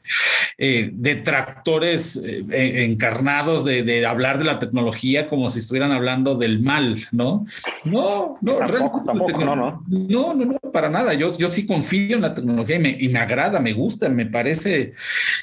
eh, 0.57 0.89
detractores 0.93 2.15
eh, 2.23 2.85
encarnados 2.85 3.65
de, 3.65 3.83
de, 3.83 4.05
hablar 4.05 4.37
de 4.37 4.45
la 4.45 4.57
tecnología 4.57 5.27
como 5.27 5.49
si 5.49 5.59
estuvieran 5.59 5.91
hablando 5.91 6.35
del 6.35 6.61
mal, 6.61 7.05
¿no? 7.11 7.45
No, 7.83 8.37
no, 8.39 8.55
tampoco, 8.59 9.03
tampoco 9.05 9.43
no, 9.43 9.55
no. 9.57 9.83
No, 9.89 10.33
no, 10.33 10.45
no, 10.45 10.59
para 10.71 10.87
nada. 10.87 11.13
Yo, 11.13 11.30
yo 11.37 11.47
sí 11.47 11.65
confío 11.65 12.15
en 12.15 12.21
la 12.21 12.33
tecnología 12.33 12.75
y 12.75 12.79
me, 12.79 12.97
y 12.99 13.09
me 13.09 13.19
agrada, 13.19 13.59
me 13.59 13.73
gusta, 13.73 14.09
me 14.09 14.25
parece 14.25 14.93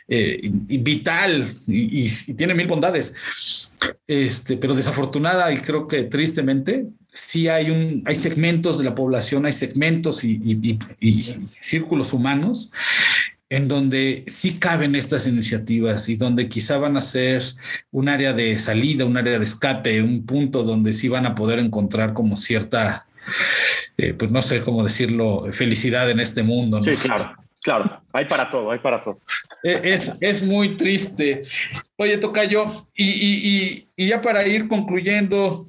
eh, 0.09 0.41
vital 0.51 1.53
y, 1.67 2.05
y, 2.05 2.11
y 2.27 2.35
tiene 2.35 2.55
mil 2.55 2.67
bondades. 2.67 3.15
Este, 4.07 4.57
pero 4.57 4.75
desafortunada 4.75 5.53
y 5.53 5.59
creo 5.59 5.87
que 5.87 6.05
tristemente, 6.05 6.87
sí 7.13 7.49
hay, 7.49 7.71
un, 7.71 8.03
hay 8.07 8.15
segmentos 8.15 8.79
de 8.79 8.85
la 8.85 8.95
población, 8.95 9.45
hay 9.47 9.53
segmentos 9.53 10.25
y, 10.25 10.79
círculos 11.61 12.13
humanos 12.13 12.71
en 13.51 13.67
donde 13.67 14.25
sí 14.27 14.59
caben 14.59 14.95
estas 14.95 15.27
iniciativas 15.27 16.09
y 16.09 16.17
donde 16.17 16.49
quizá 16.49 16.79
van 16.79 16.97
a 16.97 17.01
ser 17.01 17.43
un 17.91 18.09
área 18.09 18.35
de 18.35 18.59
salida, 18.59 19.05
un 19.05 19.17
área 19.17 19.39
de 19.39 19.45
escape, 19.45 20.03
un 20.03 20.27
punto 20.27 20.63
donde 20.63 20.93
sí 20.93 21.09
van 21.09 21.27
a 21.27 21.35
poder 21.35 21.59
encontrar 21.59 22.13
como 22.13 22.37
cierta, 22.37 23.07
eh, 23.97 24.15
pues 24.15 24.33
no 24.33 24.43
sé 24.43 24.61
cómo 24.61 24.85
decirlo, 24.85 25.47
felicidad 25.53 26.11
en 26.11 26.21
este 26.21 26.43
mundo. 26.43 26.79
¿no? 26.79 26.83
Sí, 26.83 26.97
claro. 26.97 27.35
Claro, 27.61 28.01
hay 28.13 28.25
para 28.25 28.49
todo, 28.49 28.71
hay 28.71 28.79
para 28.79 29.03
todo. 29.03 29.21
Es, 29.63 30.17
es 30.21 30.43
muy 30.43 30.77
triste. 30.77 31.43
Oye, 31.97 32.17
Tocayo, 32.17 32.67
y, 32.95 33.05
y, 33.05 33.85
y, 33.97 34.09
ya 34.09 34.23
para 34.23 34.47
ir 34.47 34.69
concluyendo, 34.69 35.67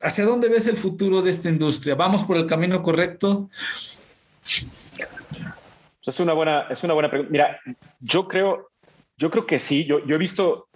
¿hacia 0.00 0.26
dónde 0.26 0.48
ves 0.48 0.68
el 0.68 0.76
futuro 0.76 1.22
de 1.22 1.30
esta 1.30 1.48
industria? 1.48 1.94
¿Vamos 1.94 2.24
por 2.24 2.36
el 2.36 2.46
camino 2.46 2.82
correcto? 2.82 3.48
Es 4.44 6.20
una 6.20 6.34
buena, 6.34 6.66
es 6.70 6.84
una 6.84 6.94
buena 6.94 7.10
pregunta. 7.10 7.32
Mira, 7.32 7.60
yo 8.00 8.28
creo, 8.28 8.70
yo 9.16 9.30
creo 9.30 9.46
que 9.46 9.58
sí. 9.58 9.86
Yo, 9.86 10.04
yo 10.06 10.14
he 10.14 10.18
visto 10.18 10.68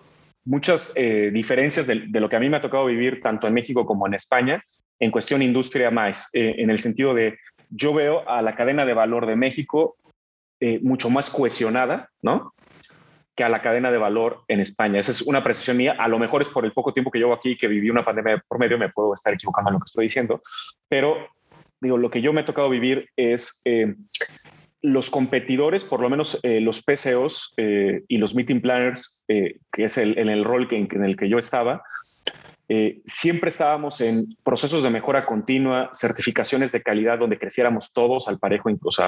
muchas 0.45 0.93
eh, 0.97 1.31
diferencias 1.33 1.87
de, 1.87 2.07
de, 2.09 2.21
lo 2.21 2.29
que 2.29 2.37
a 2.37 2.41
mí 2.41 2.49
me 2.49 2.57
ha 2.57 2.63
tocado 2.63 2.87
vivir 2.87 3.21
tanto 3.23 3.47
en 3.47 3.55
México 3.55 3.87
como 3.87 4.07
en 4.07 4.15
España 4.15 4.65
en 5.03 5.11
cuestión 5.11 5.43
industria 5.43 5.91
más, 5.91 6.31
eh, 6.33 6.55
en 6.59 6.71
el 6.71 6.79
sentido 6.79 7.13
de 7.13 7.37
yo 7.71 7.93
veo 7.93 8.29
a 8.29 8.41
la 8.41 8.55
cadena 8.55 8.85
de 8.85 8.95
valor 8.95 9.27
de 9.27 9.35
México 9.35 9.97
eh, 10.61 10.79
mucho 10.81 11.11
más 11.11 11.29
cohesionada, 11.29 12.09
¿no? 12.23 12.55
Que 13.35 13.43
a 13.43 13.49
la 13.49 13.63
cadena 13.63 13.91
de 13.91 13.99
valor 13.99 14.45
en 14.47 14.61
España. 14.61 15.01
Esa 15.01 15.11
es 15.11 15.23
una 15.23 15.41
apreciación 15.41 15.77
mía. 15.77 15.97
A 15.99 16.07
lo 16.07 16.21
mejor 16.21 16.41
es 16.41 16.49
por 16.49 16.65
el 16.65 16.73
poco 16.73 16.93
tiempo 16.93 17.11
que 17.11 17.19
llevo 17.19 17.33
aquí, 17.33 17.59
que 17.59 17.67
viví 17.67 17.91
una 17.91 18.05
pandemia 18.05 18.45
por 18.47 18.61
medio, 18.61 18.79
me 18.79 18.91
puedo 18.91 19.13
estar 19.13 19.35
equivocando 19.35 19.71
en 19.71 19.75
lo 19.75 19.81
que 19.81 19.87
estoy 19.87 20.05
diciendo, 20.05 20.41
pero 20.89 21.17
digo, 21.81 21.99
lo 21.99 22.09
que 22.09 22.23
yo 22.23 22.33
me 22.33 22.43
he 22.43 22.45
tocado 22.45 22.71
vivir 22.71 23.09
es 23.17 23.61
eh, 23.65 23.97
los 24.83 25.11
competidores, 25.11 25.85
por 25.85 26.01
lo 26.01 26.11
menos 26.11 26.39
los 26.43 26.83
PCOs 26.83 27.55
y 27.57 28.19
los 28.19 28.35
meeting 28.35 28.61
planners, 28.61 29.25
que 29.29 29.85
es 29.85 29.97
el, 29.97 30.19
en 30.19 30.29
el 30.29 30.45
rol 30.45 30.69
que, 30.69 30.77
en 30.77 31.05
el 31.05 31.17
que 31.17 31.29
yo 31.29 31.39
estaba, 31.39 31.83
eh, 32.69 33.01
siempre 33.07 33.49
estábamos 33.49 34.01
en 34.01 34.37
procesos 34.43 34.83
de 34.83 34.91
mejora 34.91 35.27
continua, 35.27 35.91
certificaciones 35.93 36.73
de 36.73 36.83
calidad 36.83 37.19
donde 37.19 37.39
creciéramos 37.39 37.93
todos 37.93 38.29
al 38.29 38.39
parejo, 38.39 38.71
incluso 38.71 39.03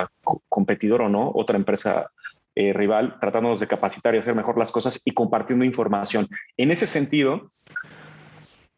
competidor 0.49 1.03
o 1.03 1.09
no, 1.09 1.31
otra 1.35 1.57
empresa 1.57 2.11
eh, 2.57 2.73
rival, 2.73 3.19
tratándonos 3.21 3.61
de 3.61 3.67
capacitar 3.67 4.15
y 4.15 4.19
hacer 4.19 4.35
mejor 4.35 4.59
las 4.59 4.73
cosas 4.73 5.01
y 5.05 5.13
compartiendo 5.13 5.65
información. 5.65 6.29
En 6.57 6.71
ese 6.71 6.87
sentido, 6.87 7.51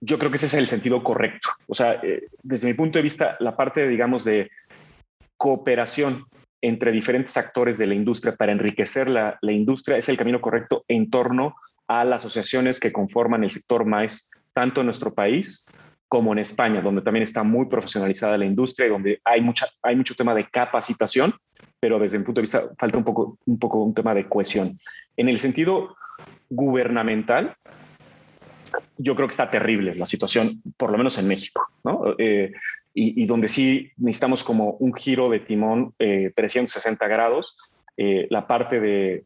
yo 0.01 0.19
creo 0.19 0.31
que 0.31 0.37
ese 0.37 0.47
es 0.47 0.55
el 0.55 0.67
sentido 0.67 1.03
correcto. 1.03 1.51
O 1.67 1.75
sea, 1.75 1.95
eh, 2.03 2.27
desde 2.43 2.69
mi 2.69 2.75
punto 2.75 2.99
de 2.99 3.03
vista, 3.03 3.37
la 3.41 3.57
parte, 3.57 3.89
digamos, 3.89 4.25
de 4.25 4.51
cooperación 5.37 6.25
entre 6.63 6.91
diferentes 6.91 7.37
actores 7.37 7.77
de 7.77 7.87
la 7.87 7.95
industria 7.95 8.35
para 8.35 8.53
enriquecer 8.53 9.11
la, 9.11 9.39
la 9.41 9.53
industria 9.53 9.99
es 9.99 10.09
el 10.09 10.17
camino 10.17 10.41
correcto 10.41 10.85
en 10.89 11.11
torno 11.11 11.55
a 11.87 12.05
las 12.05 12.25
asociaciones 12.25 12.81
que 12.81 12.93
conforman 12.93 13.45
el 13.45 13.51
sector 13.51 13.85
más 13.85 14.31
tanto 14.57 14.81
en 14.81 14.87
nuestro 14.87 15.13
país 15.13 15.67
como 16.09 16.33
en 16.33 16.39
España, 16.39 16.81
donde 16.81 17.03
también 17.03 17.25
está 17.25 17.43
muy 17.43 17.67
profesionalizada 17.67 18.39
la 18.39 18.47
industria 18.47 18.87
y 18.87 18.91
donde 18.91 19.21
hay, 19.23 19.43
mucha, 19.43 19.67
hay 19.83 19.95
mucho 19.95 20.15
tema 20.15 20.35
de 20.35 20.49
capacitación, 20.49 21.35
pero 21.79 21.99
desde 21.99 22.19
mi 22.19 22.25
punto 22.25 22.41
de 22.41 22.45
vista 22.45 22.63
falta 22.79 22.97
un 22.97 23.05
poco, 23.05 23.39
un 23.45 23.59
poco 23.59 23.83
un 23.83 23.93
tema 23.93 24.15
de 24.15 24.27
cohesión. 24.27 24.81
En 25.15 25.29
el 25.29 25.39
sentido 25.41 25.95
gubernamental, 26.49 27.55
yo 28.97 29.15
creo 29.15 29.29
que 29.29 29.33
está 29.33 29.51
terrible 29.51 29.95
la 29.95 30.07
situación, 30.07 30.63
por 30.79 30.91
lo 30.91 30.97
menos 30.97 31.19
en 31.19 31.29
México, 31.29 31.69
¿no? 31.85 32.15
Eh, 32.17 32.53
y, 32.95 33.23
y, 33.23 33.27
donde 33.27 33.49
sí 33.49 33.93
necesitamos 33.99 34.43
como 34.43 34.71
un 34.79 34.95
giro 34.95 35.29
de 35.29 35.41
timón 35.41 35.93
eh, 35.99 36.33
360 36.35 37.07
grados. 37.09 37.59
Eh, 37.99 38.27
la 38.31 38.47
parte 38.47 38.81
de 38.81 39.25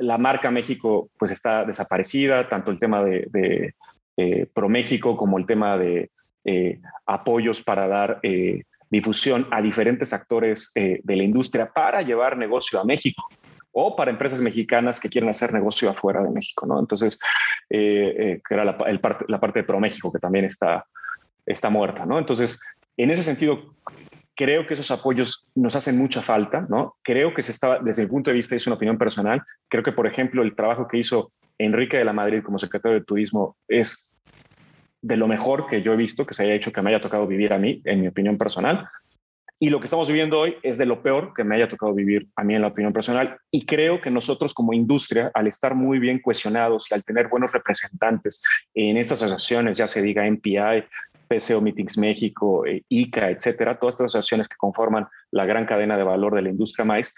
la 0.00 0.18
marca 0.18 0.50
México 0.50 1.10
pues 1.16 1.30
está 1.30 1.64
desaparecida, 1.64 2.48
tanto 2.48 2.72
el 2.72 2.80
tema 2.80 3.04
de, 3.04 3.28
de 3.30 3.74
eh, 4.16 4.46
ProMéxico 4.52 5.16
como 5.16 5.38
el 5.38 5.46
tema 5.46 5.76
de 5.76 6.10
eh, 6.44 6.80
apoyos 7.06 7.62
para 7.62 7.88
dar 7.88 8.20
eh, 8.22 8.62
difusión 8.90 9.48
a 9.50 9.60
diferentes 9.60 10.12
actores 10.12 10.70
de 10.74 11.16
la 11.16 11.22
industria 11.24 11.72
para 11.72 12.02
llevar 12.02 12.36
negocio 12.36 12.78
a 12.78 12.84
México 12.84 13.24
o 13.72 13.96
para 13.96 14.12
empresas 14.12 14.40
mexicanas 14.40 15.00
que 15.00 15.08
quieren 15.08 15.30
hacer 15.30 15.52
negocio 15.52 15.90
afuera 15.90 16.22
de 16.22 16.30
México, 16.30 16.64
¿no? 16.64 16.78
Entonces, 16.78 17.18
que 17.68 18.40
era 18.48 18.64
la, 18.64 18.78
parte, 18.78 19.24
la 19.26 19.40
parte 19.40 19.60
de 19.60 19.64
ProMéxico 19.64 20.12
que 20.12 20.20
también 20.20 20.44
está, 20.44 20.86
está 21.44 21.70
muerta, 21.70 22.06
¿no? 22.06 22.20
Entonces, 22.20 22.60
en 22.96 23.10
ese 23.10 23.24
sentido, 23.24 23.74
creo 24.36 24.66
que 24.66 24.74
esos 24.74 24.90
apoyos 24.90 25.48
nos 25.54 25.76
hacen 25.76 25.98
mucha 25.98 26.22
falta, 26.22 26.66
¿no? 26.68 26.96
Creo 27.02 27.34
que 27.34 27.42
se 27.42 27.52
estaba, 27.52 27.78
desde 27.78 28.02
el 28.02 28.08
punto 28.08 28.30
de 28.30 28.36
vista, 28.36 28.54
es 28.54 28.66
una 28.66 28.76
opinión 28.76 28.98
personal, 28.98 29.42
creo 29.68 29.82
que, 29.82 29.92
por 29.92 30.06
ejemplo, 30.06 30.42
el 30.42 30.54
trabajo 30.54 30.88
que 30.88 30.98
hizo 30.98 31.32
Enrique 31.58 31.96
de 31.96 32.04
la 32.04 32.12
Madrid 32.12 32.42
como 32.42 32.58
secretario 32.58 32.98
de 32.98 33.04
Turismo 33.04 33.56
es 33.68 34.16
de 35.02 35.16
lo 35.16 35.28
mejor 35.28 35.66
que 35.66 35.82
yo 35.82 35.92
he 35.92 35.96
visto 35.96 36.26
que 36.26 36.34
se 36.34 36.44
haya 36.44 36.54
hecho, 36.54 36.72
que 36.72 36.80
me 36.80 36.90
haya 36.90 37.02
tocado 37.02 37.26
vivir 37.26 37.52
a 37.52 37.58
mí, 37.58 37.82
en 37.84 38.00
mi 38.00 38.08
opinión 38.08 38.38
personal. 38.38 38.88
Y 39.60 39.70
lo 39.70 39.78
que 39.78 39.84
estamos 39.84 40.08
viviendo 40.08 40.40
hoy 40.40 40.56
es 40.62 40.78
de 40.78 40.86
lo 40.86 41.02
peor 41.02 41.32
que 41.34 41.44
me 41.44 41.54
haya 41.54 41.68
tocado 41.68 41.94
vivir 41.94 42.26
a 42.36 42.42
mí 42.42 42.54
en 42.54 42.62
la 42.62 42.68
opinión 42.68 42.92
personal. 42.92 43.38
Y 43.50 43.66
creo 43.66 44.00
que 44.00 44.10
nosotros 44.10 44.52
como 44.52 44.72
industria, 44.72 45.30
al 45.34 45.46
estar 45.46 45.74
muy 45.74 45.98
bien 45.98 46.20
cohesionados 46.20 46.90
y 46.90 46.94
al 46.94 47.04
tener 47.04 47.28
buenos 47.28 47.52
representantes 47.52 48.42
en 48.74 48.96
estas 48.96 49.22
asociaciones, 49.22 49.78
ya 49.78 49.86
se 49.86 50.02
diga 50.02 50.28
MPI, 50.28 50.84
PCO 51.28 51.60
Meetings 51.60 51.98
México, 51.98 52.66
eh, 52.66 52.82
ICA, 52.88 53.30
etcétera, 53.30 53.78
todas 53.78 53.94
estas 53.94 54.06
asociaciones 54.06 54.48
que 54.48 54.56
conforman 54.56 55.06
la 55.30 55.46
gran 55.46 55.66
cadena 55.66 55.96
de 55.96 56.02
valor 56.02 56.34
de 56.34 56.42
la 56.42 56.50
industria 56.50 56.84
maíz, 56.84 57.14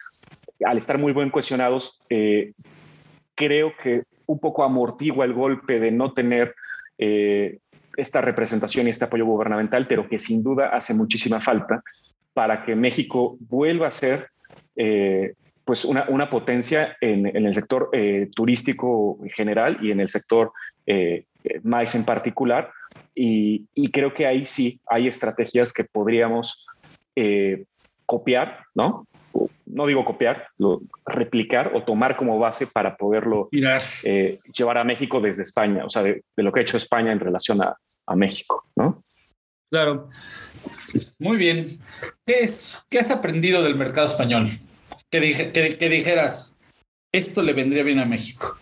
al 0.65 0.79
estar 0.79 0.99
muy 0.99 1.13
bien 1.13 1.31
cohesionados, 1.31 2.01
eh, 2.11 2.53
creo 3.37 3.73
que 3.83 4.03
un 4.27 4.41
poco 4.41 4.65
amortigua 4.65 5.25
el 5.25 5.35
golpe 5.35 5.79
de 5.79 5.93
no 5.93 6.13
tener 6.13 6.55
eh, 6.99 7.59
esta 7.97 8.21
representación 8.21 8.87
y 8.87 8.91
este 8.91 9.05
apoyo 9.05 9.25
gubernamental, 9.25 9.87
pero 9.87 10.09
que 10.09 10.19
sin 10.19 10.43
duda 10.43 10.69
hace 10.69 10.95
muchísima 10.95 11.41
falta 11.41 11.83
para 12.35 12.65
que 12.65 12.77
México 12.77 13.37
vuelva 13.41 13.89
a 13.89 13.91
ser 13.91 14.29
eh, 14.77 15.35
pues 15.65 15.85
una, 15.85 16.05
una, 16.09 16.31
potencia 16.31 16.97
en, 17.01 17.27
en 17.27 17.47
el 17.47 17.55
sector 17.55 17.89
eh, 17.93 18.29
turístico 18.35 19.19
en 19.23 19.31
general 19.31 19.79
y 19.81 19.91
en 19.91 20.01
el 20.01 20.09
sector 20.09 20.53
eh, 20.87 21.25
más 21.63 21.95
en 21.95 22.05
particular. 22.05 22.71
Y, 23.15 23.65
y, 23.75 23.91
creo 23.91 24.13
que 24.13 24.27
ahí 24.27 24.45
sí 24.45 24.81
hay 24.87 25.09
estrategias 25.09 25.73
que 25.73 25.85
podríamos 25.85 26.67
copiar, 28.05 28.61
¿no? 28.75 29.07
No 29.67 29.87
digo 29.87 30.05
copiar, 30.05 30.49
lo, 30.59 30.81
replicar 31.05 31.73
o 31.75 31.83
tomar 31.83 32.17
como 32.17 32.39
base 32.39 32.67
para 32.67 32.97
poderlo 32.97 33.49
eh, 33.53 34.39
llevar 34.53 34.79
a 34.79 34.85
México 34.85 35.21
desde 35.21 35.43
España, 35.43 35.85
o 35.85 35.91
sea, 35.91 36.03
de, 36.03 36.23
de, 36.37 36.43
lo 36.43 36.53
que 36.53 36.61
ha 36.61 36.63
hecho 36.63 36.77
España 36.77 37.13
en 37.13 37.21
relación 37.21 37.63
a, 37.63 37.77
a 38.07 38.17
México, 38.17 38.65
¿no? 38.77 39.03
Claro. 39.71 40.09
Muy 41.19 41.37
bien. 41.37 41.79
¿Qué, 42.25 42.41
es, 42.41 42.87
¿Qué 42.89 42.99
has 42.99 43.11
aprendido 43.11 43.63
del 43.63 43.75
mercado 43.75 44.07
español? 44.07 44.59
Que, 45.11 45.21
dije, 45.21 45.53
que, 45.53 45.77
que 45.77 45.89
dijeras, 45.89 46.57
esto 47.13 47.43
le 47.43 47.53
vendría 47.53 47.83
bien 47.83 47.99
a 47.99 48.05
México. 48.05 48.57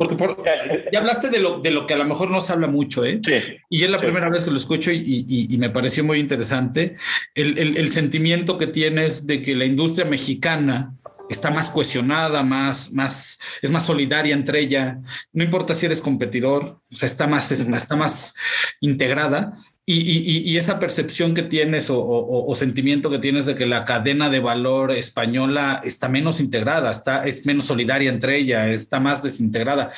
Porque 0.00 0.14
por, 0.14 0.42
ya 0.90 0.98
hablaste 0.98 1.28
de 1.28 1.40
lo, 1.40 1.60
de 1.60 1.70
lo 1.70 1.84
que 1.84 1.92
a 1.92 1.98
lo 1.98 2.06
mejor 2.06 2.30
no 2.30 2.40
se 2.40 2.54
habla 2.54 2.66
mucho, 2.66 3.04
¿eh? 3.04 3.20
Sí, 3.22 3.34
y 3.68 3.84
es 3.84 3.90
la 3.90 3.98
sí. 3.98 4.06
primera 4.06 4.30
vez 4.30 4.44
que 4.44 4.50
lo 4.50 4.56
escucho 4.56 4.90
y, 4.90 4.96
y, 4.96 5.54
y 5.54 5.58
me 5.58 5.68
pareció 5.68 6.02
muy 6.04 6.18
interesante 6.18 6.96
el, 7.34 7.58
el, 7.58 7.76
el, 7.76 7.92
sentimiento 7.92 8.56
que 8.56 8.66
tienes 8.66 9.26
de 9.26 9.42
que 9.42 9.54
la 9.54 9.66
industria 9.66 10.06
mexicana 10.06 10.94
está 11.28 11.50
más 11.50 11.68
cohesionada, 11.68 12.42
más, 12.42 12.92
más, 12.92 13.40
es 13.60 13.70
más 13.70 13.84
solidaria 13.84 14.32
entre 14.32 14.60
ella. 14.60 15.00
No 15.34 15.44
importa 15.44 15.74
si 15.74 15.84
eres 15.84 16.00
competidor, 16.00 16.80
o 16.90 16.96
sea, 16.96 17.06
está 17.06 17.26
más, 17.26 17.52
está 17.52 17.94
más 17.94 18.32
integrada. 18.80 19.62
Y, 19.92 20.56
esa 20.56 20.78
percepción 20.78 21.34
que 21.34 21.42
tienes 21.42 21.88
o, 21.90 22.52
sentimiento 22.54 23.10
que 23.10 23.18
tienes 23.18 23.44
de 23.44 23.56
que 23.56 23.66
la 23.66 23.84
cadena 23.84 24.30
de 24.30 24.38
valor 24.38 24.92
española 24.92 25.80
está 25.84 26.08
menos 26.08 26.38
integrada, 26.40 26.90
está, 26.90 27.24
es 27.24 27.44
menos 27.44 27.64
solidaria 27.64 28.08
entre 28.08 28.36
ella, 28.36 28.68
está 28.70 29.00
más 29.00 29.22
desintegrada. 29.22 29.90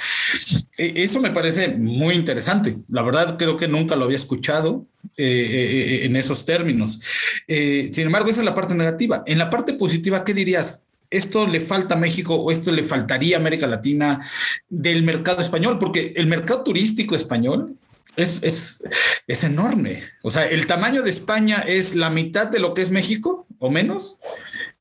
Eso 0.79 1.21
me 1.21 1.31
parece 1.31 1.69
muy 1.69 2.15
interesante. 2.15 2.79
La 2.89 3.03
verdad 3.03 3.37
creo 3.37 3.57
que 3.59 3.69
nunca 3.69 3.95
lo 3.95 4.07
había 4.07 4.17
escuchado 4.17 4.87
eh, 5.19 5.25
eh, 5.27 6.07
en 6.07 6.17
esos 6.17 6.47
términos. 6.47 6.99
Eh, 7.47 7.91
sin 7.93 8.07
embargo, 8.07 8.31
esa 8.31 8.41
es 8.41 8.47
la 8.47 8.55
parte 8.55 8.75
negativa. 8.75 9.23
En 9.27 9.37
la 9.37 9.51
parte 9.51 9.75
positiva, 9.75 10.25
¿qué 10.25 10.33
dirías? 10.33 10.87
esto 11.11 11.47
le 11.47 11.61
falta 11.61 11.93
a 11.93 11.99
México 11.99 12.35
o 12.35 12.51
esto 12.51 12.73
le 12.73 12.85
faltaría 12.85 13.37
a 13.37 13.41
América 13.41 13.67
Latina 13.67 14.27
del 14.71 15.03
mercado 15.03 15.43
español, 15.43 15.79
porque 15.79 16.15
el 16.17 16.27
mercado 16.27 16.65
turístico 16.65 17.15
español 17.15 17.77
es, 18.17 18.39
es, 18.43 18.83
es, 19.27 19.45
enorme. 19.45 20.03
O 20.23 20.31
sea, 20.31 20.45
el 20.45 20.67
tamaño 20.67 21.03
de 21.03 21.11
España 21.11 21.65
es 21.67 21.95
la 21.95 22.11
mitad 22.11 22.49
de 22.49 22.59
lo 22.61 22.75
que 22.75 22.83
es 22.83 22.91
México 22.91 23.47
o 23.59 23.71
menos, 23.71 24.21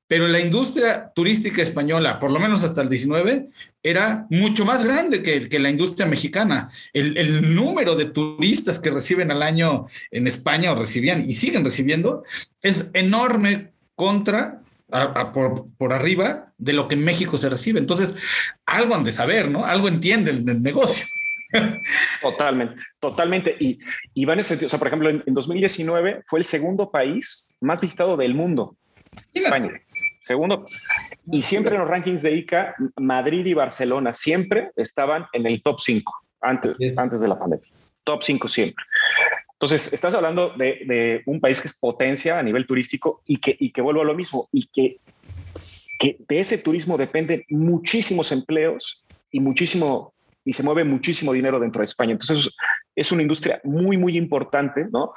pero 0.07 0.27
la 0.27 0.41
industria 0.41 1.11
turística 1.15 1.61
española, 1.61 2.19
por 2.19 2.31
lo 2.31 2.39
menos 2.39 2.63
hasta 2.63 2.81
el 2.81 2.89
19, 2.89 3.47
era 3.81 4.27
mucho 4.29 4.65
más 4.65 4.83
grande 4.83 5.23
que, 5.23 5.47
que 5.47 5.59
la 5.59 5.69
industria 5.69 6.05
mexicana. 6.05 6.69
El, 6.91 7.17
el, 7.17 7.55
número 7.55 7.95
de 7.95 8.05
turistas 8.05 8.77
que 8.79 8.91
reciben 8.91 9.31
al 9.31 9.41
año 9.41 9.87
en 10.11 10.27
España 10.27 10.73
o 10.73 10.75
recibían 10.75 11.29
y 11.29 11.33
siguen 11.33 11.63
recibiendo 11.63 12.23
es 12.61 12.89
enorme 12.93 13.71
contra 13.95 14.59
por, 15.33 15.65
por, 15.77 15.93
arriba 15.93 16.51
de 16.57 16.73
lo 16.73 16.87
que 16.87 16.95
en 16.95 17.05
México 17.05 17.37
se 17.37 17.49
recibe. 17.49 17.79
Entonces, 17.79 18.13
algo 18.65 18.95
han 18.95 19.05
de 19.05 19.11
saber, 19.13 19.49
¿no? 19.49 19.65
Algo 19.65 19.87
entienden 19.87 20.43
del 20.45 20.61
negocio. 20.61 21.05
Totalmente, 22.21 22.75
totalmente. 22.99 23.55
Y, 23.59 23.79
y 24.13 24.25
va 24.25 24.33
en 24.33 24.39
ese 24.39 24.49
sentido. 24.49 24.67
O 24.67 24.69
sea, 24.69 24.79
por 24.79 24.87
ejemplo, 24.87 25.09
en, 25.09 25.23
en 25.25 25.33
2019 25.33 26.23
fue 26.27 26.39
el 26.39 26.45
segundo 26.45 26.91
país 26.91 27.55
más 27.61 27.81
visitado 27.81 28.15
del 28.17 28.35
mundo, 28.35 28.75
España. 29.33 29.81
Segundo. 30.23 30.67
Y 31.31 31.41
siempre 31.41 31.73
en 31.75 31.81
los 31.81 31.89
rankings 31.89 32.21
de 32.21 32.35
ICA, 32.35 32.75
Madrid 32.97 33.45
y 33.45 33.53
Barcelona 33.53 34.13
siempre 34.13 34.69
estaban 34.75 35.25
en 35.33 35.47
el 35.47 35.63
top 35.63 35.79
5 35.79 36.13
antes, 36.41 36.77
yes. 36.77 36.97
antes 36.97 37.21
de 37.21 37.27
la 37.27 37.39
pandemia. 37.39 37.67
Top 38.03 38.21
5 38.21 38.47
siempre. 38.47 38.85
Entonces, 39.53 39.93
estás 39.93 40.15
hablando 40.15 40.49
de, 40.57 40.81
de, 40.85 41.21
un 41.25 41.39
país 41.39 41.61
que 41.61 41.67
es 41.67 41.77
potencia 41.77 42.39
a 42.39 42.43
nivel 42.43 42.65
turístico 42.65 43.21
y 43.25 43.37
que, 43.37 43.55
y 43.59 43.71
que 43.71 43.81
vuelvo 43.81 44.01
a 44.01 44.05
lo 44.05 44.15
mismo, 44.15 44.49
y 44.51 44.67
que, 44.67 44.97
que 45.99 46.17
de 46.27 46.39
ese 46.39 46.57
turismo 46.57 46.97
dependen 46.97 47.43
muchísimos 47.49 48.31
empleos 48.31 49.03
y 49.31 49.39
muchísimo 49.39 50.13
y 50.43 50.53
se 50.53 50.63
mueve 50.63 50.83
muchísimo 50.83 51.33
dinero 51.33 51.59
dentro 51.59 51.79
de 51.79 51.85
España. 51.85 52.13
Entonces, 52.13 52.49
es 52.95 53.11
una 53.11 53.21
industria 53.21 53.61
muy, 53.63 53.97
muy 53.97 54.17
importante, 54.17 54.87
¿no? 54.91 55.13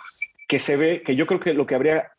Que 0.48 0.58
se 0.58 0.76
ve, 0.76 1.02
que 1.04 1.16
yo 1.16 1.26
creo 1.26 1.40
que 1.40 1.54
lo 1.54 1.66
que 1.66 1.74
habría, 1.74 2.12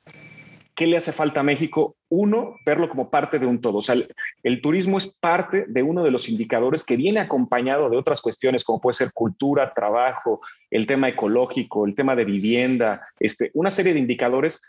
¿qué 0.76 0.88
le 0.88 0.98
hace 0.98 1.12
falta 1.12 1.42
a 1.42 1.44
México? 1.44 1.96
Uno, 2.10 2.56
verlo 2.66 2.90
como 2.90 3.10
parte 3.10 3.38
de 3.38 3.46
un 3.46 3.62
todo. 3.62 3.78
O 3.80 3.84
sea, 3.84 3.94
el, 3.94 4.14
el, 4.44 4.62
turismo 4.62 4.98
es 4.98 5.16
parte 5.20 5.66
de 5.68 5.84
uno 5.84 6.04
de 6.04 6.12
los 6.12 6.28
indicadores 6.30 6.84
que 6.84 6.98
viene 6.98 7.20
acompañado 7.20 7.90
de 7.90 7.98
otras 7.98 8.22
cuestiones, 8.22 8.64
como 8.64 8.82
puede 8.82 8.96
ser 8.96 9.12
cultura, 9.14 9.74
trabajo, 9.74 10.42
el 10.72 10.88
tema 10.88 11.10
ecológico, 11.10 11.86
el 11.86 11.96
tema 11.96 12.16
de 12.16 12.26
vivienda, 12.26 13.08
este, 13.20 13.52
una 13.54 13.70
serie 13.70 13.94
de 13.94 14.00
indicadores 14.00 14.62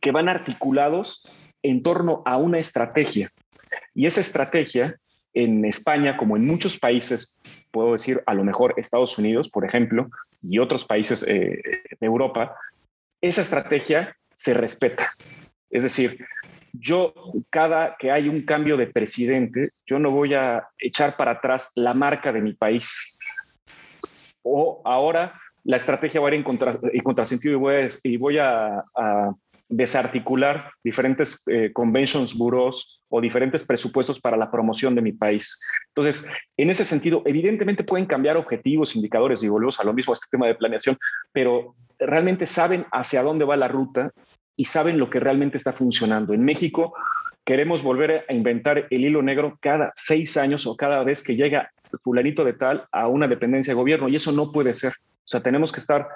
que 0.00 0.10
van 0.10 0.28
articulados 0.28 1.28
en 1.62 1.82
torno 1.82 2.22
a 2.24 2.36
una 2.36 2.58
estrategia. 2.58 3.30
Y 3.94 4.06
esa 4.06 4.20
estrategia 4.20 4.96
en 5.34 5.64
España, 5.64 6.16
como 6.16 6.36
en 6.36 6.46
muchos 6.46 6.78
países, 6.78 7.38
puedo 7.70 7.92
decir 7.92 8.22
a 8.26 8.34
lo 8.34 8.44
mejor 8.44 8.74
Estados 8.76 9.16
Unidos, 9.18 9.48
por 9.48 9.64
ejemplo, 9.64 10.08
y 10.42 10.58
otros 10.58 10.84
países 10.84 11.24
eh, 11.28 11.60
de 12.00 12.06
Europa, 12.06 12.56
esa 13.20 13.42
estrategia 13.42 14.16
se 14.36 14.54
respeta. 14.54 15.12
Es 15.70 15.82
decir, 15.82 16.24
yo 16.72 17.12
cada 17.50 17.96
que 17.98 18.10
hay 18.10 18.28
un 18.28 18.42
cambio 18.42 18.76
de 18.76 18.86
presidente, 18.86 19.70
yo 19.86 19.98
no 19.98 20.10
voy 20.10 20.34
a 20.34 20.68
echar 20.78 21.16
para 21.16 21.32
atrás 21.32 21.70
la 21.74 21.94
marca 21.94 22.32
de 22.32 22.40
mi 22.40 22.54
país. 22.54 23.18
O 24.42 24.80
ahora 24.84 25.38
la 25.64 25.76
estrategia 25.76 26.20
va 26.20 26.28
a 26.28 26.30
ir 26.30 26.38
en, 26.38 26.44
contra, 26.44 26.78
en 26.82 27.02
contrasentido 27.02 27.54
y 27.54 27.58
voy 27.58 27.74
a, 27.74 27.88
y 28.02 28.16
voy 28.16 28.38
a, 28.38 28.84
a 28.96 29.34
desarticular 29.70 30.72
diferentes 30.82 31.42
eh, 31.46 31.70
conventions 31.72 32.34
bureaus 32.34 33.00
o 33.08 33.20
diferentes 33.20 33.64
presupuestos 33.64 34.20
para 34.20 34.36
la 34.36 34.50
promoción 34.50 34.94
de 34.94 35.00
mi 35.00 35.12
país. 35.12 35.58
Entonces, 35.88 36.26
en 36.56 36.70
ese 36.70 36.84
sentido, 36.84 37.22
evidentemente 37.24 37.84
pueden 37.84 38.06
cambiar 38.06 38.36
objetivos, 38.36 38.96
indicadores 38.96 39.42
y 39.42 39.48
volvemos 39.48 39.78
a 39.80 39.84
lo 39.84 39.92
mismo 39.92 40.12
a 40.12 40.14
este 40.14 40.26
tema 40.30 40.48
de 40.48 40.56
planeación, 40.56 40.98
pero 41.32 41.76
realmente 41.98 42.46
saben 42.46 42.84
hacia 42.90 43.22
dónde 43.22 43.44
va 43.44 43.56
la 43.56 43.68
ruta 43.68 44.10
y 44.56 44.64
saben 44.64 44.98
lo 44.98 45.08
que 45.08 45.20
realmente 45.20 45.56
está 45.56 45.72
funcionando. 45.72 46.34
En 46.34 46.44
México 46.44 46.92
queremos 47.44 47.82
volver 47.82 48.24
a 48.28 48.32
inventar 48.32 48.86
el 48.90 49.04
hilo 49.04 49.22
negro 49.22 49.56
cada 49.60 49.92
seis 49.94 50.36
años 50.36 50.66
o 50.66 50.76
cada 50.76 51.02
vez 51.04 51.22
que 51.22 51.36
llega 51.36 51.70
fulanito 52.02 52.44
de 52.44 52.54
tal 52.54 52.86
a 52.92 53.08
una 53.08 53.28
dependencia 53.28 53.72
de 53.72 53.76
gobierno 53.76 54.08
y 54.08 54.16
eso 54.16 54.32
no 54.32 54.52
puede 54.52 54.74
ser. 54.74 54.92
O 55.24 55.28
sea, 55.30 55.42
tenemos 55.42 55.72
que 55.72 55.80
estar 55.80 56.08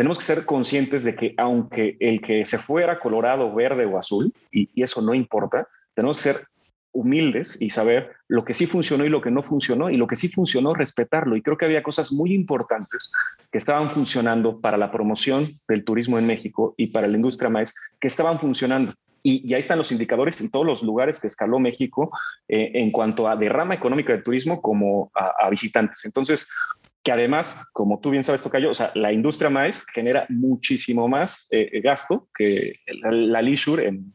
tenemos 0.00 0.16
que 0.16 0.24
ser 0.24 0.46
conscientes 0.46 1.04
de 1.04 1.14
que 1.14 1.34
aunque 1.36 1.98
el 2.00 2.22
que 2.22 2.46
se 2.46 2.56
fuera 2.56 2.98
colorado, 2.98 3.54
verde 3.54 3.84
o 3.84 3.98
azul, 3.98 4.32
y, 4.50 4.70
y, 4.74 4.82
eso 4.82 5.02
no 5.02 5.12
importa, 5.12 5.68
tenemos 5.92 6.16
que 6.16 6.22
ser 6.22 6.46
humildes 6.90 7.58
y 7.60 7.68
saber 7.68 8.12
lo 8.26 8.42
que 8.42 8.54
sí 8.54 8.64
funcionó 8.64 9.04
y 9.04 9.10
lo 9.10 9.20
que 9.20 9.30
no 9.30 9.42
funcionó, 9.42 9.90
y 9.90 9.98
lo 9.98 10.06
que 10.06 10.16
sí 10.16 10.30
funcionó, 10.30 10.72
respetarlo. 10.72 11.36
Y 11.36 11.42
creo 11.42 11.58
que 11.58 11.66
había 11.66 11.82
cosas 11.82 12.12
muy 12.12 12.32
importantes 12.32 13.12
que 13.52 13.58
estaban 13.58 13.90
funcionando 13.90 14.58
para 14.58 14.78
la 14.78 14.90
promoción 14.90 15.60
del 15.68 15.84
turismo 15.84 16.18
en 16.18 16.26
México 16.26 16.74
y 16.78 16.86
para 16.86 17.06
la 17.06 17.16
industria 17.16 17.50
maíz, 17.50 17.74
que 18.00 18.08
estaban 18.08 18.40
funcionando. 18.40 18.94
Y, 19.22 19.46
y, 19.46 19.52
ahí 19.52 19.60
están 19.60 19.76
los 19.76 19.92
indicadores 19.92 20.40
en 20.40 20.50
todos 20.50 20.64
los 20.64 20.82
lugares 20.82 21.20
que 21.20 21.26
escaló 21.26 21.58
México 21.58 22.10
eh, 22.48 22.70
en 22.72 22.90
cuanto 22.90 23.28
a 23.28 23.36
derrama 23.36 23.74
económica 23.74 24.14
del 24.14 24.24
turismo 24.24 24.62
como 24.62 25.10
a, 25.14 25.34
a 25.44 25.50
visitantes. 25.50 26.06
Entonces, 26.06 26.48
que 27.10 27.14
además, 27.14 27.60
como 27.72 27.98
tú 27.98 28.10
bien 28.10 28.22
sabes, 28.22 28.40
Tocayo, 28.40 28.70
o 28.70 28.74
sea, 28.74 28.92
la 28.94 29.12
industria 29.12 29.50
maíz 29.50 29.84
genera 29.92 30.26
muchísimo 30.28 31.08
más 31.08 31.48
eh, 31.50 31.80
gasto 31.80 32.28
que 32.32 32.76
la, 32.86 33.10
la 33.10 33.42
leisure 33.42 33.88
en, 33.88 34.12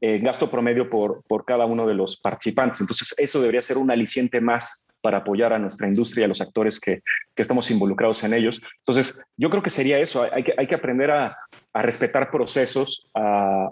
en, 0.00 0.24
gasto 0.24 0.50
promedio 0.50 0.88
por, 0.88 1.22
por 1.28 1.44
cada 1.44 1.66
uno 1.66 1.86
de 1.86 1.92
los 1.92 2.16
participantes. 2.16 2.80
Entonces, 2.80 3.14
eso 3.18 3.40
debería 3.40 3.60
ser 3.60 3.76
un 3.76 3.90
aliciente 3.90 4.40
más 4.40 4.88
para 5.02 5.18
apoyar 5.18 5.52
a 5.52 5.58
nuestra 5.58 5.86
industria 5.86 6.22
y 6.22 6.24
a 6.24 6.28
los 6.28 6.40
actores 6.40 6.80
que, 6.80 7.02
que 7.34 7.42
estamos 7.42 7.70
involucrados 7.70 8.24
en 8.24 8.32
ellos. 8.32 8.58
Entonces, 8.78 9.22
yo 9.36 9.50
creo 9.50 9.62
que 9.62 9.68
sería 9.68 9.98
eso. 9.98 10.26
Hay 10.32 10.44
que, 10.44 10.54
hay 10.56 10.66
que 10.66 10.76
aprender 10.76 11.10
a, 11.10 11.36
a 11.74 11.82
respetar 11.82 12.30
procesos, 12.30 13.10
a, 13.12 13.68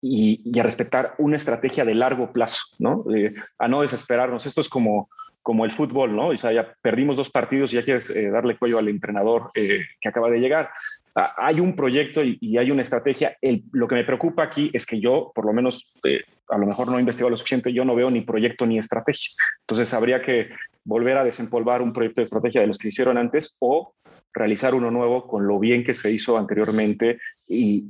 y, 0.00 0.40
y, 0.42 0.58
a 0.58 0.62
respetar 0.62 1.16
una 1.18 1.36
estrategia 1.36 1.84
de 1.84 1.94
largo 1.94 2.32
plazo, 2.32 2.62
¿no? 2.78 3.04
Eh, 3.14 3.34
a 3.58 3.68
no 3.68 3.82
desesperarnos. 3.82 4.46
Esto 4.46 4.62
es 4.62 4.70
como 4.70 5.10
como 5.42 5.64
el 5.64 5.72
fútbol, 5.72 6.14
¿no? 6.14 6.28
O 6.28 6.36
sea, 6.36 6.52
ya 6.52 6.74
perdimos 6.82 7.16
dos 7.16 7.30
partidos 7.30 7.72
y 7.72 7.76
ya 7.76 7.82
quieres 7.82 8.10
eh, 8.10 8.30
darle 8.30 8.56
cuello 8.56 8.78
al 8.78 8.88
entrenador 8.88 9.50
eh, 9.54 9.84
que 10.00 10.08
acaba 10.08 10.30
de 10.30 10.38
llegar. 10.38 10.70
Ah, 11.14 11.34
hay 11.36 11.60
un 11.60 11.74
proyecto 11.74 12.22
y, 12.22 12.38
y 12.40 12.58
hay 12.58 12.70
una 12.70 12.82
estrategia. 12.82 13.36
El, 13.40 13.64
lo 13.72 13.88
que 13.88 13.94
me 13.94 14.04
preocupa 14.04 14.42
aquí 14.42 14.70
es 14.72 14.86
que 14.86 15.00
yo, 15.00 15.32
por 15.34 15.46
lo 15.46 15.52
menos, 15.52 15.92
eh, 16.04 16.22
a 16.48 16.58
lo 16.58 16.66
mejor 16.66 16.88
no 16.88 16.98
he 16.98 17.00
investigado 17.00 17.30
lo 17.30 17.36
suficiente, 17.36 17.72
yo 17.72 17.84
no 17.84 17.94
veo 17.94 18.10
ni 18.10 18.20
proyecto 18.20 18.66
ni 18.66 18.78
estrategia. 18.78 19.30
Entonces, 19.62 19.92
habría 19.94 20.22
que, 20.22 20.50
volver 20.84 21.16
a 21.18 21.24
desempolvar 21.24 21.82
un 21.82 21.92
proyecto 21.92 22.20
de 22.20 22.24
estrategia 22.24 22.60
de 22.60 22.66
los 22.66 22.78
que 22.78 22.88
hicieron 22.88 23.18
antes 23.18 23.56
o 23.58 23.94
realizar 24.32 24.74
uno 24.74 24.90
nuevo 24.90 25.26
con 25.26 25.46
lo 25.46 25.58
bien 25.58 25.84
que 25.84 25.94
se 25.94 26.10
hizo 26.10 26.38
anteriormente 26.38 27.18
y, 27.48 27.88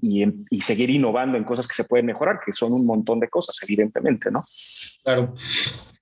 y, 0.50 0.60
seguir 0.62 0.88
innovando 0.90 1.36
en 1.36 1.44
cosas 1.44 1.68
que 1.68 1.74
se 1.74 1.84
pueden 1.84 2.06
mejorar, 2.06 2.40
que 2.44 2.52
son 2.52 2.72
un 2.72 2.86
montón 2.86 3.20
de 3.20 3.28
cosas, 3.28 3.58
evidentemente, 3.62 4.30
¿no? 4.30 4.42
Claro. 5.02 5.34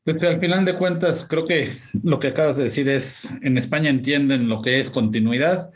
Pues 0.09 0.23
al 0.23 0.41
final 0.41 0.65
de 0.65 0.75
cuentas, 0.75 1.27
creo 1.29 1.45
que 1.45 1.71
lo 2.03 2.19
que 2.19 2.29
acabas 2.29 2.57
de 2.57 2.65
decir 2.65 2.89
es, 2.89 3.29
en 3.43 3.59
España 3.59 3.91
entienden 3.91 4.49
lo 4.49 4.63
que 4.63 4.81
es 4.81 4.89
continuidad 4.89 5.71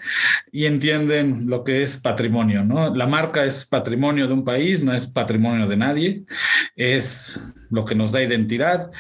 y 0.51 0.65
entienden 0.65 1.51
lo 1.51 1.65
que 1.65 1.83
es 1.83 1.99
patrimonio, 1.99 2.65
¿no? 2.65 2.95
La 2.95 3.07
marca 3.07 3.45
es 3.45 3.67
patrimonio 3.67 4.27
de 4.27 4.33
un 4.33 4.43
país, 4.43 4.83
no 4.83 4.95
es 4.95 5.07
patrimonio 5.07 5.69
de 5.69 5.77
nadie, 5.77 6.25
es 6.77 7.39
lo 7.69 7.85
que 7.85 7.95
nos 7.95 8.11
da 8.11 8.23
identidad 8.23 8.91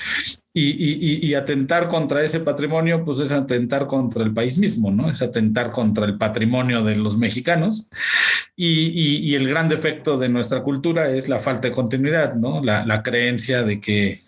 y, 0.53 1.33
atentar 1.33 1.89
contra 1.89 2.23
ese 2.23 2.41
patrimonio, 2.41 3.03
pues 3.03 3.19
es 3.21 3.33
atentar 3.33 3.87
contra 3.87 4.25
el 4.25 4.35
país 4.35 4.59
mismo, 4.59 4.91
¿no? 4.91 5.11
Es 5.11 5.23
atentar 5.23 5.73
contra 5.73 6.05
el 6.05 6.19
patrimonio 6.19 6.85
de 6.85 6.97
los 6.97 7.17
mexicanos. 7.17 7.89
Y, 8.55 9.35
el 9.35 9.49
gran 9.49 9.71
defecto 9.71 10.19
de 10.19 10.29
nuestra 10.29 10.63
cultura 10.63 11.09
es 11.09 11.31
la 11.31 11.41
falta 11.41 11.69
de 11.69 11.75
continuidad, 11.75 12.35
¿no? 12.35 12.63
La 12.63 13.03
creencia 13.03 13.63
de 13.63 13.81
que 13.81 14.21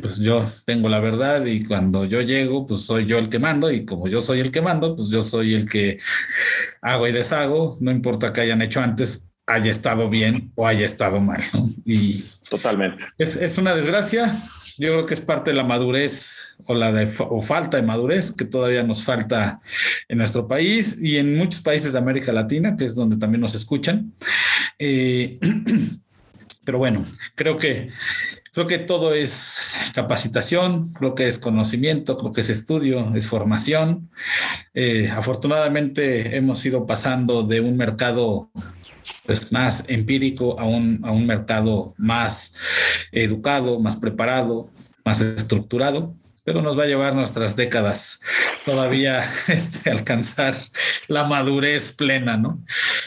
pues 0.00 0.18
yo 0.18 0.44
tengo 0.64 0.88
la 0.88 1.00
verdad 1.00 1.44
y 1.44 1.64
cuando 1.64 2.04
yo 2.04 2.20
llego, 2.22 2.66
pues 2.66 2.82
soy 2.82 3.06
yo 3.06 3.18
el 3.18 3.28
que 3.28 3.38
mando 3.38 3.70
y 3.70 3.84
como 3.84 4.08
yo 4.08 4.22
soy 4.22 4.40
el 4.40 4.50
que 4.50 4.62
mando, 4.62 4.96
pues 4.96 5.08
yo 5.08 5.22
soy 5.22 5.54
el 5.54 5.68
que 5.68 5.98
hago 6.82 7.06
y 7.06 7.12
deshago, 7.12 7.76
no 7.80 7.90
importa 7.90 8.32
que 8.32 8.40
hayan 8.40 8.62
hecho 8.62 8.80
antes, 8.80 9.28
haya 9.46 9.70
estado 9.70 10.10
bien 10.10 10.52
o 10.54 10.66
haya 10.66 10.84
estado 10.84 11.20
mal. 11.20 11.42
Y 11.84 12.24
totalmente. 12.48 13.04
Es, 13.18 13.58
una 13.58 13.74
desgracia. 13.74 14.36
Yo 14.78 14.88
creo 14.88 15.06
que 15.06 15.14
es 15.14 15.20
parte 15.20 15.52
de 15.52 15.56
la 15.56 15.64
madurez 15.64 16.56
o 16.66 16.74
la 16.74 16.92
de, 16.92 17.10
o 17.18 17.40
falta 17.40 17.78
de 17.78 17.82
madurez 17.84 18.32
que 18.32 18.44
todavía 18.44 18.82
nos 18.82 19.04
falta 19.04 19.60
en 20.08 20.18
nuestro 20.18 20.46
país 20.46 20.98
y 21.00 21.16
en 21.16 21.36
muchos 21.36 21.60
países 21.60 21.92
de 21.92 21.98
América 21.98 22.32
Latina, 22.32 22.76
que 22.76 22.84
es 22.84 22.94
donde 22.94 23.16
también 23.16 23.40
nos 23.40 23.54
escuchan. 23.54 24.12
Eh, 24.78 25.38
pero 26.64 26.78
bueno, 26.78 27.06
creo 27.34 27.56
que 27.56 27.90
Creo 28.56 28.66
que 28.66 28.78
todo 28.78 29.12
es 29.12 29.58
capacitación, 29.92 30.94
lo 30.98 31.14
que 31.14 31.28
es 31.28 31.36
conocimiento, 31.36 32.16
lo 32.22 32.32
que 32.32 32.40
es 32.40 32.48
estudio, 32.48 33.14
es 33.14 33.26
formación. 33.26 34.08
Eh, 34.72 35.12
afortunadamente 35.14 36.34
hemos 36.34 36.64
ido 36.64 36.86
pasando 36.86 37.42
de 37.42 37.60
un 37.60 37.76
mercado 37.76 38.48
pues, 39.26 39.52
más 39.52 39.84
empírico 39.88 40.58
a 40.58 40.64
un, 40.64 41.02
a 41.04 41.12
un 41.12 41.26
mercado 41.26 41.92
más 41.98 42.54
educado, 43.12 43.78
más 43.78 43.96
preparado, 43.96 44.66
más 45.04 45.20
estructurado 45.20 46.14
pero 46.42 46.62
nos 46.62 46.78
va 46.78 46.84
a 46.84 46.86
llevar 46.86 47.14
nuestras 47.14 47.56
décadas 47.56 48.20
todavía 48.64 49.28
este, 49.48 49.90
alcanzar 49.90 50.54
la 51.08 51.24
madurez 51.24 51.92
plena, 51.92 52.36
¿no? 52.36 52.64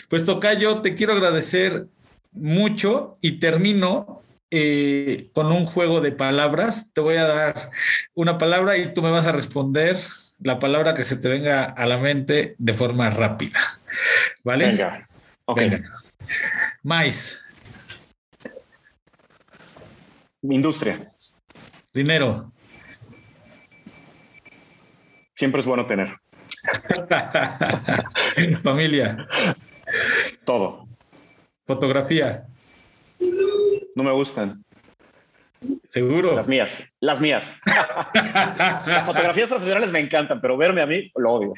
Pues 0.10 0.26
Tocayo, 0.26 0.82
te 0.82 0.94
quiero 0.94 1.14
agradecer 1.14 1.88
mucho 2.34 3.14
y 3.22 3.40
termino 3.40 4.20
eh, 4.52 5.30
con 5.34 5.52
un 5.52 5.66
juego 5.66 6.02
de 6.02 6.12
palabras. 6.12 6.92
Te 6.94 7.02
voy 7.02 7.18
a 7.18 7.28
dar 7.28 7.72
una 8.16 8.38
palabra 8.38 8.78
y 8.78 8.94
tú 8.94 9.02
me 9.02 9.12
vas 9.12 9.26
a 9.26 9.32
responder 9.32 9.98
la 10.40 10.60
palabra 10.60 10.94
que 10.94 11.04
se 11.04 11.18
te 11.18 11.28
venga 11.28 11.66
a 11.66 11.86
la 11.86 11.98
mente 11.98 12.56
de 12.58 12.74
forma 12.74 13.10
rápida. 13.10 13.60
¿Vale? 14.44 14.68
Venga. 14.68 15.08
Maíz. 16.84 17.40
Industria. 20.42 21.12
Dinero. 21.94 22.52
Siempre 25.36 25.60
es 25.60 25.66
bueno 25.66 25.86
tener. 25.86 26.18
Familia. 28.64 29.28
Todo. 30.46 30.88
Fotografía. 31.66 32.46
No 34.00 34.06
me 34.06 34.14
gustan. 34.14 34.64
Seguro. 35.90 36.34
Las 36.34 36.48
mías, 36.48 36.90
las 37.02 37.20
mías. 37.20 37.58
las 38.16 39.06
fotografías 39.06 39.50
profesionales 39.50 39.92
me 39.92 40.00
encantan, 40.00 40.40
pero 40.40 40.56
verme 40.56 40.82
a 40.82 40.86
mí 40.86 41.12
lo 41.18 41.34
odio. 41.34 41.54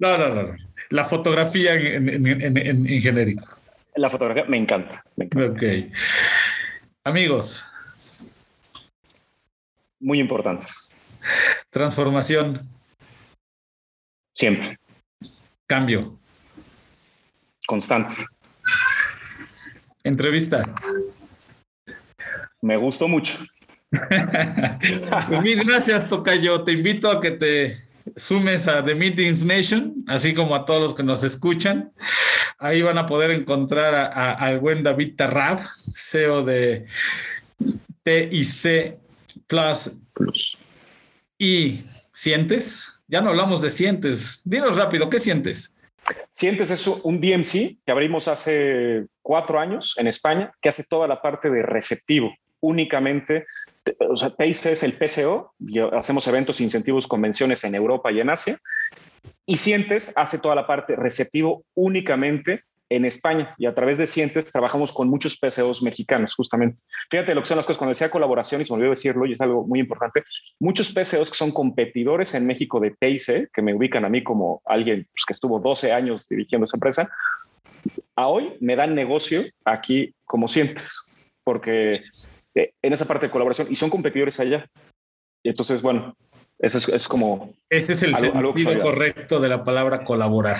no, 0.00 0.18
no, 0.18 0.34
no. 0.34 0.56
La 0.90 1.04
fotografía 1.04 1.74
en, 1.74 3.00
genérico. 3.00 3.56
La 3.94 4.10
fotografía 4.10 4.46
me 4.48 4.56
encanta, 4.56 5.00
me 5.14 5.26
encanta. 5.26 5.52
Ok. 5.52 5.62
Amigos. 7.04 7.64
Muy 10.00 10.18
importantes. 10.18 10.92
Transformación. 11.70 12.68
Siempre. 14.34 14.76
Cambio. 15.68 16.18
Constante. 17.64 18.16
Entrevista. 20.02 20.64
Me 22.62 22.76
gustó 22.76 23.08
mucho. 23.08 23.38
pues 25.28 25.40
mil 25.42 25.64
gracias, 25.64 26.08
Tocayo. 26.08 26.64
Te 26.64 26.72
invito 26.72 27.10
a 27.10 27.20
que 27.20 27.32
te 27.32 27.76
sumes 28.16 28.68
a 28.68 28.84
The 28.84 28.94
Meetings 28.94 29.44
Nation, 29.44 30.04
así 30.06 30.34
como 30.34 30.54
a 30.54 30.64
todos 30.64 30.80
los 30.80 30.94
que 30.94 31.02
nos 31.02 31.24
escuchan. 31.24 31.92
Ahí 32.58 32.82
van 32.82 32.98
a 32.98 33.06
poder 33.06 33.30
encontrar 33.32 33.94
al 34.14 34.60
buen 34.60 34.82
David 34.82 35.14
Tarrab, 35.16 35.60
CEO 35.94 36.44
de 36.44 36.86
TIC 38.02 38.98
Plus. 39.46 39.90
Plus. 40.12 40.58
¿Y 41.38 41.80
sientes? 42.12 43.04
Ya 43.08 43.20
no 43.20 43.30
hablamos 43.30 43.60
de 43.60 43.70
sientes. 43.70 44.40
Dinos 44.44 44.76
rápido, 44.76 45.10
¿qué 45.10 45.18
sientes? 45.18 45.76
Sientes 46.32 46.70
es 46.70 46.86
un 46.86 47.20
DMC 47.20 47.78
que 47.84 47.92
abrimos 47.92 48.28
hace 48.28 49.06
cuatro 49.22 49.58
años 49.58 49.94
en 49.96 50.06
España, 50.06 50.52
que 50.60 50.68
hace 50.68 50.84
toda 50.84 51.06
la 51.08 51.20
parte 51.20 51.50
de 51.50 51.62
receptivo 51.62 52.32
únicamente, 52.66 53.46
o 54.00 54.16
sea, 54.16 54.30
PACE 54.30 54.72
es 54.72 54.82
el 54.82 54.94
PCO, 54.94 55.52
hacemos 55.92 56.26
eventos, 56.26 56.60
incentivos, 56.60 57.06
convenciones 57.06 57.62
en 57.62 57.76
Europa 57.76 58.10
y 58.10 58.20
en 58.20 58.30
Asia, 58.30 58.58
y 59.46 59.58
Sientes 59.58 60.12
hace 60.16 60.38
toda 60.38 60.56
la 60.56 60.66
parte 60.66 60.96
receptivo 60.96 61.62
únicamente 61.74 62.64
en 62.88 63.04
España 63.04 63.54
y 63.58 63.66
a 63.66 63.74
través 63.74 63.98
de 63.98 64.06
Sientes 64.06 64.50
trabajamos 64.50 64.92
con 64.92 65.08
muchos 65.08 65.36
PCOs 65.36 65.82
mexicanos, 65.82 66.34
justamente. 66.34 66.82
Fíjate 67.08 67.34
lo 67.34 67.42
que 67.42 67.46
son 67.46 67.56
las 67.56 67.66
cosas, 67.66 67.78
cuando 67.78 67.90
decía 67.90 68.10
colaboración, 68.10 68.60
y 68.60 68.64
se 68.64 68.72
me 68.72 68.78
olvidó 68.78 68.90
decirlo, 68.90 69.26
y 69.26 69.32
es 69.32 69.40
algo 69.40 69.64
muy 69.64 69.78
importante, 69.78 70.24
muchos 70.58 70.92
PCOs 70.92 71.30
que 71.30 71.36
son 71.36 71.52
competidores 71.52 72.34
en 72.34 72.46
México 72.46 72.80
de 72.80 72.90
PACE, 72.90 73.48
que 73.52 73.62
me 73.62 73.74
ubican 73.74 74.04
a 74.04 74.08
mí 74.08 74.24
como 74.24 74.60
alguien 74.64 75.06
pues, 75.12 75.24
que 75.24 75.34
estuvo 75.34 75.60
12 75.60 75.92
años 75.92 76.28
dirigiendo 76.28 76.64
esa 76.64 76.76
empresa, 76.76 77.08
a 78.16 78.26
hoy 78.26 78.56
me 78.60 78.74
dan 78.74 78.96
negocio 78.96 79.44
aquí 79.64 80.12
como 80.24 80.48
Sientes, 80.48 81.06
porque 81.44 82.02
en 82.56 82.92
esa 82.92 83.04
parte 83.04 83.26
de 83.26 83.32
colaboración 83.32 83.68
y 83.70 83.76
son 83.76 83.90
competidores 83.90 84.40
allá. 84.40 84.66
Y 85.42 85.50
entonces, 85.50 85.82
bueno, 85.82 86.16
eso 86.58 86.78
es, 86.92 87.06
como... 87.06 87.54
Este 87.68 87.92
es 87.92 88.02
el 88.02 88.14
sentido 88.16 88.82
correcto 88.82 89.40
de 89.40 89.48
la 89.48 89.62
palabra 89.62 90.04
colaborar. 90.04 90.56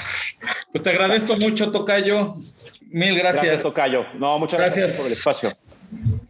Pues 0.71 0.83
te 0.83 0.91
agradezco 0.91 1.37
mucho, 1.37 1.71
Tocayo. 1.71 2.35
Mil 2.93 3.17
gracias. 3.17 3.45
Gracias, 3.45 3.63
Tocayo. 3.63 4.05
No, 4.19 4.39
muchas 4.39 4.61
gracias 4.61 4.93
por 4.93 5.07
el 5.07 5.13
espacio. 5.13 5.57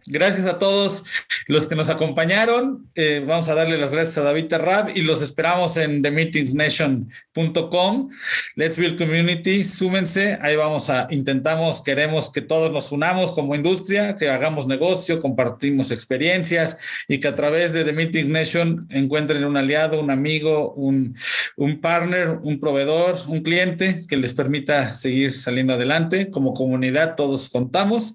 Gracias 0.09 0.47
a 0.47 0.57
todos 0.57 1.03
los 1.47 1.67
que 1.67 1.75
nos 1.75 1.89
acompañaron. 1.89 2.89
Eh, 2.95 3.21
vamos 3.27 3.49
a 3.49 3.55
darle 3.55 3.77
las 3.77 3.91
gracias 3.91 4.17
a 4.17 4.21
David 4.21 4.47
Terrab 4.47 4.95
y 4.95 5.01
los 5.01 5.21
esperamos 5.21 5.75
en 5.75 6.01
themetingsnation.com. 6.01 8.09
Let's 8.55 8.77
Build 8.77 8.97
Community, 8.97 9.65
súmense. 9.65 10.39
Ahí 10.41 10.55
vamos 10.55 10.89
a, 10.89 11.09
intentamos, 11.11 11.81
queremos 11.81 12.31
que 12.31 12.39
todos 12.39 12.71
nos 12.71 12.93
unamos 12.93 13.33
como 13.33 13.53
industria, 13.53 14.15
que 14.15 14.29
hagamos 14.29 14.65
negocio, 14.65 15.19
compartimos 15.19 15.91
experiencias 15.91 16.77
y 17.09 17.19
que 17.19 17.27
a 17.27 17.35
través 17.35 17.73
de 17.73 17.83
The 17.83 17.91
Meetings 17.91 18.29
Nation 18.29 18.87
encuentren 18.89 19.43
un 19.43 19.57
aliado, 19.57 19.99
un 19.99 20.09
amigo, 20.09 20.71
un, 20.71 21.17
un 21.57 21.81
partner, 21.81 22.39
un 22.43 22.61
proveedor, 22.61 23.19
un 23.27 23.41
cliente 23.41 24.05
que 24.07 24.15
les 24.15 24.31
permita 24.31 24.93
seguir 24.93 25.33
saliendo 25.33 25.73
adelante. 25.73 26.29
Como 26.29 26.53
comunidad 26.53 27.15
todos 27.15 27.49
contamos 27.49 28.13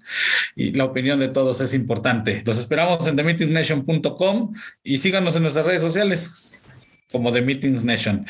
y 0.56 0.72
la 0.72 0.86
opinión 0.86 1.20
de 1.20 1.28
todos 1.28 1.60
es 1.60 1.74
importante. 1.74 1.81
Los 2.44 2.58
esperamos 2.58 3.06
en 3.06 3.16
themetingsnation.com 3.16 4.52
y 4.82 4.98
síganos 4.98 5.36
en 5.36 5.42
nuestras 5.42 5.66
redes 5.66 5.82
sociales 5.82 6.60
como 7.10 7.32
The 7.32 7.42
Meetings 7.42 7.84
Nation. 7.84 8.26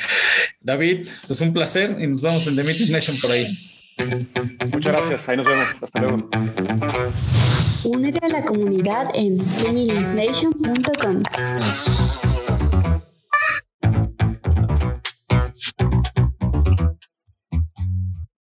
David, 0.60 1.08
pues 1.26 1.40
un 1.40 1.52
placer 1.52 1.96
y 1.98 2.06
nos 2.06 2.20
vemos 2.20 2.46
en 2.46 2.56
The 2.56 2.64
Meetings 2.64 2.90
Nation 2.90 3.18
por 3.20 3.30
ahí. 3.30 3.46
Muchas 4.72 4.92
gracias, 4.92 5.28
ahí 5.28 5.36
nos 5.36 5.46
vemos. 5.46 5.68
Hasta 5.80 6.00
luego. 6.00 6.30
Únete 7.84 8.24
a 8.24 8.28
la 8.28 8.44
comunidad 8.44 9.10
en 9.14 9.38
TheMeetingsNation.com. 9.38 11.22